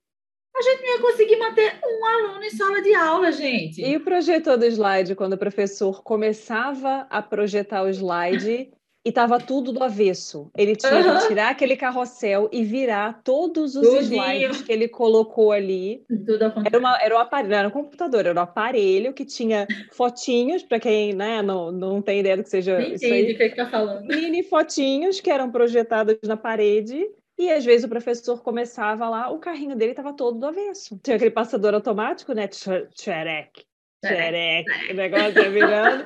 A 0.57 0.61
gente 0.61 0.81
não 0.81 0.93
ia 0.95 1.01
conseguir 1.01 1.35
manter 1.37 1.79
um 1.85 2.05
aluno 2.05 2.43
em 2.43 2.49
sala 2.49 2.81
de 2.81 2.93
aula, 2.95 3.31
gente. 3.31 3.79
E 3.79 3.95
o 3.95 3.99
projetor 3.99 4.57
do 4.57 4.65
slide, 4.65 5.13
quando 5.13 5.33
o 5.33 5.37
professor 5.37 6.01
começava 6.01 7.05
a 7.11 7.21
projetar 7.21 7.83
o 7.83 7.89
slide 7.89 8.71
e 9.07 9.09
estava 9.09 9.39
tudo 9.39 9.71
do 9.71 9.81
avesso. 9.81 10.51
Ele 10.57 10.75
tinha 10.75 10.93
uhum. 10.93 11.19
que 11.19 11.27
tirar 11.27 11.51
aquele 11.51 11.77
carrossel 11.77 12.49
e 12.51 12.63
virar 12.63 13.21
todos 13.23 13.75
os 13.75 13.87
Tudinho. 13.87 14.21
slides 14.21 14.61
que 14.63 14.71
ele 14.71 14.87
colocou 14.89 15.53
ali. 15.53 16.03
Tudo 16.25 16.43
era, 16.65 16.77
uma, 16.77 16.97
era 17.01 17.15
um 17.15 17.19
aparelho, 17.19 17.49
não 17.49 17.57
era 17.57 17.67
um 17.69 17.71
computador, 17.71 18.25
era 18.25 18.37
um 18.37 18.43
aparelho 18.43 19.13
que 19.13 19.23
tinha 19.23 19.65
fotinhos, 19.93 20.63
para 20.63 20.79
quem 20.79 21.13
né, 21.13 21.41
não, 21.41 21.71
não 21.71 22.01
tem 22.01 22.19
ideia 22.19 22.35
do 22.35 22.43
que 22.43 22.49
seja 22.49 22.79
Nem 22.79 22.95
isso 22.95 23.05
aí. 23.05 23.31
o 23.31 23.37
que 23.37 23.43
está 23.43 23.67
falando. 23.67 24.07
Mini 24.07 24.43
fotinhos 24.43 25.21
que 25.21 25.29
eram 25.29 25.49
projetados 25.51 26.17
na 26.23 26.35
parede. 26.35 27.07
E 27.37 27.51
às 27.51 27.63
vezes 27.63 27.85
o 27.85 27.89
professor 27.89 28.41
começava 28.41 29.07
lá, 29.07 29.29
o 29.29 29.37
carrinho 29.37 29.75
dele 29.75 29.91
estava 29.91 30.11
todo 30.11 30.39
do 30.39 30.47
avesso. 30.47 30.99
Tinha 31.03 31.15
aquele 31.17 31.31
passador 31.31 31.73
automático, 31.75 32.33
né? 32.33 32.47
Tcherek. 32.47 33.63
Tcherek. 34.03 34.91
O 34.91 34.95
negócio 34.95 35.39
ia 35.39 35.51
virando. 35.51 36.05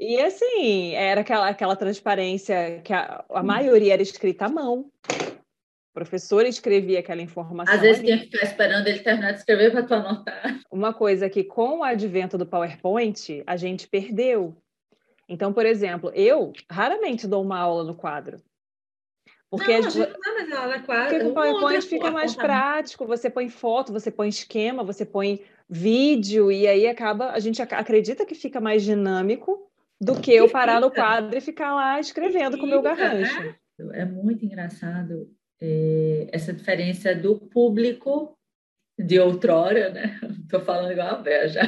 E 0.00 0.20
assim, 0.20 0.94
era 0.94 1.20
aquela, 1.20 1.48
aquela 1.48 1.76
transparência 1.76 2.80
que 2.82 2.92
a, 2.92 3.24
a 3.28 3.42
maioria 3.42 3.92
era 3.92 4.02
escrita 4.02 4.46
à 4.46 4.48
mão. 4.48 4.90
O 5.10 5.94
professor 5.94 6.44
escrevia 6.46 7.00
aquela 7.00 7.22
informação. 7.22 7.74
Às 7.74 7.80
vezes 7.80 7.98
ali. 7.98 8.06
tinha 8.06 8.18
que 8.18 8.24
ficar 8.24 8.44
esperando 8.44 8.86
ele 8.86 9.00
terminar 9.00 9.32
de 9.32 9.38
escrever 9.38 9.72
para 9.72 9.82
tu 9.82 9.94
anotar. 9.94 10.60
Uma 10.70 10.92
coisa 10.92 11.28
que, 11.28 11.44
com 11.44 11.78
o 11.78 11.82
advento 11.82 12.36
do 12.38 12.46
PowerPoint, 12.46 13.42
a 13.46 13.56
gente 13.56 13.88
perdeu. 13.88 14.56
Então, 15.28 15.52
por 15.52 15.66
exemplo, 15.66 16.10
eu 16.14 16.52
raramente 16.70 17.26
dou 17.26 17.42
uma 17.42 17.58
aula 17.58 17.84
no 17.84 17.94
quadro. 17.94 18.38
Porque, 19.50 19.78
não, 19.78 19.86
a 19.86 19.90
gente 19.90 19.98
não 19.98 20.20
dá 20.20 20.32
mais 20.32 20.52
aula 20.52 20.80
quadro. 20.80 21.08
Porque 21.08 21.24
com 21.24 21.30
o 21.30 21.34
PowerPoint 21.34 21.86
fica 21.86 22.10
mais 22.10 22.34
prático, 22.34 23.06
você 23.06 23.30
põe 23.30 23.48
foto, 23.48 23.92
você 23.92 24.10
põe 24.10 24.28
esquema, 24.28 24.82
você 24.82 25.04
põe 25.04 25.42
vídeo, 25.68 26.50
e 26.50 26.66
aí 26.66 26.86
acaba, 26.86 27.30
a 27.30 27.38
gente 27.38 27.62
acredita 27.62 28.26
que 28.26 28.34
fica 28.34 28.60
mais 28.60 28.82
dinâmico, 28.82 29.70
do 30.00 30.20
que 30.20 30.32
eu 30.32 30.50
parar 30.50 30.80
no 30.80 30.90
quadro 30.90 31.36
e 31.36 31.40
ficar 31.40 31.74
lá 31.74 31.98
escrevendo 31.98 32.58
com 32.58 32.66
o 32.66 32.68
meu 32.68 32.82
garrancho. 32.82 33.40
Né? 33.40 33.56
É 33.92 34.04
muito 34.04 34.44
engraçado 34.44 35.30
é, 35.60 36.28
essa 36.32 36.52
diferença 36.52 37.14
do 37.14 37.36
público 37.36 38.36
de 38.98 39.18
outrora, 39.18 39.90
né? 39.90 40.20
Estou 40.44 40.60
falando 40.60 40.92
igual 40.92 41.08
a 41.08 41.14
Bel 41.16 41.48
já. 41.48 41.62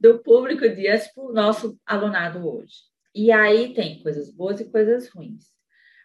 do 0.00 0.18
público 0.20 0.68
de 0.68 0.86
o 1.16 1.32
nosso 1.32 1.78
alunado 1.86 2.48
hoje. 2.48 2.93
E 3.14 3.30
aí 3.30 3.72
tem 3.74 4.02
coisas 4.02 4.30
boas 4.30 4.60
e 4.60 4.70
coisas 4.70 5.08
ruins. 5.08 5.44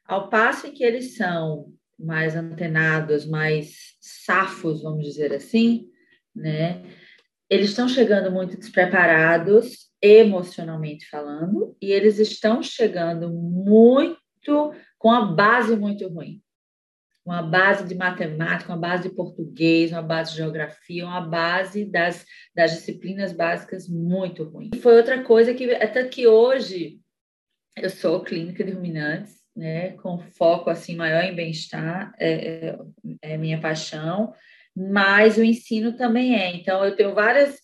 Ao 0.06 0.30
passo 0.30 0.68
em 0.68 0.72
que 0.72 0.84
eles 0.84 1.16
são 1.16 1.74
mais 1.98 2.36
antenados, 2.36 3.26
mais 3.26 3.98
safos, 4.00 4.84
vamos 4.84 5.06
dizer 5.06 5.34
assim, 5.34 5.90
né? 6.36 6.84
eles 7.50 7.70
estão 7.70 7.88
chegando 7.90 8.32
muito 8.32 8.58
despreparados, 8.58 9.90
emocionalmente 10.02 11.10
falando, 11.10 11.76
e 11.82 11.92
eles 11.92 12.20
estão 12.20 12.62
chegando 12.62 13.32
muito 13.32 14.72
com 14.98 15.12
a 15.12 15.26
base 15.26 15.76
muito 15.76 16.08
ruim. 16.08 16.42
Uma 17.30 17.44
base 17.44 17.88
de 17.88 17.94
matemática, 17.94 18.74
uma 18.74 18.80
base 18.80 19.08
de 19.08 19.14
português, 19.14 19.92
uma 19.92 20.02
base 20.02 20.32
de 20.32 20.38
geografia, 20.38 21.06
uma 21.06 21.22
base 21.22 21.86
das, 21.86 22.26
das 22.56 22.72
disciplinas 22.72 23.32
básicas 23.32 23.88
muito 23.88 24.46
ruim. 24.46 24.72
Foi 24.82 24.98
outra 24.98 25.22
coisa 25.24 25.54
que, 25.54 25.72
até 25.76 26.04
que 26.06 26.26
hoje, 26.26 26.98
eu 27.78 27.88
sou 27.92 28.24
clínica 28.24 28.64
de 28.64 28.72
ruminantes, 28.72 29.36
né, 29.56 29.92
com 29.98 30.18
foco 30.18 30.72
assim 30.72 30.96
maior 30.96 31.24
em 31.24 31.36
bem-estar, 31.36 32.12
é, 32.18 32.32
é, 32.32 32.78
é 33.22 33.38
minha 33.38 33.62
paixão, 33.62 34.34
mas 34.76 35.38
o 35.38 35.44
ensino 35.44 35.94
também 35.94 36.34
é. 36.36 36.56
Então, 36.56 36.84
eu 36.84 36.96
tenho 36.96 37.14
várias, 37.14 37.60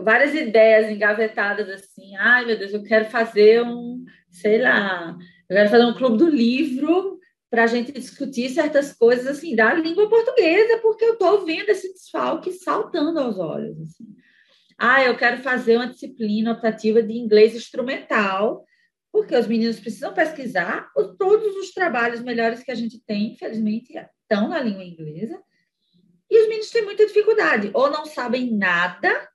várias 0.00 0.32
ideias 0.32 0.88
engavetadas 0.88 1.68
assim. 1.68 2.14
Ai, 2.14 2.44
meu 2.44 2.56
Deus, 2.56 2.72
eu 2.72 2.84
quero 2.84 3.06
fazer 3.06 3.64
um, 3.64 4.04
sei 4.30 4.62
lá, 4.62 5.16
eu 5.50 5.56
quero 5.56 5.70
fazer 5.70 5.86
um 5.86 5.94
clube 5.94 6.18
do 6.18 6.30
livro 6.30 7.11
para 7.52 7.64
a 7.64 7.66
gente 7.66 7.92
discutir 7.92 8.48
certas 8.48 8.94
coisas 8.94 9.26
assim 9.26 9.54
da 9.54 9.74
língua 9.74 10.08
portuguesa, 10.08 10.78
porque 10.78 11.04
eu 11.04 11.12
estou 11.12 11.44
vendo 11.44 11.68
esse 11.68 11.92
desfalque 11.92 12.50
saltando 12.50 13.20
aos 13.20 13.38
olhos. 13.38 13.78
Assim. 13.78 14.06
Ah, 14.78 15.04
eu 15.04 15.14
quero 15.18 15.42
fazer 15.42 15.76
uma 15.76 15.86
disciplina 15.86 16.52
optativa 16.52 17.02
de 17.02 17.12
inglês 17.12 17.54
instrumental, 17.54 18.64
porque 19.12 19.36
os 19.36 19.46
meninos 19.46 19.78
precisam 19.78 20.14
pesquisar 20.14 20.90
todos 21.18 21.54
os 21.56 21.72
trabalhos 21.72 22.22
melhores 22.22 22.62
que 22.62 22.70
a 22.70 22.74
gente 22.74 22.98
tem, 23.04 23.34
infelizmente, 23.34 23.92
estão 24.22 24.48
na 24.48 24.58
língua 24.58 24.82
inglesa. 24.82 25.38
E 26.30 26.40
os 26.40 26.48
meninos 26.48 26.70
têm 26.70 26.86
muita 26.86 27.04
dificuldade, 27.04 27.70
ou 27.74 27.90
não 27.90 28.06
sabem 28.06 28.50
nada, 28.56 29.28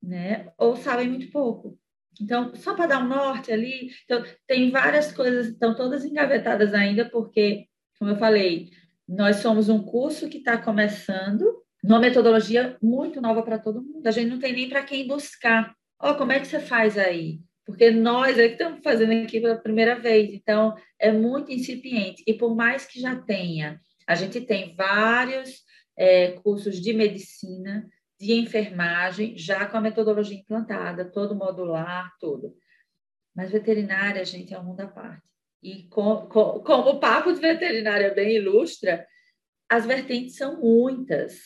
né? 0.00 0.52
Ou 0.56 0.76
sabem 0.76 1.08
muito 1.08 1.28
pouco. 1.32 1.76
Então, 2.20 2.54
só 2.54 2.74
para 2.74 2.86
dar 2.86 3.02
um 3.02 3.08
norte 3.08 3.50
ali, 3.50 3.90
então, 4.04 4.22
tem 4.46 4.70
várias 4.70 5.10
coisas, 5.12 5.48
estão 5.48 5.74
todas 5.74 6.04
engavetadas 6.04 6.74
ainda, 6.74 7.08
porque, 7.08 7.66
como 7.98 8.10
eu 8.10 8.16
falei, 8.16 8.70
nós 9.08 9.36
somos 9.36 9.68
um 9.68 9.82
curso 9.82 10.28
que 10.28 10.38
está 10.38 10.58
começando, 10.58 11.44
numa 11.82 11.98
metodologia 11.98 12.76
muito 12.82 13.20
nova 13.20 13.42
para 13.42 13.58
todo 13.58 13.82
mundo. 13.82 14.06
A 14.06 14.10
gente 14.10 14.30
não 14.30 14.38
tem 14.38 14.52
nem 14.52 14.68
para 14.68 14.82
quem 14.82 15.06
buscar. 15.06 15.74
Ó, 16.00 16.12
oh, 16.12 16.14
como 16.14 16.32
é 16.32 16.38
que 16.38 16.46
você 16.46 16.60
faz 16.60 16.98
aí? 16.98 17.40
Porque 17.64 17.90
nós 17.90 18.38
é 18.38 18.48
que 18.48 18.54
estamos 18.54 18.80
fazendo 18.82 19.12
aqui 19.24 19.40
pela 19.40 19.56
primeira 19.56 19.98
vez, 19.98 20.32
então 20.32 20.74
é 20.98 21.12
muito 21.12 21.52
incipiente. 21.52 22.22
E 22.26 22.34
por 22.34 22.54
mais 22.54 22.86
que 22.86 23.00
já 23.00 23.16
tenha, 23.16 23.80
a 24.06 24.14
gente 24.14 24.40
tem 24.40 24.74
vários 24.74 25.62
é, 25.96 26.32
cursos 26.42 26.80
de 26.80 26.92
medicina, 26.92 27.86
de 28.20 28.34
enfermagem, 28.34 29.36
já 29.36 29.64
com 29.64 29.78
a 29.78 29.80
metodologia 29.80 30.36
implantada, 30.36 31.06
todo 31.06 31.34
modular, 31.34 32.14
tudo. 32.20 32.54
Mas 33.34 33.50
veterinária, 33.50 34.22
gente, 34.26 34.52
é 34.52 34.58
um 34.58 34.64
mundo 34.64 34.80
à 34.80 34.86
parte. 34.86 35.26
E 35.62 35.84
com, 35.84 36.26
com, 36.28 36.60
como 36.60 36.90
o 36.90 37.00
papo 37.00 37.32
de 37.32 37.40
veterinária 37.40 38.12
bem 38.12 38.36
ilustra, 38.36 39.06
as 39.66 39.86
vertentes 39.86 40.36
são 40.36 40.60
muitas. 40.60 41.40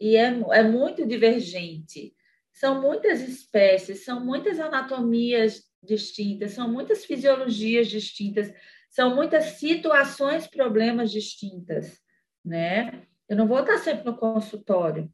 E 0.00 0.16
é, 0.16 0.24
é 0.52 0.62
muito 0.62 1.06
divergente. 1.06 2.14
São 2.50 2.80
muitas 2.80 3.20
espécies, 3.20 4.04
são 4.04 4.24
muitas 4.24 4.58
anatomias 4.58 5.64
distintas, 5.82 6.52
são 6.52 6.66
muitas 6.66 7.04
fisiologias 7.04 7.88
distintas, 7.88 8.50
são 8.88 9.14
muitas 9.14 9.44
situações, 9.58 10.46
problemas 10.46 11.10
distintas, 11.10 12.00
né? 12.42 13.06
Eu 13.28 13.36
não 13.36 13.46
vou 13.46 13.60
estar 13.60 13.76
sempre 13.78 14.04
no 14.04 14.16
consultório. 14.16 15.12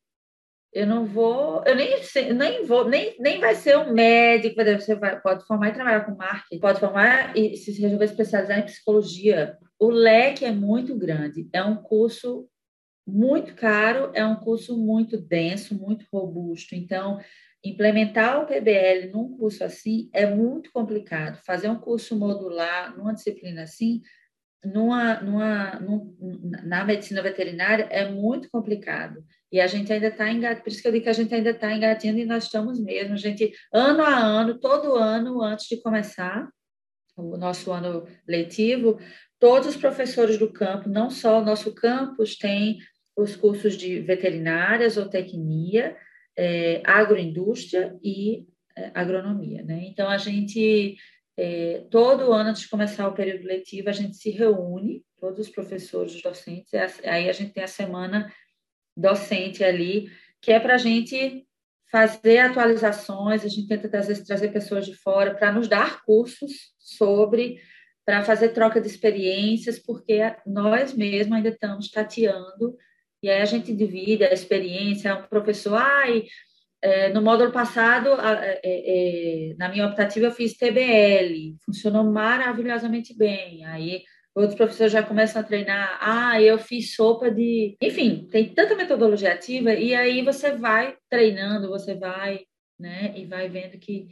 Eu 0.72 0.86
não 0.86 1.04
vou, 1.04 1.64
eu 1.66 1.74
nem, 1.74 1.96
nem 2.36 2.64
vou, 2.64 2.88
nem, 2.88 3.16
nem 3.18 3.40
vai 3.40 3.56
ser 3.56 3.76
um 3.76 3.92
médico, 3.92 4.62
você 4.62 4.94
vai, 4.94 5.20
pode 5.20 5.44
formar 5.44 5.70
e 5.70 5.72
trabalhar 5.72 6.04
com 6.04 6.14
marketing, 6.14 6.60
pode 6.60 6.78
formar 6.78 7.36
e 7.36 7.56
se 7.56 7.72
resolver 7.80 8.04
especializar 8.04 8.60
em 8.60 8.66
psicologia. 8.66 9.58
O 9.78 9.90
leque 9.90 10.44
é 10.44 10.52
muito 10.52 10.96
grande, 10.96 11.48
é 11.52 11.62
um 11.64 11.76
curso 11.76 12.48
muito 13.06 13.54
caro, 13.54 14.12
é 14.14 14.24
um 14.24 14.36
curso 14.36 14.78
muito 14.78 15.18
denso, 15.20 15.74
muito 15.74 16.06
robusto. 16.12 16.74
Então, 16.76 17.18
implementar 17.64 18.40
o 18.40 18.46
PBL 18.46 19.10
num 19.12 19.36
curso 19.36 19.64
assim 19.64 20.08
é 20.12 20.26
muito 20.26 20.70
complicado. 20.72 21.40
Fazer 21.44 21.68
um 21.68 21.80
curso 21.80 22.16
modular 22.16 22.96
numa 22.96 23.12
disciplina 23.12 23.64
assim 23.64 24.00
numa, 24.64 25.20
numa, 25.20 25.80
numa, 25.80 26.06
na 26.62 26.84
medicina 26.84 27.22
veterinária 27.22 27.88
é 27.90 28.10
muito 28.10 28.48
complicado. 28.50 29.24
E 29.50 29.60
a 29.60 29.66
gente 29.66 29.92
ainda 29.92 30.08
está 30.08 30.30
engatinhando, 30.30 30.62
por 30.62 30.70
isso 30.70 30.82
que 30.82 30.88
eu 30.88 30.92
digo 30.92 31.04
que 31.04 31.10
a 31.10 31.14
gente 31.14 31.34
ainda 31.34 31.50
está 31.50 31.74
engatinhando 31.74 32.20
e 32.20 32.26
nós 32.26 32.44
estamos 32.44 32.78
mesmo. 32.80 33.14
A 33.14 33.16
gente, 33.16 33.52
ano 33.72 34.02
a 34.02 34.16
ano, 34.16 34.58
todo 34.58 34.94
ano, 34.94 35.42
antes 35.42 35.66
de 35.66 35.80
começar 35.80 36.48
o 37.16 37.36
nosso 37.36 37.72
ano 37.72 38.06
letivo, 38.26 38.98
todos 39.38 39.68
os 39.68 39.76
professores 39.76 40.38
do 40.38 40.52
campo, 40.52 40.88
não 40.88 41.10
só 41.10 41.40
o 41.40 41.44
nosso 41.44 41.74
campus, 41.74 42.36
tem 42.36 42.78
os 43.16 43.36
cursos 43.36 43.76
de 43.76 44.00
veterinárias, 44.00 44.94
zootecnia, 44.94 45.96
é, 46.36 46.80
agroindústria 46.84 47.98
e 48.02 48.46
é, 48.76 48.90
agronomia. 48.94 49.62
Né? 49.62 49.84
Então, 49.86 50.08
a 50.08 50.16
gente 50.16 50.96
é, 51.36 51.86
todo 51.90 52.32
ano, 52.32 52.50
antes 52.50 52.62
de 52.62 52.68
começar 52.68 53.08
o 53.08 53.14
período 53.14 53.46
letivo, 53.46 53.88
a 53.88 53.92
gente 53.92 54.16
se 54.16 54.30
reúne, 54.30 55.04
todos 55.18 55.38
os 55.38 55.48
professores, 55.48 56.14
os 56.14 56.22
docentes, 56.22 56.72
aí 57.04 57.28
a 57.28 57.32
gente 57.32 57.52
tem 57.52 57.62
a 57.62 57.68
semana 57.68 58.32
docente 58.96 59.62
ali, 59.62 60.10
que 60.40 60.52
é 60.52 60.58
para 60.58 60.74
a 60.74 60.78
gente 60.78 61.46
fazer 61.90 62.38
atualizações, 62.38 63.44
a 63.44 63.48
gente 63.48 63.66
tenta, 63.66 63.88
vezes, 63.88 64.26
trazer 64.26 64.52
pessoas 64.52 64.86
de 64.86 64.94
fora 64.94 65.34
para 65.34 65.52
nos 65.52 65.68
dar 65.68 66.02
cursos 66.04 66.72
sobre, 66.78 67.60
para 68.04 68.22
fazer 68.22 68.50
troca 68.50 68.80
de 68.80 68.86
experiências, 68.86 69.78
porque 69.78 70.20
nós 70.46 70.94
mesmos 70.94 71.36
ainda 71.36 71.48
estamos 71.48 71.90
tateando, 71.90 72.76
e 73.22 73.28
aí 73.28 73.42
a 73.42 73.44
gente 73.44 73.74
divide 73.74 74.24
a 74.24 74.32
experiência, 74.32 75.14
um 75.14 75.22
professor, 75.22 75.74
ai, 75.74 76.20
é, 76.20 76.24
no 77.12 77.20
módulo 77.20 77.52
passado, 77.52 78.08
é, 78.20 78.60
é, 78.64 79.54
na 79.58 79.68
minha 79.68 79.86
optativa, 79.86 80.26
eu 80.26 80.32
fiz 80.32 80.56
TBL, 80.56 81.56
funcionou 81.64 82.04
maravilhosamente 82.04 83.16
bem. 83.16 83.64
Aí 83.66 84.02
outros 84.34 84.56
professores 84.56 84.92
já 84.92 85.02
começam 85.02 85.40
a 85.40 85.44
treinar. 85.44 85.98
Ah, 86.00 86.40
eu 86.40 86.58
fiz 86.58 86.94
sopa 86.94 87.30
de. 87.30 87.76
Enfim, 87.82 88.26
tem 88.30 88.48
tanta 88.54 88.74
metodologia 88.74 89.32
ativa, 89.32 89.72
e 89.74 89.94
aí 89.94 90.24
você 90.24 90.52
vai 90.52 90.96
treinando, 91.08 91.68
você 91.68 91.94
vai, 91.94 92.40
né, 92.78 93.12
e 93.16 93.26
vai 93.26 93.48
vendo 93.48 93.78
que 93.78 94.08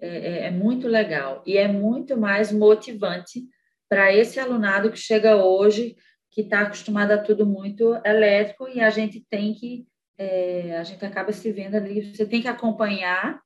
é, 0.00 0.08
é, 0.08 0.46
é 0.46 0.50
muito 0.50 0.88
legal. 0.88 1.42
E 1.46 1.56
é 1.56 1.68
muito 1.68 2.16
mais 2.16 2.50
motivante 2.50 3.42
para 3.88 4.12
esse 4.14 4.38
alunado 4.38 4.90
que 4.90 4.98
chega 4.98 5.36
hoje, 5.36 5.96
que 6.30 6.42
está 6.42 6.62
acostumado 6.62 7.12
a 7.12 7.18
tudo 7.18 7.46
muito 7.46 7.94
elétrico, 8.04 8.68
e 8.68 8.80
a 8.80 8.90
gente 8.90 9.24
tem 9.28 9.52
que 9.52 9.86
é, 10.20 10.76
a 10.76 10.84
gente 10.84 11.02
acaba 11.02 11.32
se 11.32 11.50
vendo 11.50 11.76
ali, 11.76 12.14
você 12.14 12.26
tem 12.26 12.42
que 12.42 12.48
acompanhar, 12.48 13.40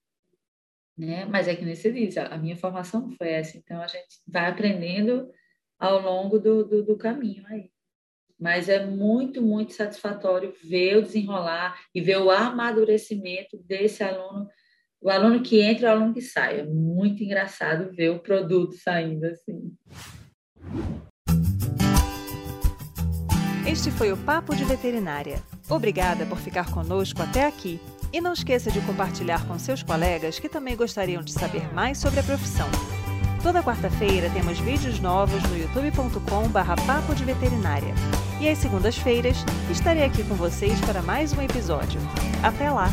né? 0.99 1.25
Mas 1.25 1.47
é 1.47 1.55
que 1.55 1.65
nem 1.65 1.77
você 1.77 1.93
diz, 1.93 2.19
a 2.19 2.37
minha 2.37 2.57
formação 2.57 3.13
foi 3.13 3.29
essa, 3.29 3.57
então 3.57 3.81
a 3.81 3.87
gente 3.87 4.21
vai 4.27 4.51
aprendendo 4.51 5.31
ao 5.79 6.01
longo 6.01 6.37
do, 6.37 6.65
do, 6.65 6.85
do 6.85 6.97
caminho 6.97 7.47
aí. 7.47 7.71
Mas 8.41 8.69
é 8.69 8.85
muito, 8.85 9.41
muito 9.41 9.73
satisfatório 9.73 10.53
ver 10.65 10.97
o 10.97 11.03
desenrolar 11.03 11.81
e 11.95 12.01
ver 12.01 12.19
o 12.19 12.29
amadurecimento 12.29 13.57
desse 13.59 14.03
aluno, 14.03 14.49
o 15.01 15.09
aluno 15.09 15.45
que 15.45 15.61
entra 15.61 15.87
e 15.87 15.89
o 15.89 15.93
aluno 15.93 16.13
que 16.13 16.23
sai. 16.23 16.59
É 16.59 16.65
muito 16.65 17.23
engraçado 17.23 17.95
ver 17.95 18.11
o 18.11 18.19
produto 18.19 18.75
saindo 18.75 19.25
assim. 19.27 19.73
Este 23.65 23.93
foi 23.93 24.11
o 24.11 24.17
Papo 24.17 24.57
de 24.57 24.65
Veterinária. 24.65 25.41
Obrigada 25.69 26.27
por 26.27 26.39
ficar 26.39 26.71
conosco 26.71 27.23
até 27.23 27.47
aqui. 27.47 27.81
E 28.13 28.21
não 28.21 28.33
esqueça 28.33 28.71
de 28.71 28.81
compartilhar 28.83 29.47
com 29.47 29.59
seus 29.59 29.83
colegas 29.83 30.39
que 30.39 30.49
também 30.49 30.77
gostariam 30.77 31.23
de 31.23 31.33
saber 31.33 31.73
mais 31.75 31.99
sobre 31.99 32.21
a 32.21 32.23
profissão. 32.23 32.69
Toda 33.43 33.63
quarta-feira 33.63 34.31
temos 34.31 34.59
vídeos 34.59 35.01
novos 35.01 35.43
no 35.43 35.57
youtube.com/barra 35.57 36.77
Papo 36.87 37.15
de 37.15 37.25
Veterinária. 37.25 37.95
E 38.41 38.49
às 38.49 38.59
segundas-feiras 38.59 39.37
estarei 39.71 40.05
aqui 40.05 40.23
com 40.25 40.35
vocês 40.35 40.81
para 40.83 41.03
mais 41.03 41.33
um 41.33 41.43
episódio. 41.43 42.01
Até 42.43 42.71
lá! 42.71 42.89